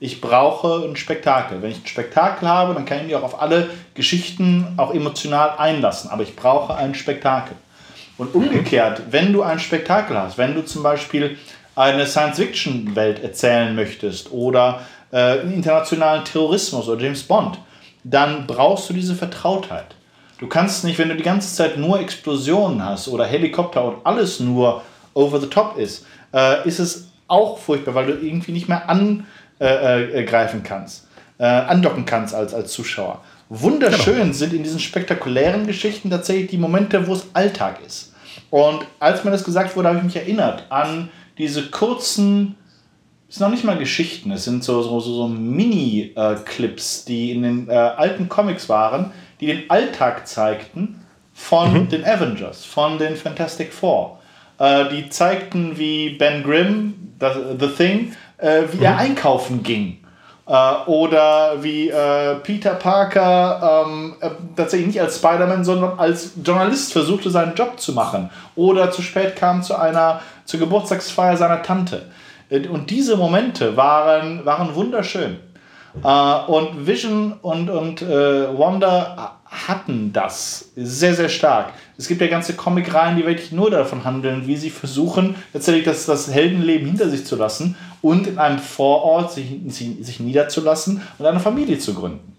Ich 0.00 0.20
brauche 0.20 0.84
ein 0.84 0.96
Spektakel. 0.96 1.60
Wenn 1.60 1.72
ich 1.72 1.78
ein 1.78 1.86
Spektakel 1.86 2.48
habe, 2.48 2.74
dann 2.74 2.84
kann 2.84 2.98
ich 2.98 3.04
mich 3.04 3.16
auch 3.16 3.24
auf 3.24 3.42
alle 3.42 3.68
Geschichten 3.94 4.74
auch 4.76 4.94
emotional 4.94 5.54
einlassen. 5.58 6.10
Aber 6.10 6.22
ich 6.22 6.36
brauche 6.36 6.74
ein 6.76 6.94
Spektakel. 6.94 7.56
Und 8.16 8.34
umgekehrt, 8.34 9.02
wenn 9.10 9.32
du 9.32 9.42
ein 9.42 9.58
Spektakel 9.58 10.16
hast, 10.16 10.38
wenn 10.38 10.54
du 10.54 10.64
zum 10.64 10.82
Beispiel 10.82 11.36
eine 11.74 12.06
Science-Fiction-Welt 12.06 13.22
erzählen 13.22 13.74
möchtest 13.74 14.32
oder 14.32 14.80
äh, 15.12 15.40
internationalen 15.42 16.24
Terrorismus 16.24 16.88
oder 16.88 17.02
James 17.02 17.22
Bond, 17.22 17.58
dann 18.04 18.46
brauchst 18.46 18.88
du 18.88 18.94
diese 18.94 19.14
Vertrautheit. 19.14 19.94
Du 20.38 20.46
kannst 20.46 20.84
nicht, 20.84 20.98
wenn 20.98 21.08
du 21.08 21.16
die 21.16 21.24
ganze 21.24 21.54
Zeit 21.54 21.78
nur 21.78 21.98
Explosionen 21.98 22.84
hast 22.84 23.08
oder 23.08 23.24
Helikopter 23.24 23.84
und 23.84 24.06
alles 24.06 24.40
nur 24.40 24.82
over 25.14 25.40
the 25.40 25.48
top 25.48 25.76
ist, 25.76 26.06
äh, 26.32 26.66
ist 26.66 26.78
es 26.78 27.08
auch 27.26 27.58
furchtbar, 27.58 27.94
weil 27.94 28.06
du 28.06 28.12
irgendwie 28.12 28.52
nicht 28.52 28.68
mehr 28.68 28.88
angreifen 28.88 29.24
äh, 29.58 30.22
äh 30.22 30.62
kannst, 30.62 31.08
äh, 31.38 31.44
andocken 31.44 32.04
kannst 32.04 32.34
als, 32.34 32.54
als 32.54 32.72
Zuschauer. 32.72 33.20
Wunderschön 33.48 34.18
genau. 34.18 34.32
sind 34.32 34.52
in 34.52 34.62
diesen 34.62 34.78
spektakulären 34.78 35.66
Geschichten 35.66 36.10
tatsächlich 36.10 36.50
die 36.50 36.58
Momente, 36.58 37.06
wo 37.06 37.14
es 37.14 37.26
Alltag 37.32 37.78
ist. 37.84 38.12
Und 38.50 38.86
als 39.00 39.24
mir 39.24 39.30
das 39.30 39.44
gesagt 39.44 39.74
wurde, 39.76 39.88
habe 39.88 39.98
ich 39.98 40.04
mich 40.04 40.16
erinnert 40.16 40.64
an 40.70 41.10
diese 41.38 41.70
kurzen, 41.70 42.56
es 43.28 43.34
sind 43.34 43.44
noch 43.44 43.50
nicht 43.50 43.64
mal 43.64 43.76
Geschichten, 43.76 44.30
es 44.30 44.44
sind 44.44 44.64
so, 44.64 44.82
so, 44.82 45.00
so, 45.00 45.12
so 45.14 45.28
Mini-Clips, 45.28 47.04
die 47.04 47.32
in 47.32 47.42
den 47.42 47.68
äh, 47.68 47.74
alten 47.74 48.28
Comics 48.28 48.68
waren, 48.68 49.12
die 49.40 49.46
den 49.46 49.68
Alltag 49.68 50.26
zeigten 50.26 51.04
von 51.34 51.72
mhm. 51.72 51.88
den 51.88 52.04
Avengers, 52.04 52.64
von 52.64 52.98
den 52.98 53.16
Fantastic 53.16 53.72
Four. 53.72 54.18
Äh, 54.58 54.88
die 54.88 55.10
zeigten, 55.10 55.78
wie 55.78 56.10
Ben 56.10 56.42
Grimm, 56.42 57.12
das, 57.18 57.36
The 57.60 57.68
Thing, 57.68 58.12
äh, 58.38 58.62
wie 58.72 58.78
mhm. 58.78 58.84
er 58.84 58.96
einkaufen 58.96 59.62
ging 59.62 59.98
äh, 60.48 60.74
oder 60.86 61.62
wie 61.62 61.90
äh, 61.90 62.36
Peter 62.36 62.74
Parker 62.74 63.84
ähm, 63.86 64.14
äh, 64.20 64.30
tatsächlich 64.56 64.88
nicht 64.88 65.00
als 65.00 65.18
Spider-Man, 65.18 65.64
sondern 65.64 65.98
als 65.98 66.32
Journalist 66.42 66.92
versuchte, 66.92 67.30
seinen 67.30 67.54
Job 67.54 67.78
zu 67.78 67.92
machen. 67.92 68.30
Oder 68.56 68.90
zu 68.90 69.02
spät 69.02 69.36
kam 69.36 69.62
zu 69.62 69.76
einer 69.76 70.22
zur 70.46 70.60
Geburtstagsfeier 70.60 71.36
seiner 71.36 71.62
Tante. 71.62 72.06
Äh, 72.50 72.66
und 72.68 72.90
diese 72.90 73.16
Momente 73.16 73.76
waren, 73.76 74.44
waren 74.44 74.74
wunderschön. 74.74 75.38
Uh, 76.04 76.52
und 76.52 76.86
Vision 76.86 77.32
und, 77.42 77.70
und 77.70 78.02
uh, 78.02 78.06
Wanda 78.58 79.38
hatten 79.46 80.12
das 80.12 80.70
sehr, 80.76 81.14
sehr 81.14 81.28
stark. 81.28 81.72
Es 81.96 82.06
gibt 82.06 82.20
ja 82.20 82.26
ganze 82.26 82.54
Comic-Reihen, 82.54 83.16
die 83.16 83.24
wirklich 83.24 83.52
nur 83.52 83.70
davon 83.70 84.04
handeln, 84.04 84.46
wie 84.46 84.56
sie 84.56 84.70
versuchen, 84.70 85.34
letztendlich 85.52 85.86
das, 85.86 86.06
das 86.06 86.30
Heldenleben 86.30 86.86
hinter 86.86 87.08
sich 87.08 87.24
zu 87.24 87.36
lassen 87.36 87.76
und 88.02 88.26
in 88.26 88.38
einem 88.38 88.58
Vorort 88.58 89.32
sich, 89.32 89.46
sich 89.66 90.20
niederzulassen 90.20 91.02
und 91.18 91.26
eine 91.26 91.40
Familie 91.40 91.78
zu 91.78 91.94
gründen. 91.94 92.36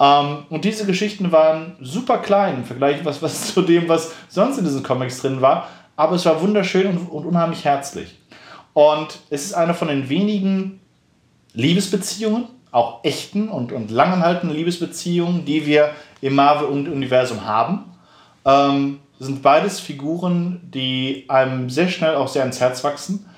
Ähm, 0.00 0.38
und 0.50 0.64
diese 0.64 0.84
Geschichten 0.84 1.32
waren 1.32 1.76
super 1.80 2.18
klein 2.18 2.56
im 2.56 2.64
Vergleich 2.64 3.04
was, 3.04 3.22
was 3.22 3.54
zu 3.54 3.62
dem, 3.62 3.88
was 3.88 4.12
sonst 4.28 4.58
in 4.58 4.64
diesen 4.64 4.82
Comics 4.82 5.20
drin 5.20 5.40
war, 5.40 5.68
aber 5.96 6.16
es 6.16 6.26
war 6.26 6.42
wunderschön 6.42 6.88
und, 6.88 6.98
und 7.06 7.24
unheimlich 7.24 7.64
herzlich. 7.64 8.17
Und 8.78 9.18
es 9.28 9.46
ist 9.46 9.54
eine 9.54 9.74
von 9.74 9.88
den 9.88 10.08
wenigen 10.08 10.78
Liebesbeziehungen, 11.52 12.44
auch 12.70 13.02
echten 13.02 13.48
und, 13.48 13.72
und 13.72 13.90
langanhaltenden 13.90 14.56
Liebesbeziehungen, 14.56 15.44
die 15.44 15.66
wir 15.66 15.90
im 16.20 16.36
Marvel-Universum 16.36 17.44
haben. 17.44 17.86
Ähm, 18.44 19.00
sind 19.18 19.42
beides 19.42 19.80
Figuren, 19.80 20.60
die 20.72 21.24
einem 21.26 21.68
sehr 21.70 21.88
schnell 21.88 22.14
auch 22.14 22.28
sehr 22.28 22.42
ans 22.42 22.60
Herz 22.60 22.84
wachsen. 22.84 23.28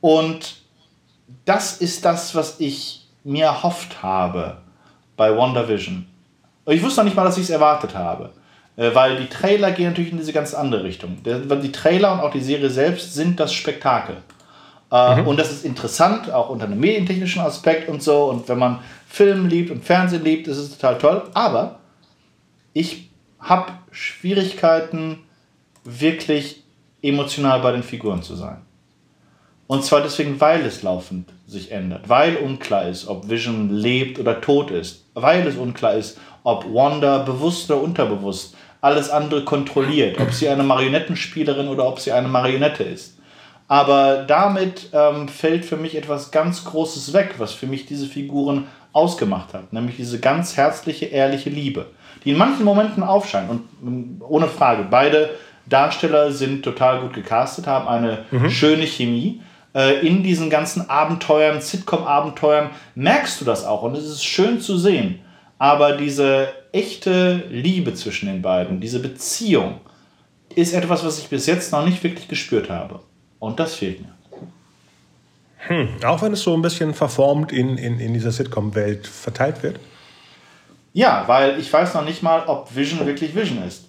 Und 0.00 0.62
das 1.44 1.76
ist 1.76 2.06
das, 2.06 2.34
was 2.34 2.58
ich 2.58 3.06
mir 3.22 3.44
erhofft 3.44 4.02
habe 4.02 4.62
bei 5.14 5.36
WandaVision. 5.36 6.06
Ich 6.68 6.82
wusste 6.82 7.00
noch 7.00 7.04
nicht 7.04 7.16
mal, 7.16 7.24
dass 7.24 7.36
ich 7.36 7.44
es 7.44 7.50
erwartet 7.50 7.94
habe. 7.94 8.30
Äh, 8.76 8.94
weil 8.94 9.18
die 9.18 9.28
Trailer 9.28 9.72
gehen 9.72 9.88
natürlich 9.88 10.12
in 10.12 10.16
diese 10.16 10.32
ganz 10.32 10.54
andere 10.54 10.84
Richtung. 10.84 11.18
Die 11.22 11.70
Trailer 11.70 12.14
und 12.14 12.20
auch 12.20 12.32
die 12.32 12.40
Serie 12.40 12.70
selbst 12.70 13.12
sind 13.12 13.38
das 13.38 13.52
Spektakel. 13.52 14.16
Äh, 14.90 15.22
mhm. 15.22 15.28
Und 15.28 15.38
das 15.38 15.50
ist 15.50 15.64
interessant, 15.64 16.32
auch 16.32 16.48
unter 16.50 16.66
einem 16.66 16.80
medientechnischen 16.80 17.42
Aspekt 17.42 17.88
und 17.88 18.02
so. 18.02 18.24
Und 18.24 18.48
wenn 18.48 18.58
man 18.58 18.80
Film 19.08 19.46
liebt 19.46 19.70
und 19.70 19.84
Fernsehen 19.84 20.24
liebt, 20.24 20.48
ist 20.48 20.58
es 20.58 20.76
total 20.76 20.98
toll. 20.98 21.22
Aber 21.34 21.80
ich 22.72 23.10
habe 23.38 23.72
Schwierigkeiten, 23.90 25.20
wirklich 25.84 26.62
emotional 27.02 27.60
bei 27.60 27.72
den 27.72 27.82
Figuren 27.82 28.22
zu 28.22 28.34
sein. 28.34 28.58
Und 29.66 29.84
zwar 29.84 30.00
deswegen, 30.02 30.40
weil 30.40 30.66
es 30.66 30.82
laufend 30.82 31.32
sich 31.46 31.70
ändert, 31.70 32.08
weil 32.08 32.36
unklar 32.36 32.88
ist, 32.88 33.06
ob 33.06 33.28
Vision 33.28 33.70
lebt 33.70 34.18
oder 34.18 34.40
tot 34.40 34.70
ist, 34.70 35.04
weil 35.14 35.46
es 35.46 35.56
unklar 35.56 35.94
ist, 35.94 36.18
ob 36.42 36.64
Wanda 36.64 37.18
bewusst 37.18 37.70
oder 37.70 37.80
unterbewusst 37.80 38.56
alles 38.80 39.10
andere 39.10 39.44
kontrolliert, 39.44 40.18
ob 40.20 40.32
sie 40.32 40.48
eine 40.48 40.62
Marionettenspielerin 40.62 41.68
oder 41.68 41.86
ob 41.86 42.00
sie 42.00 42.12
eine 42.12 42.28
Marionette 42.28 42.82
ist. 42.82 43.18
Aber 43.70 44.24
damit 44.24 44.90
ähm, 44.92 45.28
fällt 45.28 45.64
für 45.64 45.76
mich 45.76 45.96
etwas 45.96 46.32
ganz 46.32 46.64
Großes 46.64 47.12
weg, 47.12 47.36
was 47.38 47.52
für 47.52 47.68
mich 47.68 47.86
diese 47.86 48.06
Figuren 48.06 48.66
ausgemacht 48.92 49.54
hat, 49.54 49.72
nämlich 49.72 49.94
diese 49.94 50.18
ganz 50.18 50.56
herzliche, 50.56 51.06
ehrliche 51.06 51.50
Liebe, 51.50 51.86
die 52.24 52.30
in 52.30 52.36
manchen 52.36 52.64
Momenten 52.64 53.04
aufscheint. 53.04 53.48
Und 53.48 53.68
ähm, 53.80 54.22
ohne 54.28 54.48
Frage, 54.48 54.88
beide 54.90 55.30
Darsteller 55.68 56.32
sind 56.32 56.64
total 56.64 57.00
gut 57.00 57.12
gecastet, 57.12 57.68
haben 57.68 57.86
eine 57.86 58.24
mhm. 58.32 58.50
schöne 58.50 58.88
Chemie. 58.88 59.40
Äh, 59.72 60.04
in 60.04 60.24
diesen 60.24 60.50
ganzen 60.50 60.90
Abenteuern, 60.90 61.60
Sitcom-Abenteuern, 61.60 62.70
merkst 62.96 63.40
du 63.40 63.44
das 63.44 63.64
auch 63.64 63.84
und 63.84 63.96
es 63.96 64.04
ist 64.04 64.24
schön 64.24 64.60
zu 64.60 64.78
sehen. 64.78 65.20
Aber 65.58 65.92
diese 65.92 66.48
echte 66.72 67.44
Liebe 67.48 67.94
zwischen 67.94 68.26
den 68.26 68.42
beiden, 68.42 68.80
diese 68.80 68.98
Beziehung, 68.98 69.76
ist 70.56 70.74
etwas, 70.74 71.04
was 71.04 71.20
ich 71.20 71.28
bis 71.28 71.46
jetzt 71.46 71.70
noch 71.70 71.84
nicht 71.84 72.02
wirklich 72.02 72.26
gespürt 72.26 72.68
habe. 72.68 72.98
Und 73.40 73.58
das 73.58 73.74
fehlt 73.74 74.02
mir. 74.02 74.14
Hm, 75.66 75.88
auch 76.04 76.22
wenn 76.22 76.32
es 76.32 76.42
so 76.42 76.54
ein 76.54 76.62
bisschen 76.62 76.94
verformt 76.94 77.50
in, 77.52 77.76
in, 77.76 77.98
in 77.98 78.14
dieser 78.14 78.30
Sitcom-Welt 78.30 79.06
verteilt 79.06 79.62
wird? 79.62 79.80
Ja, 80.92 81.24
weil 81.26 81.58
ich 81.58 81.72
weiß 81.72 81.94
noch 81.94 82.04
nicht 82.04 82.22
mal, 82.22 82.44
ob 82.46 82.74
Vision 82.74 83.04
wirklich 83.06 83.34
Vision 83.34 83.62
ist. 83.64 83.84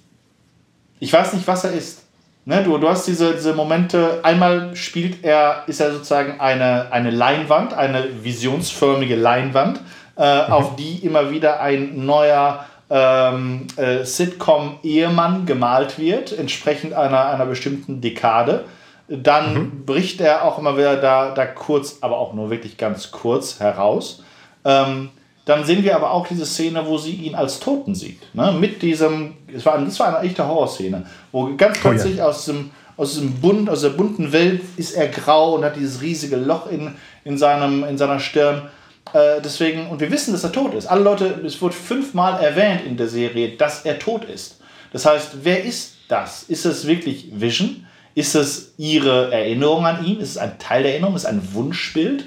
Ich 0.99 1.11
weiß 1.13 1.33
nicht, 1.33 1.47
was 1.47 1.63
er 1.63 1.71
ist. 1.71 2.03
Ne, 2.43 2.63
du, 2.63 2.77
du 2.77 2.89
hast 2.89 3.07
diese, 3.07 3.33
diese 3.33 3.53
Momente, 3.53 4.19
einmal 4.23 4.75
spielt 4.75 5.23
er, 5.23 5.63
ist 5.67 5.79
er 5.79 5.91
sozusagen 5.91 6.39
eine, 6.39 6.91
eine 6.91 7.11
Leinwand, 7.11 7.73
eine 7.73 8.23
visionsförmige 8.23 9.15
Leinwand, 9.15 9.79
äh, 10.17 10.47
mhm. 10.47 10.51
auf 10.51 10.75
die 10.75 11.05
immer 11.05 11.29
wieder 11.29 11.61
ein 11.61 12.05
neuer 12.05 12.65
ähm, 12.89 13.67
äh, 13.77 14.03
Sitcom-Ehemann 14.03 15.45
gemalt 15.45 15.99
wird, 15.99 16.37
entsprechend 16.37 16.93
einer, 16.93 17.27
einer 17.27 17.45
bestimmten 17.45 18.01
Dekade. 18.01 18.65
Dann 19.11 19.53
mhm. 19.53 19.85
bricht 19.85 20.21
er 20.21 20.45
auch 20.45 20.57
immer 20.57 20.77
wieder 20.77 20.95
da, 20.95 21.31
da 21.33 21.45
kurz, 21.45 21.97
aber 21.99 22.17
auch 22.17 22.33
nur 22.33 22.49
wirklich 22.49 22.77
ganz 22.77 23.11
kurz 23.11 23.59
heraus. 23.59 24.23
Ähm, 24.63 25.09
dann 25.43 25.65
sehen 25.65 25.83
wir 25.83 25.95
aber 25.95 26.11
auch 26.11 26.27
diese 26.27 26.45
Szene, 26.45 26.85
wo 26.85 26.97
sie 26.97 27.13
ihn 27.13 27.35
als 27.35 27.59
Toten 27.59 27.93
sieht. 27.93 28.21
Ne? 28.33 28.53
Mit 28.53 28.81
diesem, 28.81 29.33
es 29.53 29.65
war, 29.65 29.77
das 29.79 29.99
war 29.99 30.15
eine 30.15 30.27
echte 30.27 30.47
Horrorszene, 30.47 31.05
wo 31.33 31.53
ganz 31.57 31.79
plötzlich 31.79 32.15
oh 32.15 32.17
ja. 32.19 32.27
aus, 32.27 32.45
dem, 32.45 32.71
aus, 32.95 33.15
diesem 33.15 33.33
Bund, 33.41 33.69
aus 33.69 33.81
der 33.81 33.89
bunten 33.89 34.31
Welt 34.31 34.61
ist 34.77 34.93
er 34.93 35.07
grau 35.07 35.55
und 35.55 35.65
hat 35.65 35.75
dieses 35.75 36.01
riesige 36.01 36.37
Loch 36.37 36.71
in, 36.71 36.95
in, 37.25 37.37
seinem, 37.37 37.83
in 37.83 37.97
seiner 37.97 38.19
Stirn. 38.19 38.69
Äh, 39.13 39.41
deswegen, 39.43 39.87
und 39.87 39.99
wir 39.99 40.11
wissen, 40.11 40.31
dass 40.31 40.45
er 40.45 40.53
tot 40.53 40.73
ist. 40.73 40.85
Alle 40.85 41.03
Leute, 41.03 41.25
es 41.45 41.61
wurde 41.61 41.75
fünfmal 41.75 42.41
erwähnt 42.41 42.85
in 42.85 42.95
der 42.95 43.09
Serie, 43.09 43.57
dass 43.57 43.83
er 43.83 43.99
tot 43.99 44.23
ist. 44.23 44.61
Das 44.93 45.05
heißt, 45.05 45.43
wer 45.43 45.63
ist 45.65 45.95
das? 46.07 46.43
Ist 46.43 46.65
es 46.65 46.87
wirklich 46.87 47.27
Vision? 47.33 47.87
Ist 48.13 48.35
es 48.35 48.73
ihre 48.77 49.31
Erinnerung 49.31 49.85
an 49.85 50.05
ihn? 50.05 50.19
Ist 50.19 50.31
es 50.31 50.37
ein 50.37 50.59
Teil 50.59 50.83
der 50.83 50.91
Erinnerung? 50.93 51.15
Ist 51.15 51.23
es 51.23 51.29
ein 51.29 51.53
Wunschbild? 51.53 52.23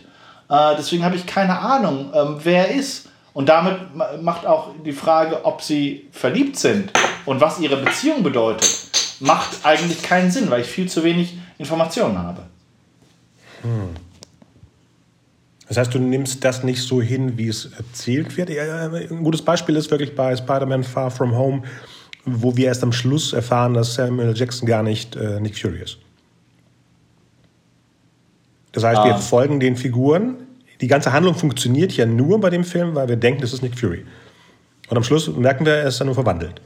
Äh, 0.49 0.77
deswegen 0.77 1.05
habe 1.05 1.17
ich 1.17 1.27
keine 1.27 1.59
Ahnung, 1.59 2.13
ähm, 2.15 2.37
wer 2.43 2.69
er 2.69 2.75
ist. 2.75 3.09
Und 3.33 3.49
damit 3.49 3.79
macht 4.23 4.47
auch 4.47 4.71
die 4.85 4.93
Frage, 4.93 5.45
ob 5.45 5.61
sie 5.61 6.07
verliebt 6.13 6.57
sind 6.57 6.93
und 7.27 7.41
was 7.41 7.59
ihre 7.59 7.77
Beziehung 7.79 8.23
bedeutet, 8.23 8.71
macht 9.19 9.65
eigentlich 9.65 10.03
keinen 10.03 10.31
Sinn, 10.31 10.51
weil 10.51 10.61
ich 10.61 10.69
viel 10.69 10.89
zu 10.89 11.03
wenig 11.03 11.37
Informationen 11.59 12.17
habe. 12.17 12.43
Hm. 13.63 13.91
Das 15.67 15.79
heißt, 15.79 15.95
du 15.95 15.99
nimmst 15.99 16.45
das 16.45 16.63
nicht 16.63 16.83
so 16.83 17.01
hin, 17.03 17.37
wie 17.39 17.49
es 17.49 17.71
erzählt 17.77 18.37
wird. 18.37 18.51
Ein 18.51 19.25
gutes 19.25 19.43
Beispiel 19.43 19.75
ist 19.77 19.91
wirklich 19.91 20.15
bei 20.15 20.37
Spider-Man 20.37 20.85
Far 20.85 21.11
From 21.11 21.35
Home, 21.35 21.63
wo 22.25 22.57
wir 22.57 22.67
erst 22.67 22.83
am 22.83 22.93
Schluss 22.93 23.33
erfahren, 23.33 23.75
dass 23.75 23.95
Samuel 23.95 24.35
Jackson 24.37 24.67
gar 24.67 24.83
nicht 24.83 25.17
äh, 25.17 25.41
Nick 25.41 25.59
Fury 25.59 25.81
ist. 25.81 25.99
Das 28.73 28.85
heißt, 28.85 29.01
ah. 29.01 29.05
wir 29.05 29.17
folgen 29.17 29.61
den 29.61 29.77
Figuren 29.77 30.37
die 30.81 30.89
ganze 30.89 31.13
Handlung 31.13 31.35
funktioniert 31.35 31.93
ja 31.93 32.07
nur 32.07 32.41
bei 32.41 32.51
dem 32.51 32.65
Film, 32.65 32.95
weil 32.95 33.09
wir 33.09 33.17
denken, 33.17 33.41
das 33.41 33.53
ist 33.53 33.63
Nick 33.63 33.79
Fury. 33.79 34.05
Und 34.89 34.97
am 34.97 35.03
Schluss 35.03 35.29
merken 35.29 35.65
wir, 35.65 35.75
er 35.75 35.89
ist 35.89 35.99
dann 36.01 36.07
nur 36.07 36.15
verwandelt. 36.15 36.61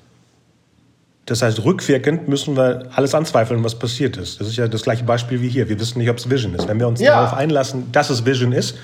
Das 1.27 1.43
heißt, 1.43 1.63
rückwirkend 1.65 2.27
müssen 2.27 2.57
wir 2.57 2.89
alles 2.95 3.15
anzweifeln, 3.15 3.63
was 3.63 3.79
passiert 3.79 4.17
ist. 4.17 4.41
Das 4.41 4.49
ist 4.49 4.57
ja 4.57 4.67
das 4.67 4.83
gleiche 4.83 5.05
Beispiel 5.05 5.43
wie 5.43 5.49
hier. 5.49 5.69
Wir 5.69 5.79
wissen 5.79 5.99
nicht, 5.99 6.09
ob 6.09 6.17
es 6.17 6.29
Vision 6.29 6.55
ist. 6.55 6.67
Wenn 6.67 6.81
wir 6.81 6.89
uns 6.89 7.01
ja. 7.01 7.15
darauf 7.15 7.35
einlassen, 7.35 7.93
dass 7.93 8.09
es 8.09 8.25
Vision 8.25 8.53
ist, 8.53 8.77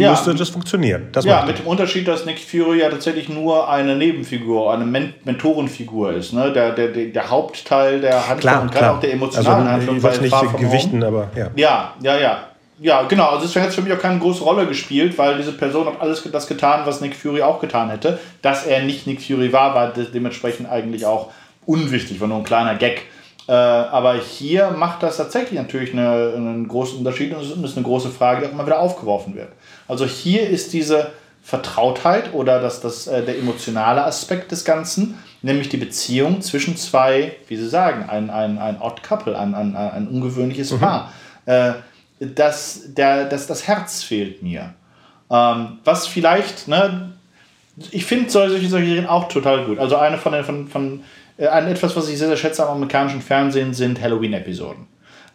ja. 0.00 0.10
müsste 0.10 0.34
das 0.34 0.48
funktionieren. 0.48 1.08
Das 1.12 1.24
ja, 1.24 1.44
mit 1.44 1.58
dem 1.58 1.66
Unterschied, 1.66 2.08
dass 2.08 2.26
Nick 2.26 2.38
Fury 2.38 2.80
ja 2.80 2.90
tatsächlich 2.90 3.28
nur 3.28 3.68
eine 3.68 3.96
Nebenfigur, 3.96 4.72
eine 4.72 4.84
Men 4.84 5.14
Mentorenfigur 5.24 6.12
ist. 6.12 6.32
Ne? 6.32 6.52
Der, 6.52 6.72
der, 6.72 6.88
der, 6.88 7.30
Hauptteil 7.30 8.00
der 8.00 8.28
Handlung 8.28 8.40
klar, 8.40 8.62
und 8.62 8.72
gerade 8.72 8.90
auch 8.92 9.00
der 9.00 9.12
emotionalen 9.12 9.66
also, 9.66 9.70
Handlung. 9.70 9.96
Ich 9.96 10.02
weiß 10.02 10.20
nicht 10.20 10.56
gewichten, 10.58 11.02
aber 11.02 11.28
ja. 11.36 11.50
Ja, 11.56 11.94
ja, 12.02 12.18
ja 12.18 12.38
ja, 12.82 13.02
genau. 13.02 13.28
Also 13.28 13.44
es 13.44 13.56
hat 13.56 13.74
für 13.74 13.82
mich 13.82 13.92
auch 13.92 13.98
keine 13.98 14.18
große 14.18 14.42
Rolle 14.42 14.66
gespielt, 14.66 15.18
weil 15.18 15.36
diese 15.36 15.52
Person 15.52 15.86
hat 15.86 16.00
alles 16.00 16.26
das 16.32 16.46
getan, 16.46 16.80
was 16.86 17.00
Nick 17.02 17.14
Fury 17.14 17.42
auch 17.42 17.60
getan 17.60 17.90
hätte. 17.90 18.18
Dass 18.40 18.66
er 18.66 18.82
nicht 18.82 19.06
Nick 19.06 19.22
Fury 19.22 19.52
war, 19.52 19.74
war 19.74 19.88
dementsprechend 19.92 20.68
eigentlich 20.70 21.04
auch 21.04 21.30
unwichtig, 21.66 22.20
war 22.20 22.28
nur 22.28 22.38
ein 22.38 22.44
kleiner 22.44 22.74
Gag. 22.76 23.02
Äh, 23.46 23.52
aber 23.52 24.14
hier 24.14 24.70
macht 24.70 25.02
das 25.02 25.18
tatsächlich 25.18 25.58
natürlich 25.58 25.92
eine, 25.92 26.32
einen 26.34 26.68
großen 26.68 26.98
Unterschied 26.98 27.34
und 27.34 27.42
es 27.42 27.50
ist 27.50 27.76
eine 27.76 27.84
große 27.84 28.08
Frage, 28.08 28.40
die 28.40 28.46
auch 28.46 28.52
immer 28.52 28.64
wieder 28.64 28.80
aufgeworfen 28.80 29.34
wird. 29.34 29.48
Also 29.90 30.06
hier 30.06 30.48
ist 30.48 30.72
diese 30.72 31.12
Vertrautheit 31.42 32.32
oder 32.32 32.60
das, 32.60 32.80
das, 32.80 33.06
äh, 33.06 33.24
der 33.24 33.38
emotionale 33.38 34.04
Aspekt 34.04 34.52
des 34.52 34.64
Ganzen, 34.64 35.18
nämlich 35.42 35.68
die 35.68 35.78
Beziehung 35.78 36.42
zwischen 36.42 36.76
zwei, 36.76 37.36
wie 37.48 37.56
Sie 37.56 37.68
sagen, 37.68 38.08
ein, 38.08 38.30
ein, 38.30 38.58
ein 38.58 38.80
Odd 38.80 39.02
Couple, 39.02 39.36
ein, 39.36 39.54
ein, 39.54 39.74
ein 39.74 40.06
ungewöhnliches 40.08 40.72
mhm. 40.72 40.78
Paar. 40.78 41.12
Äh, 41.46 41.72
dass, 42.20 42.94
der, 42.94 43.24
dass 43.24 43.46
das 43.46 43.66
Herz 43.66 44.02
fehlt 44.02 44.42
mir. 44.42 44.74
Ähm, 45.30 45.78
was 45.84 46.06
vielleicht, 46.06 46.68
ne, 46.68 47.12
ich 47.90 48.04
finde 48.04 48.30
solche, 48.30 48.52
solche 48.52 48.68
Serien 48.68 49.06
auch 49.06 49.28
total 49.28 49.64
gut. 49.64 49.78
Also 49.78 49.96
eine 49.96 50.18
von 50.18 50.32
den, 50.32 50.44
von, 50.44 50.68
von 50.68 51.02
äh, 51.38 51.48
ein, 51.48 51.66
etwas, 51.66 51.96
was 51.96 52.08
ich 52.08 52.18
sehr, 52.18 52.28
sehr 52.28 52.36
schätze 52.36 52.64
am 52.64 52.76
amerikanischen 52.76 53.22
Fernsehen, 53.22 53.72
sind 53.72 54.00
Halloween-Episoden. 54.00 54.86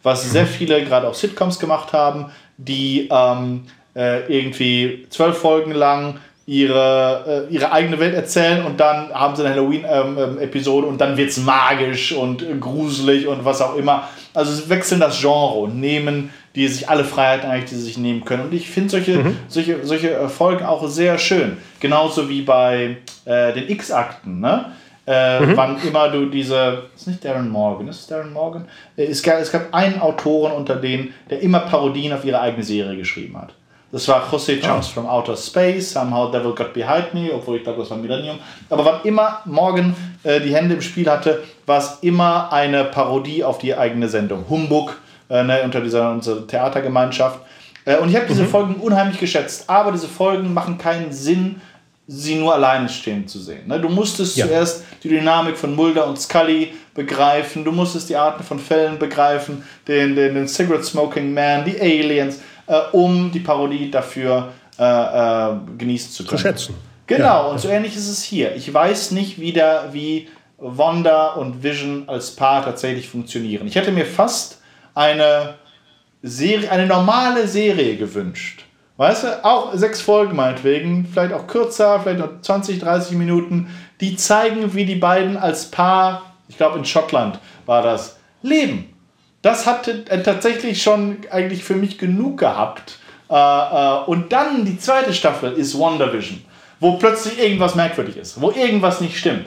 Was 0.02 0.24
mhm. 0.26 0.30
sehr 0.30 0.46
viele 0.46 0.84
gerade 0.84 1.08
auch 1.08 1.14
Sitcoms 1.14 1.58
gemacht 1.58 1.92
haben, 1.92 2.26
die 2.56 3.08
ähm, 3.10 3.64
äh, 3.96 4.26
irgendwie 4.32 5.06
zwölf 5.10 5.38
Folgen 5.38 5.72
lang 5.72 6.18
ihre, 6.46 7.46
äh, 7.50 7.52
ihre 7.52 7.72
eigene 7.72 7.98
Welt 7.98 8.14
erzählen 8.14 8.64
und 8.64 8.78
dann 8.78 9.12
haben 9.12 9.34
sie 9.34 9.42
eine 9.42 9.54
Halloween-Episode 9.54 10.86
ähm, 10.86 10.92
und 10.92 11.00
dann 11.00 11.16
wird 11.16 11.30
es 11.30 11.38
magisch 11.38 12.12
und 12.12 12.44
gruselig 12.60 13.26
und 13.26 13.44
was 13.44 13.60
auch 13.60 13.76
immer. 13.76 14.08
Also 14.32 14.52
sie 14.52 14.68
wechseln 14.68 15.00
das 15.00 15.20
Genre 15.20 15.58
und 15.58 15.80
nehmen 15.80 16.30
die 16.54 16.68
sich 16.68 16.88
alle 16.88 17.04
Freiheiten 17.04 17.50
eigentlich, 17.50 17.70
die 17.70 17.74
sie 17.74 17.82
sich 17.82 17.98
nehmen 17.98 18.24
können. 18.24 18.44
Und 18.44 18.54
ich 18.54 18.70
finde 18.70 18.90
solche, 18.90 19.18
mhm. 19.18 19.36
solche, 19.46 19.84
solche 19.84 20.28
Folgen 20.28 20.64
auch 20.64 20.88
sehr 20.88 21.18
schön. 21.18 21.58
Genauso 21.80 22.28
wie 22.30 22.42
bei 22.42 22.96
äh, 23.26 23.52
den 23.52 23.68
X-Akten, 23.68 24.40
ne? 24.40 24.72
Äh, 25.06 25.40
mhm. 25.40 25.56
Wann 25.56 25.76
immer 25.86 26.08
du 26.08 26.26
diese, 26.26 26.84
ist 26.96 27.06
nicht 27.06 27.24
Darren 27.24 27.48
Morgan, 27.48 27.86
ist 27.86 28.00
es 28.00 28.06
Darren 28.08 28.32
Morgan? 28.32 28.66
Äh, 28.96 29.04
es 29.04 29.22
gab, 29.22 29.38
es 29.38 29.52
gab 29.52 29.72
einen 29.72 30.00
Autoren 30.00 30.52
unter 30.52 30.76
denen, 30.76 31.14
der 31.30 31.40
immer 31.40 31.60
Parodien 31.60 32.12
auf 32.12 32.24
ihre 32.24 32.40
eigene 32.40 32.64
Serie 32.64 32.96
geschrieben 32.96 33.36
hat. 33.38 33.54
Das 33.92 34.08
war 34.08 34.26
José 34.30 34.60
Chance 34.60 34.90
oh. 34.90 34.94
from 34.94 35.06
Outer 35.06 35.36
Space, 35.36 35.92
Somehow 35.92 36.30
Devil 36.30 36.54
Got 36.54 36.74
Behind 36.74 37.14
Me, 37.14 37.30
obwohl 37.32 37.56
ich 37.56 37.62
glaube, 37.62 37.80
das 37.80 37.90
war 37.90 37.96
Millennium. 37.96 38.38
Aber 38.68 38.84
wann 38.84 39.00
immer 39.04 39.40
Morgan 39.44 39.94
äh, 40.22 40.40
die 40.40 40.54
Hände 40.54 40.74
im 40.74 40.82
Spiel 40.82 41.08
hatte, 41.08 41.42
war 41.66 41.78
es 41.78 41.98
immer 42.02 42.52
eine 42.52 42.84
Parodie 42.84 43.44
auf 43.44 43.58
die 43.58 43.74
eigene 43.74 44.08
Sendung. 44.08 44.44
Humbug 44.48 44.96
äh, 45.30 45.42
ne, 45.42 45.62
unter 45.62 45.80
dieser 45.80 46.10
unserer 46.10 46.46
Theatergemeinschaft. 46.46 47.40
Äh, 47.84 47.96
und 47.98 48.10
ich 48.10 48.16
habe 48.16 48.26
diese 48.26 48.42
mhm. 48.42 48.48
Folgen 48.48 48.74
unheimlich 48.74 49.18
geschätzt, 49.18 49.68
aber 49.68 49.92
diese 49.92 50.08
Folgen 50.08 50.52
machen 50.52 50.78
keinen 50.78 51.12
Sinn, 51.12 51.60
sie 52.08 52.36
nur 52.36 52.54
alleine 52.54 52.88
stehen 52.88 53.26
zu 53.26 53.38
sehen. 53.38 53.66
Ne? 53.66 53.80
Du 53.80 53.88
musstest 53.88 54.36
ja. 54.36 54.46
zuerst 54.46 54.84
die 55.02 55.08
Dynamik 55.08 55.56
von 55.56 55.74
Mulder 55.74 56.06
und 56.06 56.20
Scully 56.20 56.72
begreifen, 56.94 57.64
du 57.64 57.72
musstest 57.72 58.08
die 58.08 58.16
Arten 58.16 58.44
von 58.44 58.58
Fällen 58.58 58.98
begreifen, 58.98 59.64
den, 59.88 60.14
den, 60.14 60.34
den 60.34 60.48
Cigarette 60.48 60.84
Smoking 60.84 61.34
Man, 61.34 61.64
die 61.64 61.80
Aliens, 61.80 62.40
äh, 62.66 62.78
um 62.92 63.30
die 63.32 63.40
Parodie 63.40 63.90
dafür 63.90 64.52
äh, 64.78 64.82
äh, 64.84 65.56
genießen 65.78 66.12
zu 66.12 66.24
können. 66.24 66.38
Zu 66.38 66.42
schätzen. 66.42 66.74
Genau, 67.06 67.24
ja. 67.24 67.40
und 67.46 67.60
so 67.60 67.68
ähnlich 67.68 67.94
ist 67.94 68.08
es 68.08 68.22
hier. 68.22 68.54
Ich 68.56 68.72
weiß 68.72 69.12
nicht, 69.12 69.40
wie, 69.40 69.52
der, 69.52 69.90
wie 69.92 70.28
Wanda 70.58 71.34
und 71.34 71.62
Vision 71.62 72.04
als 72.08 72.34
Paar 72.34 72.64
tatsächlich 72.64 73.08
funktionieren. 73.08 73.66
Ich 73.66 73.76
hätte 73.76 73.92
mir 73.92 74.06
fast 74.06 74.60
eine 74.94 75.54
Serie, 76.22 76.70
eine 76.70 76.86
normale 76.86 77.46
Serie 77.46 77.96
gewünscht. 77.96 78.64
Weißt 78.96 79.24
du, 79.24 79.44
auch 79.44 79.74
sechs 79.74 80.00
Folgen 80.00 80.36
meinetwegen, 80.36 81.06
vielleicht 81.06 81.34
auch 81.34 81.46
kürzer, 81.46 82.00
vielleicht 82.00 82.18
noch 82.18 82.40
20, 82.40 82.80
30 82.80 83.16
Minuten, 83.16 83.68
die 84.00 84.16
zeigen, 84.16 84.74
wie 84.74 84.86
die 84.86 84.94
beiden 84.94 85.36
als 85.36 85.70
Paar, 85.70 86.34
ich 86.48 86.56
glaube 86.56 86.78
in 86.78 86.84
Schottland 86.84 87.38
war 87.66 87.82
das, 87.82 88.18
leben. 88.42 88.95
Das 89.46 89.64
hatte 89.64 90.04
tatsächlich 90.24 90.82
schon 90.82 91.18
eigentlich 91.30 91.62
für 91.62 91.76
mich 91.76 91.98
genug 91.98 92.40
gehabt. 92.40 92.98
Äh, 93.30 93.34
äh, 93.34 94.04
und 94.06 94.32
dann 94.32 94.64
die 94.64 94.76
zweite 94.76 95.14
Staffel 95.14 95.52
ist 95.52 95.78
WandaVision, 95.78 96.42
wo 96.80 96.94
plötzlich 96.94 97.38
irgendwas 97.38 97.76
merkwürdig 97.76 98.16
ist, 98.16 98.40
wo 98.40 98.50
irgendwas 98.50 99.00
nicht 99.00 99.16
stimmt. 99.16 99.46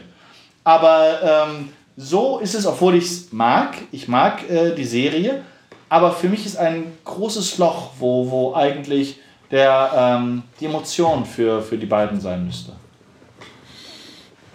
Aber 0.63 1.47
ähm, 1.49 1.73
so 1.97 2.39
ist 2.39 2.55
es, 2.55 2.65
obwohl 2.65 2.95
ich 2.95 3.03
es 3.03 3.33
mag. 3.33 3.75
Ich 3.91 4.07
mag 4.07 4.49
äh, 4.49 4.73
die 4.73 4.85
Serie. 4.85 5.41
Aber 5.89 6.13
für 6.13 6.29
mich 6.29 6.45
ist 6.45 6.55
ein 6.55 6.93
großes 7.03 7.57
Loch, 7.57 7.89
wo, 7.99 8.31
wo 8.31 8.55
eigentlich 8.55 9.19
der, 9.51 9.91
ähm, 9.97 10.43
die 10.61 10.67
Emotion 10.67 11.25
für, 11.25 11.61
für 11.61 11.77
die 11.77 11.87
beiden 11.87 12.21
sein 12.21 12.45
müsste. 12.45 12.71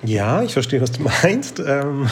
Ja, 0.05 0.43
ich 0.43 0.55
verstehe, 0.55 0.81
was 0.81 0.93
du 0.93 1.03
meinst. 1.03 1.61
Ähm, 1.61 2.09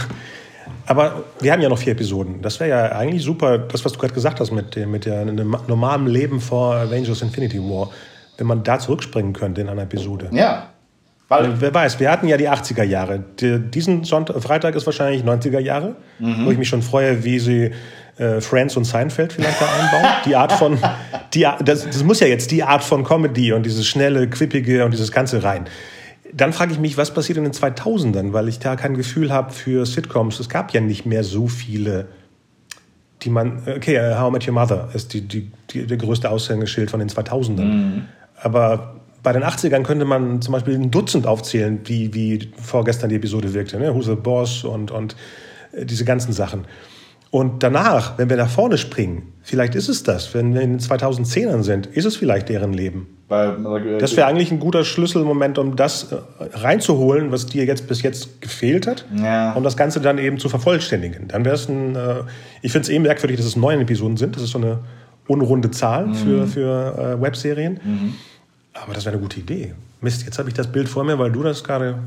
Aber 0.86 1.24
wir 1.40 1.52
haben 1.52 1.60
ja 1.60 1.68
noch 1.68 1.78
vier 1.78 1.92
Episoden. 1.92 2.42
Das 2.42 2.60
wäre 2.60 2.70
ja 2.70 2.92
eigentlich 2.92 3.22
super, 3.22 3.58
das, 3.58 3.84
was 3.84 3.92
du 3.92 3.98
gerade 3.98 4.14
gesagt 4.14 4.40
hast 4.40 4.50
mit, 4.50 4.76
dem, 4.76 4.90
mit 4.90 5.04
der 5.04 5.24
normalen 5.24 6.06
Leben 6.06 6.40
vor 6.40 6.74
Avengers 6.76 7.22
Infinity 7.22 7.58
War. 7.58 7.90
Wenn 8.38 8.46
man 8.46 8.62
da 8.62 8.78
zurückspringen 8.78 9.32
könnte 9.32 9.60
in 9.60 9.68
einer 9.68 9.82
Episode. 9.82 10.28
Ja. 10.32 10.68
Weil 11.28 11.60
Wer 11.60 11.72
weiß, 11.72 12.00
wir 12.00 12.10
hatten 12.10 12.28
ja 12.28 12.36
die 12.36 12.48
80er 12.48 12.82
Jahre. 12.82 13.22
Die, 13.40 13.58
diesen 13.58 14.04
Sonntag, 14.04 14.42
Freitag 14.42 14.74
ist 14.74 14.84
wahrscheinlich 14.86 15.22
90er 15.22 15.60
Jahre, 15.60 15.96
mhm. 16.18 16.46
wo 16.46 16.50
ich 16.50 16.58
mich 16.58 16.68
schon 16.68 16.82
freue, 16.82 17.24
wie 17.24 17.38
sie 17.38 17.70
äh, 18.18 18.40
Friends 18.40 18.76
und 18.76 18.84
Seinfeld 18.84 19.32
vielleicht 19.32 19.60
da 19.60 19.66
einbauen. 19.66 20.12
Die 20.26 20.36
Art 20.36 20.52
von, 20.52 20.78
die, 21.32 21.46
das, 21.64 21.84
das 21.84 22.04
muss 22.04 22.20
ja 22.20 22.26
jetzt 22.26 22.50
die 22.50 22.62
Art 22.62 22.84
von 22.84 23.04
Comedy 23.04 23.52
und 23.52 23.64
dieses 23.64 23.86
schnelle, 23.86 24.28
quippige 24.28 24.84
und 24.84 24.90
dieses 24.92 25.10
Ganze 25.10 25.42
rein 25.42 25.66
dann 26.32 26.52
frage 26.52 26.72
ich 26.72 26.78
mich, 26.78 26.96
was 26.96 27.12
passiert 27.12 27.38
in 27.38 27.44
den 27.44 27.52
2000ern, 27.52 28.32
weil 28.32 28.48
ich 28.48 28.58
da 28.58 28.76
kein 28.76 28.94
Gefühl 28.94 29.32
habe 29.32 29.52
für 29.52 29.84
Sitcoms. 29.84 30.40
Es 30.40 30.48
gab 30.48 30.72
ja 30.72 30.80
nicht 30.80 31.04
mehr 31.04 31.24
so 31.24 31.46
viele, 31.46 32.08
die 33.22 33.30
man. 33.30 33.62
Okay, 33.66 33.98
uh, 33.98 34.18
How 34.18 34.30
I 34.30 34.32
Met 34.32 34.48
Your 34.48 34.54
Mother 34.54 34.88
ist 34.94 35.12
die, 35.12 35.20
die, 35.22 35.50
die, 35.70 35.86
der 35.86 35.98
größte 35.98 36.30
Aushängeschild 36.30 36.90
von 36.90 37.00
den 37.00 37.08
2000ern. 37.08 37.64
Mhm. 37.64 38.04
Aber 38.40 38.96
bei 39.22 39.32
den 39.32 39.44
80ern 39.44 39.82
könnte 39.82 40.04
man 40.04 40.42
zum 40.42 40.52
Beispiel 40.52 40.74
ein 40.74 40.90
Dutzend 40.90 41.26
aufzählen, 41.26 41.80
wie, 41.84 42.12
wie 42.14 42.50
vorgestern 42.60 43.10
die 43.10 43.16
Episode 43.16 43.54
wirkte. 43.54 43.78
Ne? 43.78 43.94
Who's 43.94 44.06
the 44.06 44.14
Boss 44.14 44.64
und, 44.64 44.90
und 44.90 45.16
äh, 45.72 45.84
diese 45.84 46.04
ganzen 46.04 46.32
Sachen. 46.32 46.66
Und 47.32 47.62
danach, 47.62 48.18
wenn 48.18 48.28
wir 48.28 48.36
nach 48.36 48.50
vorne 48.50 48.76
springen, 48.76 49.32
vielleicht 49.42 49.74
ist 49.74 49.88
es 49.88 50.02
das, 50.02 50.34
wenn 50.34 50.52
wir 50.52 50.60
in 50.60 50.72
den 50.72 50.80
2010ern 50.80 51.62
sind, 51.62 51.86
ist 51.86 52.04
es 52.04 52.14
vielleicht 52.14 52.50
deren 52.50 52.74
Leben. 52.74 53.06
Weil, 53.28 53.56
äh, 53.86 53.98
das 53.98 54.18
wäre 54.18 54.26
eigentlich 54.26 54.52
ein 54.52 54.60
guter 54.60 54.84
Schlüsselmoment, 54.84 55.56
um 55.56 55.74
das 55.74 56.12
äh, 56.12 56.16
reinzuholen, 56.52 57.32
was 57.32 57.46
dir 57.46 57.64
jetzt 57.64 57.88
bis 57.88 58.02
jetzt 58.02 58.42
gefehlt 58.42 58.86
hat, 58.86 59.06
ja. 59.16 59.54
um 59.54 59.64
das 59.64 59.78
Ganze 59.78 60.02
dann 60.02 60.18
eben 60.18 60.38
zu 60.38 60.50
vervollständigen. 60.50 61.28
Dann 61.28 61.46
wäre 61.46 61.54
es 61.54 61.70
ein, 61.70 61.96
äh, 61.96 62.16
ich 62.60 62.70
finde 62.70 62.82
es 62.82 62.88
eben 62.90 63.04
merkwürdig, 63.04 63.38
dass 63.38 63.46
es 63.46 63.56
neun 63.56 63.80
Episoden 63.80 64.18
sind. 64.18 64.36
Das 64.36 64.42
ist 64.42 64.50
so 64.50 64.58
eine 64.58 64.80
unrunde 65.26 65.70
Zahl 65.70 66.08
mhm. 66.08 66.14
für, 66.14 66.46
für 66.46 67.22
Webserien. 67.22 67.80
Mhm. 67.82 68.14
Aber 68.74 68.92
das 68.92 69.06
wäre 69.06 69.14
eine 69.14 69.22
gute 69.22 69.40
Idee. 69.40 69.72
Mist, 70.02 70.26
jetzt 70.26 70.38
habe 70.38 70.50
ich 70.50 70.54
das 70.54 70.66
Bild 70.66 70.86
vor 70.86 71.04
mir, 71.04 71.18
weil 71.18 71.32
du 71.32 71.42
das 71.42 71.64
gerade 71.64 71.98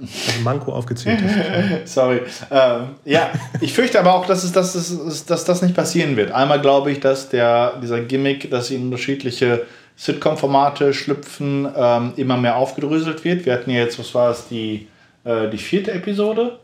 also 0.00 0.40
Manko 0.42 0.72
aufgezählt 0.72 1.20
hast. 1.22 1.94
Sorry. 1.94 2.20
Ähm, 2.50 2.88
ja, 3.04 3.30
ich 3.60 3.72
fürchte 3.72 3.98
aber 3.98 4.14
auch, 4.14 4.26
dass, 4.26 4.44
es, 4.44 4.52
dass, 4.52 4.74
es, 4.74 5.24
dass 5.26 5.44
das 5.44 5.62
nicht 5.62 5.74
passieren 5.74 6.16
wird. 6.16 6.32
Einmal 6.32 6.60
glaube 6.60 6.90
ich, 6.90 7.00
dass 7.00 7.28
der, 7.28 7.74
dieser 7.82 8.00
Gimmick, 8.00 8.50
dass 8.50 8.68
sie 8.68 8.76
in 8.76 8.84
unterschiedliche 8.84 9.66
Sitcom-Formate 9.96 10.94
schlüpfen, 10.94 11.68
ähm, 11.76 12.12
immer 12.16 12.36
mehr 12.36 12.56
aufgedröselt 12.56 13.24
wird. 13.24 13.46
Wir 13.46 13.54
hatten 13.54 13.70
ja 13.70 13.80
jetzt, 13.80 13.98
was 13.98 14.14
war 14.14 14.30
es, 14.30 14.46
die, 14.48 14.88
äh, 15.24 15.48
die 15.50 15.58
vierte 15.58 15.92
Episode. 15.92 16.58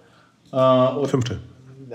Äh, 0.52 1.06
Fünfte. 1.06 1.38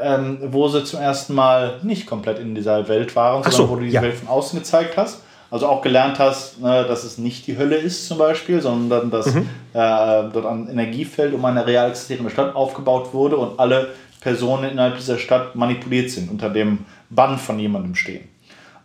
Ähm, 0.02 0.38
wo 0.52 0.68
sie 0.68 0.84
zum 0.84 1.00
ersten 1.00 1.34
Mal 1.34 1.80
nicht 1.84 2.06
komplett 2.06 2.40
in 2.40 2.56
dieser 2.56 2.88
Welt 2.88 3.16
waren, 3.16 3.44
sondern 3.44 3.62
so, 3.62 3.70
wo 3.70 3.76
du 3.76 3.86
die 3.86 3.92
ja. 3.92 4.02
Welt 4.02 4.16
von 4.16 4.28
außen 4.28 4.60
gezeigt 4.60 4.98
hast. 4.98 5.22
Also 5.52 5.68
auch 5.68 5.82
gelernt 5.82 6.20
hast, 6.20 6.62
ne, 6.62 6.86
dass 6.88 7.04
es 7.04 7.18
nicht 7.18 7.48
die 7.48 7.58
Hölle 7.58 7.76
ist 7.76 8.08
zum 8.08 8.20
Beispiel, 8.20 8.62
sondern 8.62 9.10
dass 9.10 9.34
mhm. 9.34 9.50
äh, 9.74 10.24
dort 10.32 10.46
ein 10.46 10.68
Energiefeld 10.70 11.34
um 11.34 11.44
eine 11.44 11.66
real 11.66 11.90
existierende 11.90 12.32
Stadt 12.32 12.56
aufgebaut 12.56 13.14
wurde 13.14 13.38
und 13.38 13.60
alle 13.60 13.90
Personen 14.22 14.72
innerhalb 14.72 14.98
dieser 14.98 15.18
Stadt 15.18 15.56
manipuliert 15.56 16.12
sind, 16.12 16.30
unter 16.30 16.50
dem 16.50 16.86
Bann 17.10 17.38
von 17.38 17.58
jemandem 17.58 17.96
stehen. 17.96 18.28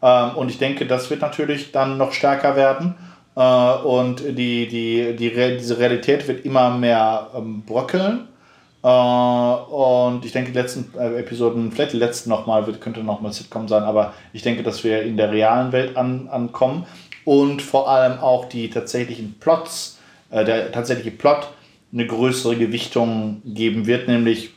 Ähm, 0.01 0.31
und 0.37 0.51
ich 0.51 0.59
denke, 0.59 0.87
das 0.87 1.11
wird 1.11 1.21
natürlich 1.21 1.73
dann 1.73 1.99
noch 1.99 2.13
stärker 2.13 2.57
werden. 2.57 2.95
Äh, 3.37 3.41
und 3.41 4.21
die, 4.21 4.69
die, 4.69 5.17
die, 5.17 5.31
diese 5.59 5.79
Realität 5.79 6.27
wird 6.29 6.45
immer 6.45 6.71
mehr 6.71 7.29
ähm, 7.37 7.63
bröckeln. 7.67 8.29
Äh, 8.85 8.87
und 8.87 10.25
ich 10.27 10.33
denke, 10.33 10.53
die 10.53 10.59
letzten 10.59 10.93
äh, 10.99 11.19
Episoden, 11.19 11.73
vielleicht 11.73 11.95
die 11.95 11.99
letzten 11.99 12.29
nochmal, 12.29 12.65
könnte 12.75 13.03
nochmal 13.03 13.33
Sitcom 13.33 13.67
sein, 13.67 13.83
aber 13.83 14.13
ich 14.35 14.43
denke, 14.43 14.63
dass 14.63 14.85
wir 14.85 15.03
in 15.03 15.17
der 15.17 15.33
realen 15.33 15.73
Welt 15.73 15.97
an, 15.97 16.29
ankommen 16.29 16.87
und 17.25 17.63
vor 17.63 17.89
allem 17.89 18.19
auch 18.19 18.45
die 18.45 18.69
tatsächlichen 18.69 19.37
Plots, 19.41 19.99
äh, 20.31 20.45
der 20.45 20.71
tatsächliche 20.71 21.13
Plot 21.13 21.49
eine 21.93 22.07
größere 22.07 22.57
Gewichtung 22.57 23.41
geben 23.47 23.87
wird, 23.87 24.07
nämlich 24.07 24.51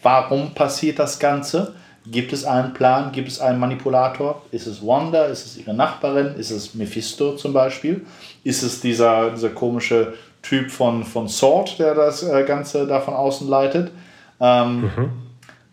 warum 0.00 0.54
passiert 0.54 0.98
das 0.98 1.18
Ganze? 1.18 1.74
Gibt 2.06 2.32
es 2.32 2.44
einen 2.44 2.72
Plan? 2.72 3.12
Gibt 3.12 3.28
es 3.28 3.40
einen 3.40 3.60
Manipulator? 3.60 4.42
Ist 4.50 4.66
es 4.66 4.84
Wanda? 4.84 5.26
Ist 5.26 5.46
es 5.46 5.56
ihre 5.56 5.72
Nachbarin? 5.72 6.34
Ist 6.34 6.50
es 6.50 6.74
Mephisto 6.74 7.36
zum 7.36 7.52
Beispiel? 7.52 8.04
Ist 8.42 8.64
es 8.64 8.80
dieser, 8.80 9.30
dieser 9.30 9.50
komische 9.50 10.14
Typ 10.42 10.70
von, 10.70 11.04
von 11.04 11.28
Sword, 11.28 11.78
der 11.78 11.94
das 11.94 12.22
äh, 12.22 12.44
Ganze 12.44 12.86
da 12.86 13.00
von 13.00 13.14
außen 13.14 13.48
leitet. 13.48 13.92
Ähm, 14.40 14.82
mhm. 14.82 15.10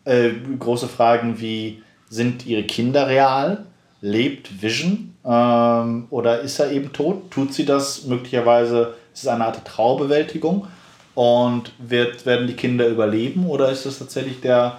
äh, 0.06 0.30
große 0.58 0.88
Fragen 0.88 1.40
wie, 1.40 1.82
sind 2.10 2.46
ihre 2.46 2.64
Kinder 2.64 3.08
real? 3.08 3.66
Lebt 4.02 4.62
Vision? 4.62 5.16
Ähm, 5.26 6.08
oder 6.10 6.42
ist 6.42 6.60
er 6.60 6.72
eben 6.72 6.92
tot? 6.92 7.32
Tut 7.32 7.54
sie 7.54 7.66
das 7.66 8.06
möglicherweise? 8.06 8.96
Ist 9.14 9.24
es 9.24 9.28
eine 9.28 9.46
Art 9.46 9.66
Traubewältigung? 9.66 10.68
Und 11.16 11.74
wird, 11.80 12.26
werden 12.26 12.48
die 12.48 12.54
Kinder 12.54 12.88
überleben? 12.88 13.48
Oder 13.48 13.70
ist 13.70 13.86
es 13.86 14.00
tatsächlich 14.00 14.42
der 14.42 14.78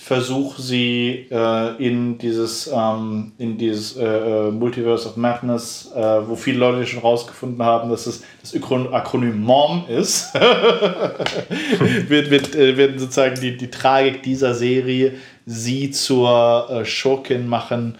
Versuch, 0.00 0.58
sie 0.58 1.28
äh, 1.30 1.76
in 1.76 2.18
dieses, 2.18 2.66
ähm, 2.66 3.32
in 3.38 3.56
dieses 3.56 3.96
äh, 3.96 4.04
äh, 4.04 4.50
Multiverse 4.50 5.08
of 5.08 5.16
Madness, 5.16 5.92
äh, 5.94 6.00
wo 6.26 6.34
viele 6.34 6.58
Leute 6.58 6.86
schon 6.86 7.00
rausgefunden 7.00 7.64
haben, 7.64 7.88
dass 7.90 8.06
es 8.06 8.22
das 8.40 8.54
Akronym 8.92 9.40
MOM 9.40 9.84
ist, 9.88 10.34
wird, 12.08 12.30
wird, 12.30 12.54
äh, 12.54 12.76
wird 12.76 12.98
sozusagen 12.98 13.40
die, 13.40 13.56
die 13.56 13.70
Tragik 13.70 14.22
dieser 14.22 14.54
Serie 14.54 15.12
sie 15.46 15.90
zur 15.90 16.68
äh, 16.70 16.84
Schurkin 16.84 17.46
machen 17.48 17.98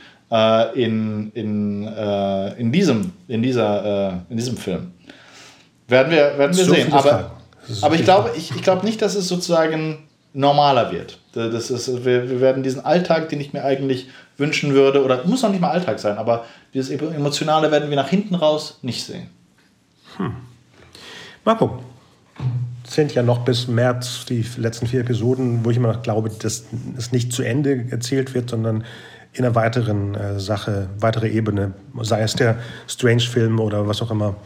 in, 0.74 1.30
in, 1.34 1.84
in, 1.84 2.72
diesem, 2.72 3.12
in, 3.28 3.40
dieser, 3.40 4.24
in 4.28 4.36
diesem 4.36 4.57
Film. 4.57 4.90
Werden 5.86 6.11
wir, 6.11 6.36
werden 6.36 6.57
wir 6.57 6.64
so 6.64 6.74
sehen. 6.74 6.92
Aber, 6.92 7.30
aber 7.82 7.95
ich 7.95 8.03
glaube 8.03 8.32
ich, 8.36 8.51
ich 8.51 8.62
glaub 8.62 8.82
nicht, 8.82 9.01
dass 9.01 9.14
es 9.14 9.28
sozusagen 9.28 10.09
normaler 10.32 10.90
wird. 10.90 11.18
Das 11.35 11.70
ist, 11.70 12.05
wir, 12.05 12.30
wir 12.30 12.41
werden 12.41 12.62
diesen 12.62 12.85
Alltag, 12.85 13.28
den 13.28 13.41
ich 13.41 13.53
mir 13.53 13.64
eigentlich 13.64 14.09
wünschen 14.37 14.74
würde, 14.74 15.05
oder 15.05 15.24
muss 15.26 15.43
noch 15.43 15.51
nicht 15.51 15.61
mal 15.61 15.70
Alltag 15.70 15.99
sein, 15.99 16.16
aber 16.16 16.45
dieses 16.72 16.91
Emotionale 16.91 17.70
werden 17.70 17.91
wir 17.91 17.97
nach 17.97 18.09
hinten 18.09 18.35
raus 18.35 18.78
nicht 18.82 19.05
sehen. 19.05 19.28
Hm. 20.16 20.32
Mal 21.45 21.55
gucken. 21.57 21.80
Es 22.87 22.95
sind 22.95 23.14
ja 23.14 23.22
noch 23.22 23.45
bis 23.45 23.66
März 23.66 24.26
die 24.26 24.45
letzten 24.57 24.87
vier 24.87 25.01
Episoden, 25.01 25.64
wo 25.64 25.70
ich 25.70 25.76
immer 25.76 25.93
noch 25.93 26.03
glaube, 26.03 26.30
dass 26.30 26.64
es 26.97 27.12
nicht 27.12 27.32
zu 27.32 27.43
Ende 27.43 27.87
erzählt 27.91 28.35
wird, 28.35 28.51
sondern 28.51 28.85
in 29.32 29.45
einer 29.45 29.55
weiteren 29.55 30.14
äh, 30.14 30.39
Sache, 30.39 30.89
weitere 30.99 31.28
Ebene, 31.28 31.72
sei 32.03 32.22
es 32.22 32.35
der 32.35 32.59
Strange-Film 32.87 33.59
oder 33.59 33.89
was 33.89 34.01
auch 34.01 34.11
immer, 34.11 34.37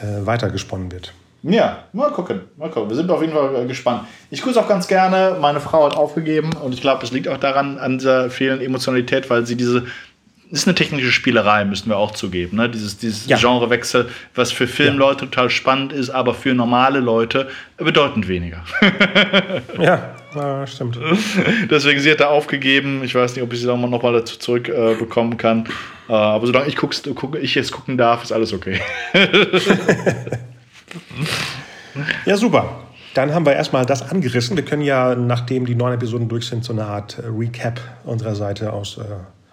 äh, 0.00 0.26
weitergesponnen 0.26 0.92
wird. 0.92 1.14
Ja, 1.42 1.84
mal 1.92 2.10
gucken. 2.12 2.42
Mal 2.56 2.70
gucken. 2.70 2.88
Wir 2.88 2.96
sind 2.96 3.10
auf 3.10 3.20
jeden 3.20 3.32
Fall 3.32 3.64
äh, 3.64 3.66
gespannt. 3.66 4.06
Ich 4.30 4.42
grüße 4.42 4.60
auch 4.60 4.68
ganz 4.68 4.86
gerne. 4.86 5.36
Meine 5.40 5.60
Frau 5.60 5.84
hat 5.84 5.96
aufgegeben 5.96 6.50
und 6.62 6.72
ich 6.72 6.80
glaube, 6.80 7.04
es 7.04 7.10
liegt 7.10 7.26
auch 7.26 7.36
daran, 7.36 7.78
an 7.78 7.98
dieser 7.98 8.30
fehlenden 8.30 8.64
Emotionalität, 8.64 9.28
weil 9.28 9.44
sie 9.46 9.56
diese. 9.56 9.86
Das 10.50 10.60
ist 10.60 10.68
eine 10.68 10.74
technische 10.74 11.10
Spielerei, 11.10 11.64
müssen 11.64 11.88
wir 11.88 11.96
auch 11.96 12.10
zugeben. 12.10 12.58
Ne? 12.58 12.68
Dieses, 12.68 12.98
dieses 12.98 13.26
ja. 13.26 13.38
Genrewechsel, 13.38 14.10
was 14.34 14.52
für 14.52 14.66
Filmleute 14.66 15.24
ja. 15.24 15.30
total 15.30 15.48
spannend 15.48 15.94
ist, 15.94 16.10
aber 16.10 16.34
für 16.34 16.52
normale 16.52 17.00
Leute 17.00 17.48
bedeutend 17.78 18.28
weniger. 18.28 18.62
ja, 19.80 20.14
ja, 20.34 20.66
stimmt. 20.66 20.98
Deswegen, 21.70 22.00
sie 22.00 22.10
hat 22.10 22.20
da 22.20 22.26
aufgegeben. 22.26 23.02
Ich 23.02 23.14
weiß 23.14 23.34
nicht, 23.34 23.42
ob 23.42 23.50
ich 23.54 23.60
sie 23.60 23.66
noch 23.66 23.78
mal 23.78 24.12
dazu 24.12 24.38
zurückbekommen 24.38 25.32
äh, 25.32 25.36
kann. 25.36 25.64
Äh, 26.10 26.12
aber 26.12 26.46
solange 26.46 26.68
ich, 26.68 26.76
guck's, 26.76 27.02
guck, 27.14 27.36
ich 27.36 27.54
jetzt 27.54 27.72
gucken 27.72 27.96
darf, 27.96 28.22
ist 28.22 28.32
alles 28.32 28.52
okay. 28.52 28.78
Ja, 32.24 32.36
super. 32.36 32.82
Dann 33.14 33.34
haben 33.34 33.44
wir 33.44 33.52
erstmal 33.52 33.84
das 33.84 34.10
angerissen. 34.10 34.56
Wir 34.56 34.64
können 34.64 34.82
ja, 34.82 35.14
nachdem 35.14 35.66
die 35.66 35.74
neun 35.74 35.92
Episoden 35.92 36.28
durch 36.28 36.46
sind, 36.46 36.64
so 36.64 36.72
eine 36.72 36.84
Art 36.84 37.18
äh, 37.18 37.26
Recap 37.26 37.80
unserer 38.04 38.34
Seite 38.34 38.72
aus 38.72 38.96
äh, 38.96 39.02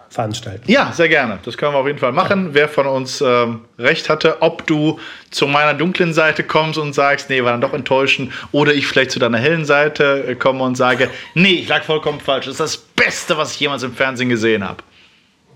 veranstalten. 0.08 0.70
Ja, 0.70 0.92
sehr 0.92 1.08
gerne. 1.08 1.38
Das 1.44 1.56
können 1.56 1.72
wir 1.72 1.78
auf 1.78 1.86
jeden 1.86 1.98
Fall 1.98 2.12
machen. 2.12 2.46
Ja. 2.46 2.54
Wer 2.54 2.68
von 2.68 2.86
uns 2.86 3.20
ähm, 3.20 3.60
recht 3.78 4.08
hatte, 4.08 4.40
ob 4.40 4.66
du 4.66 4.98
zu 5.30 5.46
meiner 5.46 5.74
dunklen 5.74 6.12
Seite 6.14 6.42
kommst 6.42 6.78
und 6.78 6.94
sagst, 6.94 7.30
nee, 7.30 7.44
war 7.44 7.52
dann 7.52 7.60
doch 7.60 7.74
enttäuschend, 7.74 8.32
oder 8.50 8.72
ich 8.74 8.86
vielleicht 8.86 9.12
zu 9.12 9.18
deiner 9.18 9.38
hellen 9.38 9.64
Seite 9.64 10.24
äh, 10.26 10.34
komme 10.34 10.64
und 10.64 10.76
sage, 10.76 11.10
nee, 11.34 11.52
ich 11.52 11.68
lag 11.68 11.84
vollkommen 11.84 12.20
falsch. 12.20 12.46
Das 12.46 12.54
ist 12.54 12.60
das 12.60 12.76
Beste, 12.76 13.36
was 13.36 13.52
ich 13.52 13.60
jemals 13.60 13.82
im 13.82 13.92
Fernsehen 13.92 14.30
gesehen 14.30 14.66
habe. 14.66 14.82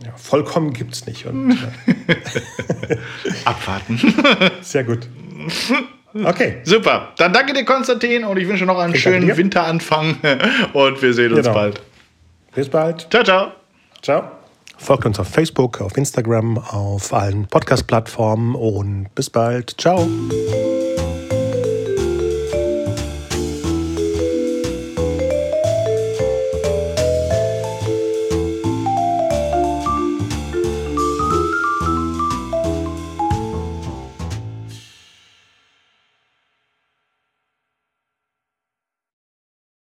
Ja, 0.05 0.13
vollkommen 0.17 0.73
gibt 0.73 0.95
es 0.95 1.07
nicht. 1.07 1.27
Und, 1.27 1.53
äh, 1.87 2.97
Abwarten. 3.45 3.99
Sehr 4.61 4.85
gut. 4.85 5.09
Okay. 6.23 6.59
Super. 6.63 7.13
Dann 7.17 7.33
danke 7.33 7.53
dir, 7.55 7.65
Konstantin, 7.65 8.23
und 8.25 8.39
ich 8.39 8.47
wünsche 8.47 8.65
noch 8.65 8.79
einen 8.79 8.95
ich 8.95 9.03
schönen 9.03 9.37
Winteranfang 9.37 10.17
und 10.73 11.03
wir 11.03 11.13
sehen 11.13 11.33
uns 11.33 11.43
genau. 11.43 11.55
bald. 11.55 11.83
Bis 12.55 12.69
bald. 12.69 13.09
Ciao, 13.11 13.25
ciao. 13.25 13.53
Ciao. 14.01 14.23
Folgt 14.77 15.07
uns 15.07 15.19
auf 15.19 15.29
Facebook, 15.29 15.81
auf 15.81 15.97
Instagram, 15.97 16.59
auf 16.59 17.13
allen 17.13 17.47
Podcast-Plattformen 17.47 18.55
und 18.55 19.13
bis 19.15 19.31
bald. 19.31 19.75
Ciao. 19.81 20.09